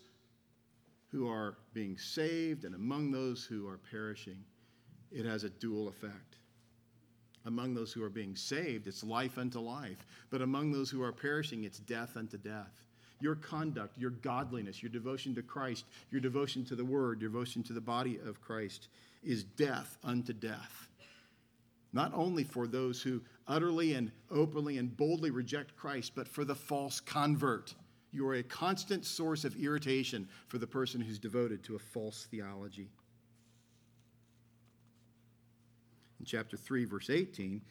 who 1.11 1.27
are 1.27 1.57
being 1.73 1.97
saved 1.97 2.65
and 2.65 2.75
among 2.75 3.11
those 3.11 3.43
who 3.43 3.67
are 3.67 3.79
perishing. 3.91 4.43
It 5.11 5.25
has 5.25 5.43
a 5.43 5.49
dual 5.49 5.87
effect. 5.87 6.28
Among 7.45 7.73
those 7.73 7.93
who 7.93 8.03
are 8.03 8.09
being 8.09 8.35
saved, 8.35 8.87
it's 8.87 9.03
life 9.03 9.37
unto 9.37 9.59
life. 9.59 10.05
But 10.29 10.41
among 10.41 10.71
those 10.71 10.89
who 10.89 11.01
are 11.01 11.11
perishing, 11.11 11.63
it's 11.63 11.79
death 11.79 12.17
unto 12.17 12.37
death. 12.37 12.83
Your 13.21 13.35
conduct, 13.35 13.97
your 13.97 14.11
godliness, 14.11 14.81
your 14.81 14.91
devotion 14.91 15.35
to 15.35 15.41
Christ, 15.41 15.85
your 16.11 16.21
devotion 16.21 16.63
to 16.65 16.75
the 16.75 16.85
Word, 16.85 17.21
your 17.21 17.29
devotion 17.29 17.63
to 17.63 17.73
the 17.73 17.81
body 17.81 18.19
of 18.25 18.41
Christ 18.41 18.87
is 19.23 19.43
death 19.43 19.97
unto 20.03 20.33
death. 20.33 20.87
Not 21.91 22.13
only 22.13 22.43
for 22.43 22.67
those 22.67 23.01
who 23.01 23.21
utterly 23.47 23.95
and 23.95 24.11
openly 24.29 24.77
and 24.77 24.95
boldly 24.95 25.31
reject 25.31 25.75
Christ, 25.75 26.13
but 26.15 26.27
for 26.27 26.45
the 26.45 26.55
false 26.55 26.99
convert. 26.99 27.73
You 28.11 28.27
are 28.27 28.35
a 28.35 28.43
constant 28.43 29.05
source 29.05 29.43
of 29.43 29.55
irritation 29.55 30.27
for 30.47 30.57
the 30.57 30.67
person 30.67 31.01
who's 31.01 31.19
devoted 31.19 31.63
to 31.63 31.75
a 31.75 31.79
false 31.79 32.27
theology. 32.29 32.89
In 36.19 36.25
chapter 36.25 36.57
3, 36.57 36.85
verse 36.85 37.09
18, 37.09 37.61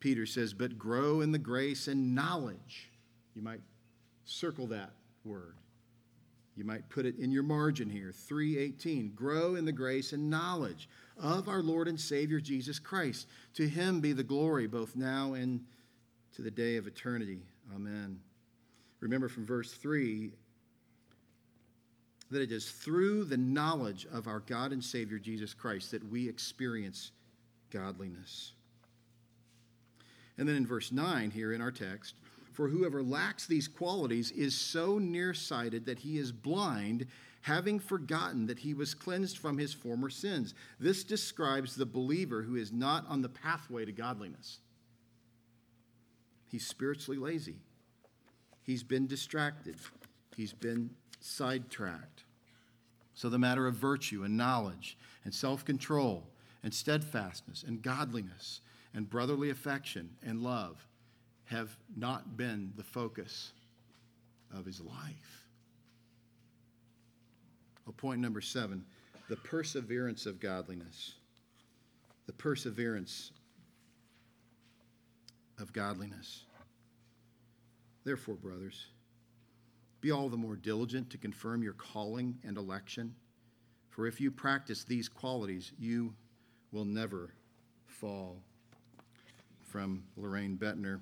Peter 0.00 0.26
says, 0.26 0.52
But 0.52 0.78
grow 0.78 1.20
in 1.20 1.32
the 1.32 1.38
grace 1.38 1.88
and 1.88 2.14
knowledge. 2.14 2.90
You 3.34 3.42
might 3.42 3.60
circle 4.24 4.66
that 4.68 4.90
word. 5.24 5.56
You 6.56 6.64
might 6.64 6.88
put 6.90 7.06
it 7.06 7.18
in 7.18 7.32
your 7.32 7.42
margin 7.42 7.88
here, 7.88 8.12
318. 8.12 9.12
Grow 9.14 9.54
in 9.54 9.64
the 9.64 9.72
grace 9.72 10.12
and 10.12 10.28
knowledge 10.28 10.88
of 11.18 11.48
our 11.48 11.62
Lord 11.62 11.88
and 11.88 11.98
Savior 11.98 12.40
Jesus 12.40 12.78
Christ. 12.78 13.26
To 13.54 13.66
him 13.66 14.00
be 14.00 14.12
the 14.12 14.22
glory 14.22 14.66
both 14.66 14.94
now 14.94 15.32
and 15.32 15.64
to 16.34 16.42
the 16.42 16.50
day 16.50 16.76
of 16.76 16.86
eternity. 16.86 17.40
Amen. 17.74 18.18
Remember 19.00 19.28
from 19.28 19.46
verse 19.46 19.72
3 19.72 20.32
that 22.30 22.42
it 22.42 22.52
is 22.52 22.70
through 22.70 23.24
the 23.24 23.36
knowledge 23.36 24.06
of 24.12 24.26
our 24.26 24.40
God 24.40 24.72
and 24.72 24.82
Savior 24.82 25.18
Jesus 25.18 25.54
Christ 25.54 25.90
that 25.90 26.08
we 26.10 26.28
experience 26.28 27.12
godliness. 27.72 28.52
And 30.38 30.48
then 30.48 30.56
in 30.56 30.66
verse 30.66 30.92
9 30.92 31.30
here 31.30 31.52
in 31.52 31.60
our 31.60 31.70
text, 31.70 32.14
for 32.52 32.68
whoever 32.68 33.02
lacks 33.02 33.46
these 33.46 33.68
qualities 33.68 34.30
is 34.30 34.54
so 34.54 34.98
nearsighted 34.98 35.86
that 35.86 36.00
he 36.00 36.18
is 36.18 36.32
blind, 36.32 37.06
having 37.42 37.78
forgotten 37.78 38.46
that 38.46 38.58
he 38.58 38.74
was 38.74 38.94
cleansed 38.94 39.38
from 39.38 39.58
his 39.58 39.72
former 39.72 40.10
sins. 40.10 40.54
This 40.78 41.02
describes 41.02 41.74
the 41.74 41.86
believer 41.86 42.42
who 42.42 42.56
is 42.56 42.72
not 42.72 43.06
on 43.08 43.22
the 43.22 43.28
pathway 43.28 43.84
to 43.84 43.92
godliness. 43.92 44.58
He's 46.46 46.66
spiritually 46.66 47.18
lazy, 47.18 47.56
he's 48.62 48.82
been 48.82 49.06
distracted, 49.06 49.76
he's 50.36 50.52
been 50.52 50.90
sidetracked. 51.20 52.24
So, 53.14 53.28
the 53.28 53.38
matter 53.38 53.66
of 53.66 53.74
virtue 53.74 54.24
and 54.24 54.36
knowledge 54.36 54.98
and 55.24 55.34
self 55.34 55.64
control 55.64 56.31
and 56.62 56.72
steadfastness 56.72 57.64
and 57.66 57.82
godliness 57.82 58.60
and 58.94 59.08
brotherly 59.08 59.50
affection 59.50 60.10
and 60.22 60.42
love 60.42 60.86
have 61.44 61.76
not 61.96 62.36
been 62.36 62.72
the 62.76 62.84
focus 62.84 63.52
of 64.54 64.64
his 64.64 64.80
life. 64.80 65.46
Well, 67.86 67.94
point 67.96 68.20
number 68.20 68.40
seven 68.40 68.84
the 69.28 69.36
perseverance 69.36 70.26
of 70.26 70.40
godliness. 70.40 71.14
The 72.26 72.32
perseverance 72.32 73.32
of 75.58 75.72
godliness. 75.72 76.44
Therefore, 78.04 78.34
brothers, 78.34 78.86
be 80.00 80.10
all 80.10 80.28
the 80.28 80.36
more 80.36 80.56
diligent 80.56 81.08
to 81.10 81.18
confirm 81.18 81.62
your 81.62 81.72
calling 81.74 82.38
and 82.44 82.58
election. 82.58 83.14
For 83.90 84.06
if 84.06 84.20
you 84.20 84.30
practice 84.30 84.84
these 84.84 85.08
qualities, 85.08 85.72
you 85.78 86.12
will 86.72 86.84
never 86.84 87.34
fall. 87.86 88.38
From 89.62 90.02
Loraine 90.18 90.58
Boettner. 90.58 91.00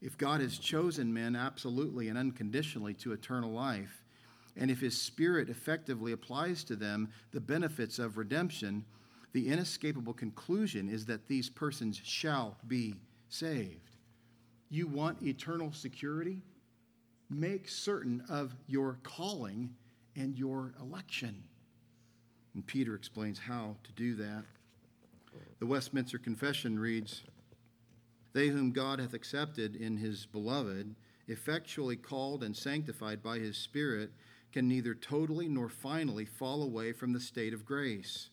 If 0.00 0.16
God 0.16 0.40
has 0.40 0.58
chosen 0.58 1.12
men 1.12 1.36
absolutely 1.36 2.08
and 2.08 2.16
unconditionally 2.16 2.94
to 2.94 3.12
eternal 3.12 3.52
life, 3.52 4.02
and 4.56 4.70
if 4.70 4.80
his 4.80 5.00
spirit 5.00 5.48
effectively 5.48 6.12
applies 6.12 6.64
to 6.64 6.76
them 6.76 7.10
the 7.32 7.40
benefits 7.40 7.98
of 7.98 8.16
redemption, 8.16 8.84
the 9.32 9.48
inescapable 9.48 10.14
conclusion 10.14 10.88
is 10.88 11.06
that 11.06 11.28
these 11.28 11.48
persons 11.48 12.00
shall 12.02 12.56
be 12.66 12.94
saved. 13.28 13.96
You 14.68 14.86
want 14.86 15.22
eternal 15.22 15.72
security? 15.72 16.42
Make 17.30 17.68
certain 17.68 18.22
of 18.28 18.54
your 18.66 18.98
calling 19.02 19.74
and 20.16 20.36
your 20.36 20.74
election. 20.80 21.42
And 22.54 22.66
Peter 22.66 22.94
explains 22.94 23.38
how 23.38 23.76
to 23.84 23.92
do 23.92 24.14
that. 24.16 24.44
The 25.58 25.66
Westminster 25.66 26.18
Confession 26.18 26.78
reads 26.78 27.24
They 28.32 28.48
whom 28.48 28.70
God 28.70 29.00
hath 29.00 29.12
accepted 29.12 29.74
in 29.74 29.96
his 29.96 30.24
beloved, 30.26 30.94
effectually 31.26 31.96
called 31.96 32.44
and 32.44 32.56
sanctified 32.56 33.22
by 33.22 33.38
his 33.38 33.56
Spirit, 33.56 34.12
can 34.52 34.68
neither 34.68 34.94
totally 34.94 35.48
nor 35.48 35.68
finally 35.68 36.24
fall 36.24 36.62
away 36.62 36.92
from 36.92 37.12
the 37.12 37.20
state 37.20 37.52
of 37.52 37.66
grace, 37.66 38.30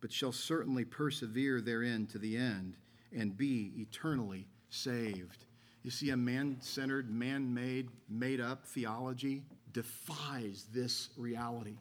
but 0.00 0.12
shall 0.12 0.32
certainly 0.32 0.84
persevere 0.84 1.60
therein 1.60 2.06
to 2.06 2.18
the 2.18 2.36
end 2.36 2.76
and 3.14 3.36
be 3.36 3.72
eternally 3.76 4.46
saved. 4.70 5.44
You 5.82 5.90
see, 5.90 6.10
a 6.10 6.16
man 6.16 6.58
centered, 6.60 7.10
man 7.10 7.52
made, 7.52 7.88
made 8.08 8.40
up 8.40 8.64
theology 8.66 9.42
defies 9.72 10.66
this 10.72 11.08
reality, 11.16 11.78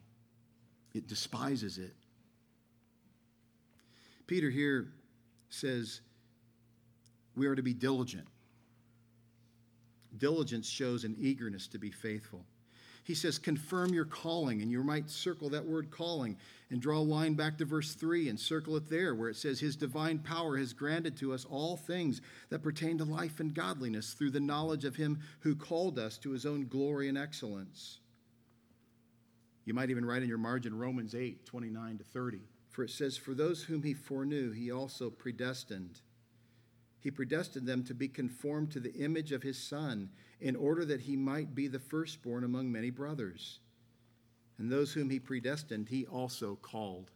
it 0.93 1.07
despises 1.07 1.77
it. 1.77 1.93
Peter 4.32 4.49
here 4.49 4.88
says 5.49 5.99
we 7.36 7.47
are 7.47 7.55
to 7.55 7.61
be 7.61 7.73
diligent. 7.73 8.25
Diligence 10.17 10.69
shows 10.69 11.03
an 11.03 11.17
eagerness 11.19 11.67
to 11.67 11.77
be 11.77 11.91
faithful. 11.91 12.45
He 13.03 13.13
says, 13.13 13.38
confirm 13.38 13.93
your 13.93 14.05
calling, 14.05 14.61
and 14.61 14.71
you 14.71 14.86
might 14.86 15.09
circle 15.09 15.49
that 15.49 15.65
word 15.65 15.91
calling 15.91 16.38
and 16.69 16.82
draw 16.82 16.99
a 16.99 17.03
line 17.03 17.34
back 17.34 17.57
to 17.57 17.65
verse 17.65 17.93
3 17.93 18.29
and 18.29 18.39
circle 18.39 18.77
it 18.77 18.89
there, 18.89 19.15
where 19.15 19.27
it 19.27 19.36
says, 19.36 19.59
His 19.59 19.75
divine 19.75 20.19
power 20.19 20.55
has 20.55 20.71
granted 20.71 21.17
to 21.17 21.34
us 21.34 21.43
all 21.43 21.75
things 21.75 22.21
that 22.51 22.63
pertain 22.63 22.97
to 22.99 23.03
life 23.03 23.41
and 23.41 23.53
godliness 23.53 24.13
through 24.13 24.32
the 24.32 24.39
knowledge 24.39 24.86
of 24.86 24.95
Him 24.95 25.19
who 25.41 25.57
called 25.57 25.99
us 25.99 26.17
to 26.19 26.32
His 26.32 26.45
own 26.45 26.67
glory 26.67 27.09
and 27.09 27.17
excellence. 27.17 27.99
You 29.65 29.73
might 29.73 29.89
even 29.89 30.05
write 30.05 30.23
in 30.23 30.29
your 30.29 30.38
margin 30.38 30.73
Romans 30.77 31.15
8 31.15 31.45
29 31.45 31.97
to 31.97 32.03
30, 32.05 32.39
for 32.72 32.84
it 32.84 32.89
says, 32.89 33.17
For 33.17 33.34
those 33.34 33.63
whom 33.63 33.84
He 33.84 33.93
foreknew, 33.93 34.51
He 34.51 34.72
also 34.72 35.09
predestined 35.09 36.01
he 37.01 37.09
predestined 37.09 37.67
them 37.67 37.84
to 37.86 37.95
be 37.95 38.07
conformed 38.07 38.72
to 38.72 38.80
the 38.80 38.93
image 38.93 39.32
of 39.32 39.41
his 39.41 39.57
Son, 39.61 40.09
in 40.39 40.55
order 40.55 40.86
that 40.86 41.01
he 41.01 41.15
might 41.15 41.53
be 41.53 41.67
the 41.67 41.80
firstborn 41.80 42.43
among 42.43 42.72
many 42.72 42.91
brothers. 42.91 43.59
And 44.59 44.72
those 44.72 44.93
whom 44.93 45.09
he 45.09 45.19
predestined, 45.19 45.89
he 45.89 46.05
also 46.05 46.55
called. 46.55 47.09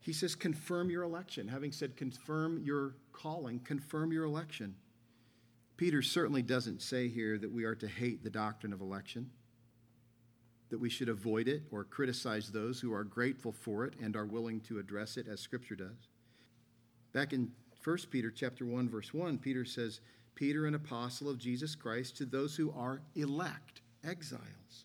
He 0.00 0.14
says, 0.14 0.34
confirm 0.34 0.90
your 0.90 1.02
election. 1.02 1.48
Having 1.48 1.72
said, 1.72 1.96
confirm 1.96 2.62
your 2.64 2.94
calling, 3.12 3.60
confirm 3.60 4.12
your 4.12 4.24
election. 4.24 4.74
Peter 5.76 6.00
certainly 6.00 6.42
doesn't 6.42 6.80
say 6.80 7.08
here 7.08 7.36
that 7.36 7.52
we 7.52 7.64
are 7.64 7.74
to 7.74 7.86
hate 7.86 8.24
the 8.24 8.30
doctrine 8.30 8.72
of 8.72 8.80
election, 8.80 9.30
that 10.70 10.78
we 10.78 10.90
should 10.90 11.08
avoid 11.08 11.48
it 11.48 11.62
or 11.70 11.84
criticize 11.84 12.50
those 12.50 12.80
who 12.80 12.92
are 12.92 13.04
grateful 13.04 13.52
for 13.52 13.84
it 13.84 13.94
and 14.00 14.16
are 14.16 14.26
willing 14.26 14.60
to 14.60 14.78
address 14.78 15.16
it 15.16 15.26
as 15.28 15.40
Scripture 15.40 15.74
does. 15.74 16.08
Back 17.12 17.32
in 17.32 17.52
1 17.82 17.96
Peter 18.10 18.30
chapter 18.30 18.66
1 18.66 18.88
verse 18.88 19.14
1, 19.14 19.38
Peter 19.38 19.64
says, 19.64 20.00
"Peter 20.34 20.66
an 20.66 20.74
apostle 20.74 21.28
of 21.28 21.38
Jesus 21.38 21.74
Christ 21.74 22.16
to 22.16 22.26
those 22.26 22.56
who 22.56 22.70
are 22.72 23.02
elect, 23.14 23.80
exiles, 24.04 24.84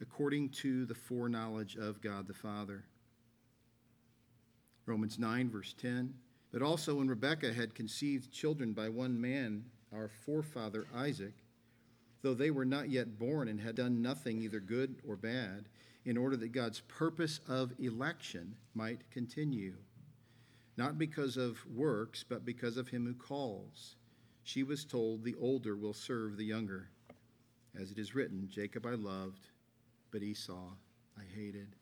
according 0.00 0.50
to 0.50 0.84
the 0.84 0.94
foreknowledge 0.94 1.76
of 1.76 2.00
God 2.00 2.26
the 2.26 2.34
Father." 2.34 2.84
Romans 4.86 5.18
9 5.18 5.48
verse 5.50 5.72
10, 5.72 6.14
"But 6.50 6.62
also 6.62 6.96
when 6.96 7.08
Rebekah 7.08 7.54
had 7.54 7.74
conceived 7.74 8.30
children 8.30 8.72
by 8.72 8.88
one 8.88 9.20
man, 9.20 9.70
our 9.92 10.08
forefather 10.08 10.86
Isaac, 10.92 11.34
though 12.22 12.34
they 12.34 12.50
were 12.50 12.64
not 12.64 12.90
yet 12.90 13.18
born 13.18 13.48
and 13.48 13.60
had 13.60 13.76
done 13.76 14.02
nothing 14.02 14.42
either 14.42 14.60
good 14.60 14.96
or 15.06 15.16
bad, 15.16 15.68
in 16.04 16.16
order 16.16 16.36
that 16.36 16.52
God's 16.52 16.80
purpose 16.80 17.40
of 17.48 17.72
election 17.78 18.56
might 18.74 19.10
continue." 19.10 19.76
not 20.80 20.96
because 20.96 21.36
of 21.36 21.58
works, 21.66 22.24
but 22.26 22.42
because 22.42 22.78
of 22.78 22.88
him 22.88 23.04
who 23.04 23.12
calls. 23.12 23.96
She 24.42 24.62
was 24.62 24.86
told, 24.86 25.22
The 25.22 25.34
older 25.38 25.76
will 25.76 25.92
serve 25.92 26.38
the 26.38 26.44
younger. 26.46 26.88
As 27.78 27.90
it 27.90 27.98
is 27.98 28.14
written, 28.14 28.48
Jacob 28.48 28.86
I 28.86 28.94
loved, 28.94 29.50
but 30.10 30.22
Esau 30.22 30.72
I 31.18 31.22
hated. 31.36 31.76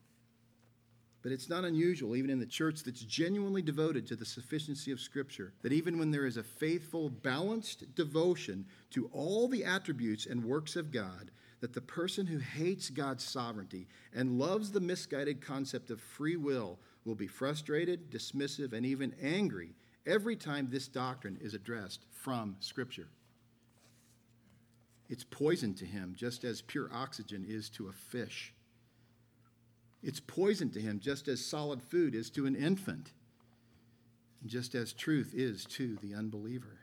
But 1.28 1.34
it's 1.34 1.50
not 1.50 1.66
unusual, 1.66 2.16
even 2.16 2.30
in 2.30 2.38
the 2.38 2.46
church 2.46 2.82
that's 2.82 3.02
genuinely 3.02 3.60
devoted 3.60 4.06
to 4.06 4.16
the 4.16 4.24
sufficiency 4.24 4.92
of 4.92 4.98
Scripture, 4.98 5.52
that 5.60 5.74
even 5.74 5.98
when 5.98 6.10
there 6.10 6.24
is 6.24 6.38
a 6.38 6.42
faithful, 6.42 7.10
balanced 7.10 7.94
devotion 7.94 8.64
to 8.92 9.10
all 9.12 9.46
the 9.46 9.62
attributes 9.62 10.24
and 10.24 10.42
works 10.42 10.74
of 10.74 10.90
God, 10.90 11.30
that 11.60 11.74
the 11.74 11.82
person 11.82 12.26
who 12.26 12.38
hates 12.38 12.88
God's 12.88 13.24
sovereignty 13.24 13.88
and 14.14 14.38
loves 14.38 14.72
the 14.72 14.80
misguided 14.80 15.42
concept 15.42 15.90
of 15.90 16.00
free 16.00 16.36
will 16.36 16.78
will 17.04 17.14
be 17.14 17.26
frustrated, 17.26 18.10
dismissive, 18.10 18.72
and 18.72 18.86
even 18.86 19.14
angry 19.20 19.74
every 20.06 20.34
time 20.34 20.70
this 20.70 20.88
doctrine 20.88 21.36
is 21.42 21.52
addressed 21.52 22.06
from 22.10 22.56
Scripture. 22.60 23.08
It's 25.10 25.24
poison 25.24 25.74
to 25.74 25.84
him, 25.84 26.14
just 26.16 26.44
as 26.44 26.62
pure 26.62 26.88
oxygen 26.90 27.44
is 27.46 27.68
to 27.68 27.88
a 27.88 27.92
fish. 27.92 28.54
It's 30.02 30.20
poison 30.20 30.70
to 30.70 30.80
him, 30.80 31.00
just 31.00 31.28
as 31.28 31.44
solid 31.44 31.82
food 31.82 32.14
is 32.14 32.30
to 32.30 32.46
an 32.46 32.54
infant, 32.54 33.12
just 34.46 34.74
as 34.74 34.92
truth 34.92 35.32
is 35.34 35.64
to 35.66 35.96
the 35.96 36.14
unbeliever. 36.14 36.78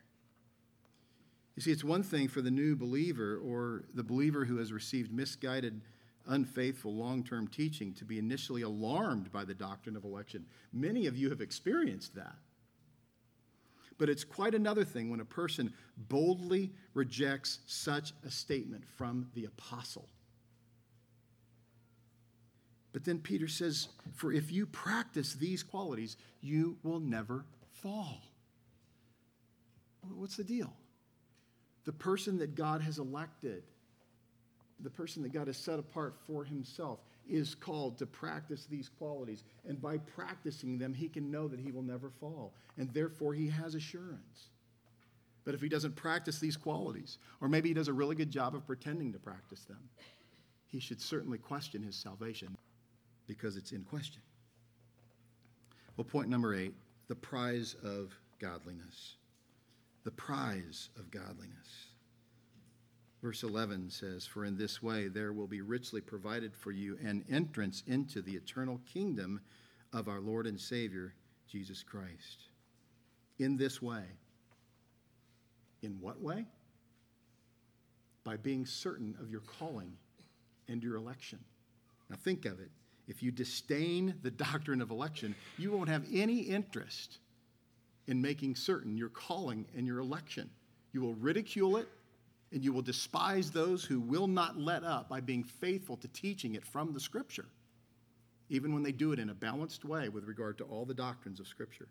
You 1.55 1.61
see, 1.61 1.71
it's 1.71 1.83
one 1.83 2.03
thing 2.03 2.27
for 2.27 2.41
the 2.41 2.51
new 2.51 2.75
believer 2.75 3.37
or 3.37 3.85
the 3.93 4.03
believer 4.03 4.43
who 4.43 4.57
has 4.57 4.73
received 4.73 5.13
misguided 5.13 5.81
unfaithful 6.27 6.93
long 6.93 7.23
term 7.23 7.47
teaching 7.47 7.93
to 7.93 8.05
be 8.05 8.19
initially 8.19 8.63
alarmed 8.63 9.31
by 9.31 9.45
the 9.45 9.53
doctrine 9.53 9.95
of 9.95 10.03
election. 10.03 10.45
Many 10.73 11.05
of 11.05 11.15
you 11.15 11.29
have 11.29 11.41
experienced 11.41 12.15
that. 12.15 12.35
But 13.97 14.09
it's 14.09 14.25
quite 14.25 14.53
another 14.53 14.83
thing 14.83 15.09
when 15.09 15.21
a 15.21 15.25
person 15.25 15.73
boldly 15.95 16.73
rejects 16.93 17.59
such 17.65 18.13
a 18.25 18.31
statement 18.31 18.83
from 18.97 19.29
the 19.33 19.45
apostle. 19.45 20.09
But 22.95 23.03
then 23.03 23.19
Peter 23.19 23.49
says, 23.49 23.89
For 24.13 24.31
if 24.31 24.53
you 24.53 24.65
practice 24.65 25.33
these 25.33 25.63
qualities, 25.63 26.15
you 26.39 26.77
will 26.81 27.01
never 27.01 27.43
fall. 27.73 28.21
What's 30.15 30.37
the 30.37 30.45
deal? 30.45 30.71
The 31.83 31.91
person 31.91 32.37
that 32.37 32.55
God 32.55 32.81
has 32.81 32.97
elected 32.97 33.63
the 34.79 34.89
person 34.89 35.23
that 35.23 35.33
God 35.33 35.47
has 35.47 35.57
set 35.57 35.77
apart 35.77 36.15
for 36.25 36.45
himself 36.45 36.99
is 37.29 37.53
called 37.55 37.97
to 37.97 38.05
practice 38.05 38.65
these 38.69 38.89
qualities. 38.97 39.43
And 39.67 39.81
by 39.81 39.97
practicing 39.97 40.77
them, 40.77 40.93
he 40.93 41.09
can 41.09 41.29
know 41.29 41.49
that 41.49 41.59
he 41.59 41.71
will 41.71 41.81
never 41.81 42.09
fall. 42.09 42.53
And 42.77 42.93
therefore, 42.93 43.33
he 43.33 43.47
has 43.49 43.75
assurance. 43.75 44.49
But 45.43 45.53
if 45.53 45.61
he 45.61 45.69
doesn't 45.69 45.95
practice 45.95 46.39
these 46.39 46.57
qualities, 46.57 47.17
or 47.41 47.49
maybe 47.49 47.69
he 47.69 47.73
does 47.73 47.87
a 47.89 47.93
really 47.93 48.15
good 48.15 48.31
job 48.31 48.55
of 48.55 48.65
pretending 48.65 49.11
to 49.13 49.19
practice 49.19 49.65
them, 49.65 49.79
he 50.67 50.79
should 50.79 51.01
certainly 51.01 51.37
question 51.37 51.83
his 51.83 51.95
salvation 51.95 52.55
because 53.27 53.57
it's 53.57 53.71
in 53.71 53.83
question. 53.83 54.21
Well, 55.97 56.05
point 56.05 56.29
number 56.29 56.53
eight 56.55 56.73
the 57.07 57.15
prize 57.15 57.75
of 57.83 58.17
godliness. 58.39 59.15
The 60.03 60.11
prize 60.11 60.89
of 60.97 61.11
godliness. 61.11 61.87
Verse 63.21 63.43
11 63.43 63.89
says, 63.89 64.25
For 64.25 64.45
in 64.45 64.57
this 64.57 64.83
way 64.83 65.07
there 65.07 65.33
will 65.33 65.47
be 65.47 65.61
richly 65.61 66.01
provided 66.01 66.55
for 66.55 66.71
you 66.71 66.97
an 67.03 67.23
entrance 67.29 67.83
into 67.87 68.21
the 68.21 68.33
eternal 68.33 68.79
kingdom 68.91 69.41
of 69.93 70.07
our 70.07 70.19
Lord 70.19 70.45
and 70.45 70.59
Savior, 70.59 71.15
Jesus 71.47 71.81
Christ. 71.81 72.49
In 73.39 73.57
this 73.57 73.81
way. 73.81 74.03
In 75.81 75.99
what 75.99 76.21
way? 76.21 76.45
By 78.23 78.37
being 78.37 78.65
certain 78.65 79.15
of 79.19 79.29
your 79.29 79.41
calling 79.41 79.93
and 80.67 80.83
your 80.83 80.95
election. 80.95 81.39
Now 82.09 82.17
think 82.17 82.45
of 82.45 82.59
it. 82.59 82.69
If 83.07 83.21
you 83.21 83.31
disdain 83.31 84.15
the 84.23 84.31
doctrine 84.31 84.81
of 84.81 84.89
election, 84.89 85.35
you 85.57 85.71
won't 85.71 85.89
have 85.89 86.05
any 86.11 86.39
interest 86.39 87.19
in 88.07 88.21
making 88.21 88.55
certain 88.55 88.97
your 88.97 89.09
calling 89.09 89.65
and 89.75 89.85
your 89.85 89.99
election. 89.99 90.49
You 90.91 91.01
will 91.01 91.15
ridicule 91.15 91.77
it 91.77 91.87
and 92.51 92.63
you 92.63 92.71
will 92.71 92.81
despise 92.81 93.51
those 93.51 93.83
who 93.83 93.99
will 93.99 94.27
not 94.27 94.57
let 94.57 94.83
up 94.83 95.09
by 95.09 95.19
being 95.19 95.43
faithful 95.43 95.97
to 95.97 96.07
teaching 96.09 96.55
it 96.55 96.65
from 96.65 96.93
the 96.93 96.99
Scripture, 96.99 97.45
even 98.49 98.73
when 98.73 98.83
they 98.83 98.91
do 98.91 99.11
it 99.11 99.19
in 99.19 99.29
a 99.29 99.33
balanced 99.33 99.83
way 99.83 100.09
with 100.09 100.25
regard 100.25 100.57
to 100.59 100.63
all 100.63 100.85
the 100.85 100.93
doctrines 100.93 101.39
of 101.39 101.47
Scripture. 101.47 101.87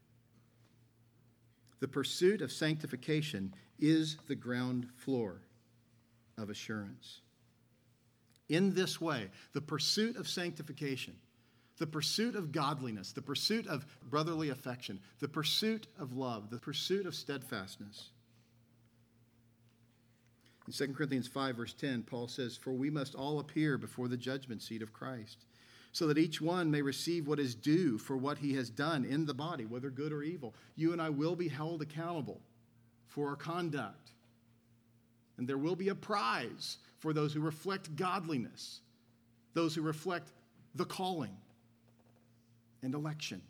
The 1.81 1.89
pursuit 1.89 2.41
of 2.41 2.51
sanctification 2.51 3.53
is 3.79 4.17
the 4.27 4.35
ground 4.35 4.89
floor 4.97 5.43
of 6.39 6.49
assurance. 6.49 7.21
In 8.49 8.75
this 8.75 9.01
way, 9.01 9.31
the 9.53 9.61
pursuit 9.61 10.17
of 10.17 10.29
sanctification, 10.29 11.15
the 11.79 11.87
pursuit 11.87 12.37
of 12.37 12.53
godliness, 12.53 13.13
the 13.13 13.23
pursuit 13.23 13.67
of 13.67 13.87
brotherly 14.09 14.51
affection, 14.51 15.01
the 15.21 15.29
pursuit 15.29 15.87
of 15.99 16.13
love, 16.13 16.51
the 16.51 16.59
pursuit 16.59 17.07
of 17.07 17.15
steadfastness, 17.15 18.11
in 20.67 20.73
2 20.73 20.95
Corinthians 20.95 21.29
5, 21.29 21.57
verse 21.57 21.75
10, 21.75 22.05
Paul 22.05 22.29
says, 22.29 22.57
For 22.57 22.73
we 22.73 22.91
must 22.91 23.15
all 23.15 23.39
appear 23.39 23.77
before 23.77 24.09
the 24.09 24.17
judgment 24.17 24.63
seat 24.63 24.83
of 24.83 24.93
Christ, 24.93 25.45
so 25.93 26.07
that 26.07 26.19
each 26.19 26.41
one 26.41 26.71
may 26.71 26.83
receive 26.83 27.27
what 27.27 27.39
is 27.39 27.55
due 27.55 27.99
for 27.99 28.17
what 28.17 28.39
he 28.39 28.55
has 28.55 28.71
done 28.71 29.05
in 29.05 29.27
the 29.27 29.35
body, 29.35 29.67
whether 29.67 29.91
good 29.91 30.13
or 30.13 30.23
evil. 30.23 30.55
You 30.75 30.93
and 30.93 31.03
I 31.03 31.11
will 31.11 31.37
be 31.37 31.49
held 31.49 31.83
accountable 31.83 32.41
for 33.07 33.29
our 33.29 33.37
conduct. 33.37 34.13
And 35.37 35.49
there 35.49 35.59
will 35.59 35.77
be 35.77 35.89
a 35.89 35.95
prize 35.95 36.79
for 36.99 37.13
those 37.13 37.33
who 37.33 37.41
reflect 37.41 37.97
godliness, 37.97 38.81
those 39.53 39.75
who 39.75 39.83
reflect 39.83 40.31
the 40.75 40.85
calling 40.85 41.37
and 42.83 42.95
election. 42.95 43.43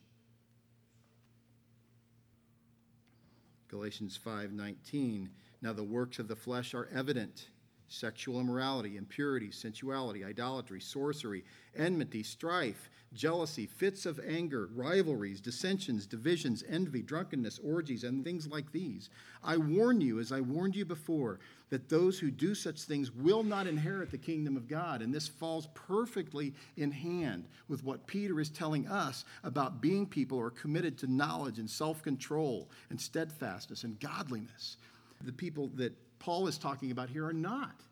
Galatians 3.69 4.19
5:19 4.25 5.29
now 5.61 5.73
the 5.73 5.83
works 5.83 6.19
of 6.19 6.29
the 6.29 6.37
flesh 6.37 6.75
are 6.75 6.89
evident 6.93 7.49
sexual 7.95 8.41
immorality, 8.41 8.97
impurity, 8.97 9.51
sensuality, 9.51 10.25
idolatry, 10.25 10.81
sorcery, 10.81 11.45
enmity, 11.77 12.23
strife, 12.23 12.91
jealousy, 13.15 13.67
fits 13.67 14.07
of 14.07 14.21
anger, 14.27 14.69
rivalries, 14.75 15.41
dissensions, 15.41 16.07
divisions, 16.07 16.65
envy, 16.69 17.01
drunkenness, 17.01 17.61
orgies, 17.63 18.05
and 18.05 18.25
things 18.25 18.49
like 18.49 18.73
these. 18.73 19.09
I 19.43 19.57
warn 19.57 20.01
you, 20.01 20.19
as 20.19 20.33
I 20.33 20.41
warned 20.41 20.75
you 20.75 20.85
before, 20.85 21.39
that 21.71 21.89
those 21.89 22.19
who 22.19 22.31
do 22.31 22.55
such 22.55 22.83
things 22.83 23.13
will 23.13 23.43
not 23.43 23.67
inherit 23.67 24.11
the 24.11 24.19
kingdom 24.19 24.57
of 24.57 24.69
God. 24.69 25.01
And 25.01 25.15
this 25.15 25.29
falls 25.29 25.69
perfectly 25.75 26.55
in 26.77 26.91
hand 26.91 27.47
with 27.69 27.85
what 27.85 28.07
Peter 28.07 28.41
is 28.41 28.51
telling 28.51 28.87
us 28.87 29.25
about 29.43 29.81
being 29.81 30.07
people 30.07 30.39
who 30.39 30.45
are 30.45 30.51
committed 30.51 30.99
to 30.99 31.11
knowledge 31.11 31.59
and 31.59 31.71
self 31.71 32.03
control 32.03 32.69
and 32.91 33.01
steadfastness 33.01 33.85
and 33.85 33.99
godliness. 34.01 34.77
The 35.25 35.33
people 35.33 35.71
that 35.77 35.93
Paul 36.25 36.47
is 36.47 36.57
talking 36.57 36.91
about 36.91 37.11
here 37.11 37.27
are 37.27 37.35
not. 37.35 37.83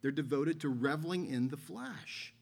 They're 0.00 0.10
devoted 0.10 0.62
to 0.62 0.68
reveling 0.68 1.26
in 1.26 1.46
the 1.46 1.56
flesh. 1.56 2.34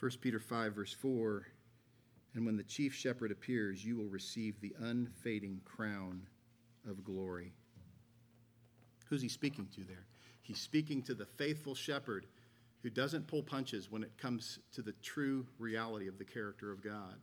1 0.00 0.12
Peter 0.22 0.40
5, 0.40 0.74
verse 0.74 0.94
4 0.94 1.46
And 2.34 2.46
when 2.46 2.56
the 2.56 2.62
chief 2.62 2.94
shepherd 2.94 3.32
appears, 3.32 3.84
you 3.84 3.98
will 3.98 4.08
receive 4.08 4.58
the 4.62 4.74
unfading 4.78 5.60
crown 5.66 6.22
of 6.88 7.04
glory. 7.04 7.52
Who's 9.10 9.20
he 9.20 9.28
speaking 9.28 9.68
to 9.74 9.84
there? 9.84 10.06
He's 10.40 10.58
speaking 10.58 11.02
to 11.02 11.14
the 11.14 11.26
faithful 11.26 11.74
shepherd 11.74 12.24
who 12.82 12.88
doesn't 12.88 13.26
pull 13.26 13.42
punches 13.42 13.90
when 13.90 14.02
it 14.02 14.16
comes 14.16 14.58
to 14.72 14.80
the 14.80 14.94
true 15.02 15.46
reality 15.58 16.08
of 16.08 16.16
the 16.16 16.24
character 16.24 16.72
of 16.72 16.82
God. 16.82 17.16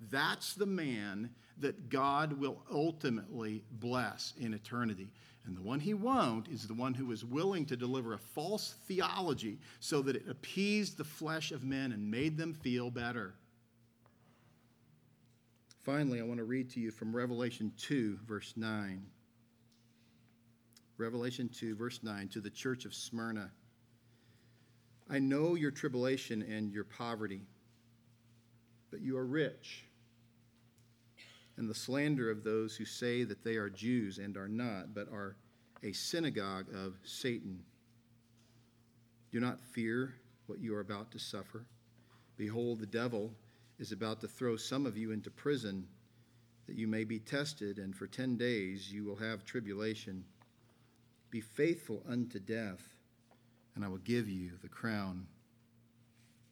That's 0.00 0.54
the 0.54 0.66
man 0.66 1.30
that 1.60 1.88
God 1.88 2.32
will 2.34 2.62
ultimately 2.70 3.64
bless 3.72 4.32
in 4.38 4.54
eternity. 4.54 5.08
And 5.44 5.56
the 5.56 5.62
one 5.62 5.80
he 5.80 5.94
won't 5.94 6.48
is 6.48 6.66
the 6.66 6.74
one 6.74 6.94
who 6.94 7.10
is 7.10 7.24
willing 7.24 7.64
to 7.66 7.76
deliver 7.76 8.12
a 8.12 8.18
false 8.18 8.74
theology 8.86 9.58
so 9.80 10.02
that 10.02 10.16
it 10.16 10.28
appeased 10.28 10.96
the 10.96 11.04
flesh 11.04 11.52
of 11.52 11.64
men 11.64 11.92
and 11.92 12.10
made 12.10 12.36
them 12.36 12.54
feel 12.54 12.90
better. 12.90 13.34
Finally, 15.82 16.20
I 16.20 16.24
want 16.24 16.38
to 16.38 16.44
read 16.44 16.70
to 16.70 16.80
you 16.80 16.90
from 16.90 17.16
Revelation 17.16 17.72
2, 17.78 18.18
verse 18.26 18.52
9. 18.56 19.02
Revelation 20.98 21.48
2, 21.48 21.76
verse 21.76 22.00
9, 22.02 22.28
to 22.28 22.40
the 22.40 22.50
church 22.50 22.84
of 22.84 22.92
Smyrna. 22.92 23.50
I 25.08 25.18
know 25.18 25.54
your 25.54 25.70
tribulation 25.70 26.42
and 26.42 26.72
your 26.72 26.84
poverty, 26.84 27.40
but 28.90 29.00
you 29.00 29.16
are 29.16 29.24
rich 29.24 29.87
and 31.58 31.68
the 31.68 31.74
slander 31.74 32.30
of 32.30 32.44
those 32.44 32.76
who 32.76 32.84
say 32.84 33.24
that 33.24 33.42
they 33.42 33.56
are 33.56 33.68
Jews 33.68 34.18
and 34.18 34.36
are 34.36 34.48
not, 34.48 34.94
but 34.94 35.08
are 35.12 35.36
a 35.82 35.92
synagogue 35.92 36.66
of 36.72 36.94
Satan. 37.04 37.64
Do 39.32 39.40
not 39.40 39.60
fear 39.60 40.14
what 40.46 40.60
you 40.60 40.74
are 40.74 40.80
about 40.80 41.10
to 41.10 41.18
suffer. 41.18 41.66
Behold, 42.36 42.78
the 42.78 42.86
devil 42.86 43.34
is 43.78 43.90
about 43.90 44.20
to 44.20 44.28
throw 44.28 44.56
some 44.56 44.86
of 44.86 44.96
you 44.96 45.10
into 45.10 45.30
prison 45.30 45.86
that 46.66 46.76
you 46.76 46.86
may 46.86 47.02
be 47.02 47.18
tested, 47.18 47.78
and 47.78 47.94
for 47.94 48.06
ten 48.06 48.36
days 48.36 48.92
you 48.92 49.04
will 49.04 49.16
have 49.16 49.44
tribulation. 49.44 50.24
Be 51.30 51.40
faithful 51.40 52.04
unto 52.08 52.38
death, 52.38 52.82
and 53.74 53.84
I 53.84 53.88
will 53.88 53.98
give 53.98 54.28
you 54.28 54.52
the 54.62 54.68
crown 54.68 55.26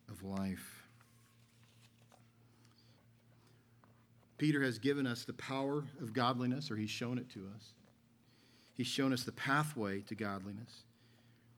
of 0.08 0.24
life. 0.24 0.75
Peter 4.38 4.62
has 4.62 4.78
given 4.78 5.06
us 5.06 5.24
the 5.24 5.32
power 5.32 5.84
of 6.00 6.12
godliness, 6.12 6.70
or 6.70 6.76
he's 6.76 6.90
shown 6.90 7.18
it 7.18 7.30
to 7.30 7.48
us. 7.54 7.72
He's 8.74 8.86
shown 8.86 9.12
us 9.12 9.24
the 9.24 9.32
pathway 9.32 10.00
to 10.02 10.14
godliness. 10.14 10.82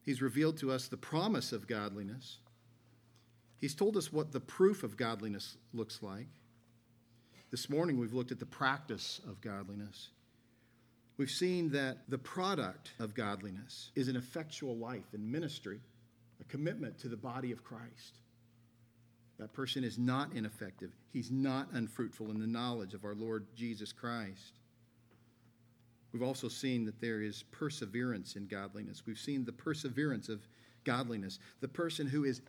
He's 0.05 0.22
revealed 0.22 0.57
to 0.59 0.70
us 0.70 0.87
the 0.87 0.97
promise 0.97 1.53
of 1.53 1.66
godliness. 1.66 2.39
He's 3.59 3.74
told 3.74 3.97
us 3.97 4.12
what 4.12 4.33
the 4.33 4.41
proof 4.41 4.85
of 4.85 4.97
godliness 4.97 5.57
looks 5.74 6.03
like. 6.03 6.29
This 7.51 7.68
morning 7.68 7.99
we've 7.99 8.12
looked 8.12 8.31
at 8.31 8.39
the 8.39 8.47
practice 8.47 9.20
of 9.26 9.41
godliness. 9.41 10.11
We've 11.16 11.29
seen 11.29 11.70
that 11.70 12.09
the 12.09 12.18
product 12.18 12.93
of 13.01 13.14
godliness 13.14 13.91
is 13.97 14.07
an 14.07 14.14
effectual 14.14 14.76
life 14.76 15.12
in 15.12 15.29
ministry, 15.29 15.81
a 16.41 16.45
commitment 16.45 16.99
to 17.01 17.09
the 17.09 17.16
body 17.16 17.51
of 17.51 17.64
Christ. 17.64 18.18
That 19.39 19.53
person 19.53 19.84
is 19.84 19.99
not 19.99 20.32
ineffective. 20.34 20.91
He's 21.12 21.30
not 21.30 21.68
unfruitful 21.72 22.30
in 22.30 22.41
the 22.41 22.47
knowledge 22.47 22.95
of 22.95 23.05
our 23.05 23.14
Lord 23.14 23.47
Jesus 23.55 23.93
Christ. 23.93 24.59
We've 26.12 26.22
also 26.22 26.49
seen 26.49 26.84
that 26.86 27.01
there 27.01 27.20
is 27.20 27.45
perseverance 27.53 28.34
in 28.34 28.47
godliness. 28.47 29.03
We've 29.07 29.18
seen 29.18 29.45
the 29.45 29.53
perseverance 29.53 30.28
of 30.28 30.41
godliness. 30.84 31.39
The 31.61 31.68
person 31.68 32.07
who 32.07 32.24
is 32.24 32.41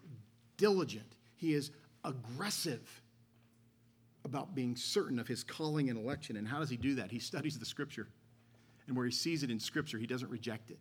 diligent, 0.57 1.15
he 1.35 1.53
is 1.53 1.71
aggressive 2.03 3.01
about 4.25 4.55
being 4.55 4.75
certain 4.75 5.19
of 5.19 5.27
his 5.27 5.43
calling 5.43 5.89
and 5.89 5.99
election. 5.99 6.37
And 6.37 6.47
how 6.47 6.59
does 6.59 6.69
he 6.69 6.77
do 6.77 6.95
that? 6.95 7.11
He 7.11 7.19
studies 7.19 7.59
the 7.59 7.65
scripture. 7.65 8.07
And 8.87 8.95
where 8.95 9.05
he 9.05 9.11
sees 9.11 9.43
it 9.43 9.51
in 9.51 9.59
scripture, 9.59 9.97
he 9.97 10.07
doesn't 10.07 10.31
reject 10.31 10.71
it, 10.71 10.79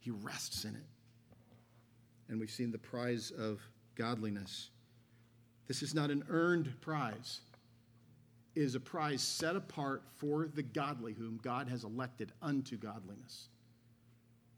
he 0.00 0.10
rests 0.10 0.64
in 0.64 0.74
it. 0.74 0.86
And 2.28 2.40
we've 2.40 2.50
seen 2.50 2.72
the 2.72 2.78
prize 2.78 3.30
of 3.30 3.60
godliness. 3.94 4.70
This 5.68 5.82
is 5.82 5.94
not 5.94 6.10
an 6.10 6.24
earned 6.28 6.72
prize. 6.80 7.40
It 8.54 8.62
is 8.62 8.74
a 8.74 8.80
prize 8.80 9.22
set 9.22 9.56
apart 9.56 10.02
for 10.16 10.48
the 10.54 10.62
godly, 10.62 11.12
whom 11.12 11.38
God 11.42 11.68
has 11.68 11.84
elected 11.84 12.32
unto 12.40 12.76
godliness. 12.76 13.48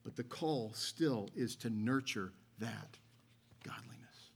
But 0.05 0.17
the 0.17 0.23
call 0.23 0.73
still 0.75 1.29
is 1.35 1.57
to 1.57 1.71
nurture 1.71 2.33
that 2.61 2.97
godliness. 3.65 4.31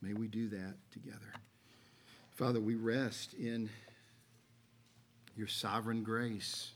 May 0.00 0.14
we 0.14 0.28
do 0.28 0.48
that 0.48 0.74
together. 0.90 1.32
Father, 2.34 2.60
we 2.60 2.74
rest 2.74 3.34
in 3.34 3.68
your 5.36 5.48
sovereign 5.48 6.02
grace. 6.02 6.72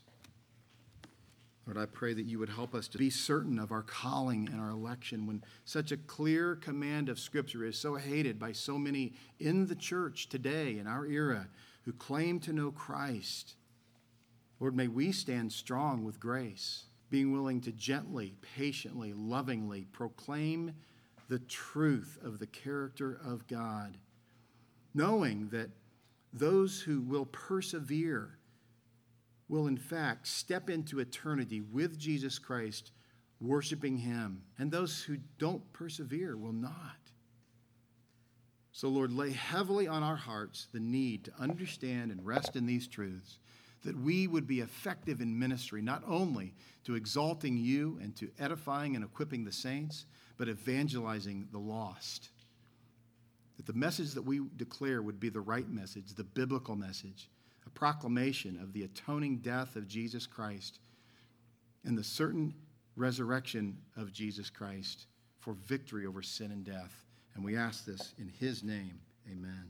Lord, 1.67 1.77
I 1.77 1.85
pray 1.85 2.13
that 2.13 2.25
you 2.25 2.39
would 2.39 2.49
help 2.49 2.73
us 2.73 2.87
to 2.89 2.97
be 2.97 3.09
certain 3.09 3.59
of 3.59 3.71
our 3.71 3.83
calling 3.83 4.49
and 4.51 4.59
our 4.59 4.71
election 4.71 5.27
when 5.27 5.43
such 5.63 5.91
a 5.91 5.97
clear 5.97 6.55
command 6.55 7.07
of 7.07 7.19
Scripture 7.19 7.63
is 7.65 7.77
so 7.77 7.95
hated 7.95 8.39
by 8.39 8.51
so 8.51 8.77
many 8.79 9.13
in 9.39 9.67
the 9.67 9.75
church 9.75 10.27
today, 10.27 10.79
in 10.79 10.87
our 10.87 11.05
era, 11.05 11.47
who 11.83 11.93
claim 11.93 12.39
to 12.39 12.53
know 12.53 12.71
Christ. 12.71 13.55
Lord, 14.59 14.75
may 14.75 14.87
we 14.87 15.11
stand 15.11 15.53
strong 15.53 16.03
with 16.03 16.19
grace, 16.19 16.85
being 17.09 17.31
willing 17.31 17.61
to 17.61 17.71
gently, 17.71 18.35
patiently, 18.41 19.13
lovingly 19.13 19.85
proclaim 19.91 20.73
the 21.29 21.39
truth 21.39 22.17
of 22.23 22.39
the 22.39 22.47
character 22.47 23.19
of 23.23 23.47
God, 23.47 23.97
knowing 24.93 25.49
that 25.49 25.69
those 26.33 26.81
who 26.81 27.01
will 27.01 27.25
persevere 27.25 28.37
will, 29.51 29.67
in 29.67 29.77
fact, 29.77 30.25
step 30.27 30.69
into 30.69 31.01
eternity 31.01 31.59
with 31.59 31.99
Jesus 31.99 32.39
Christ, 32.39 32.91
worshiping 33.41 33.97
Him. 33.97 34.43
And 34.57 34.71
those 34.71 35.01
who 35.01 35.17
don't 35.37 35.73
persevere 35.73 36.37
will 36.37 36.53
not. 36.53 36.95
So, 38.71 38.87
Lord, 38.87 39.11
lay 39.11 39.31
heavily 39.31 39.89
on 39.89 40.03
our 40.03 40.15
hearts 40.15 40.69
the 40.71 40.79
need 40.79 41.25
to 41.25 41.33
understand 41.37 42.11
and 42.11 42.25
rest 42.25 42.55
in 42.55 42.65
these 42.65 42.87
truths, 42.87 43.39
that 43.83 43.99
we 43.99 44.25
would 44.25 44.47
be 44.47 44.61
effective 44.61 45.19
in 45.19 45.37
ministry, 45.37 45.81
not 45.81 46.01
only 46.07 46.53
to 46.85 46.95
exalting 46.95 47.57
you 47.57 47.99
and 48.01 48.15
to 48.15 48.31
edifying 48.39 48.95
and 48.95 49.03
equipping 49.03 49.43
the 49.43 49.51
saints, 49.51 50.05
but 50.37 50.47
evangelizing 50.47 51.49
the 51.51 51.59
lost. 51.59 52.29
That 53.57 53.65
the 53.65 53.73
message 53.73 54.13
that 54.13 54.21
we 54.21 54.39
declare 54.55 55.01
would 55.01 55.19
be 55.19 55.29
the 55.29 55.41
right 55.41 55.67
message, 55.67 56.13
the 56.13 56.23
biblical 56.23 56.77
message 56.77 57.27
a 57.65 57.69
proclamation 57.69 58.59
of 58.61 58.73
the 58.73 58.83
atoning 58.83 59.37
death 59.37 59.75
of 59.75 59.87
Jesus 59.87 60.25
Christ 60.25 60.79
and 61.83 61.97
the 61.97 62.03
certain 62.03 62.53
resurrection 62.95 63.77
of 63.97 64.11
Jesus 64.11 64.49
Christ 64.49 65.07
for 65.39 65.53
victory 65.53 66.05
over 66.05 66.21
sin 66.21 66.51
and 66.51 66.63
death. 66.63 67.05
And 67.35 67.43
we 67.43 67.55
ask 67.57 67.85
this 67.85 68.13
in 68.17 68.31
his 68.39 68.63
name. 68.63 68.99
Amen. 69.31 69.69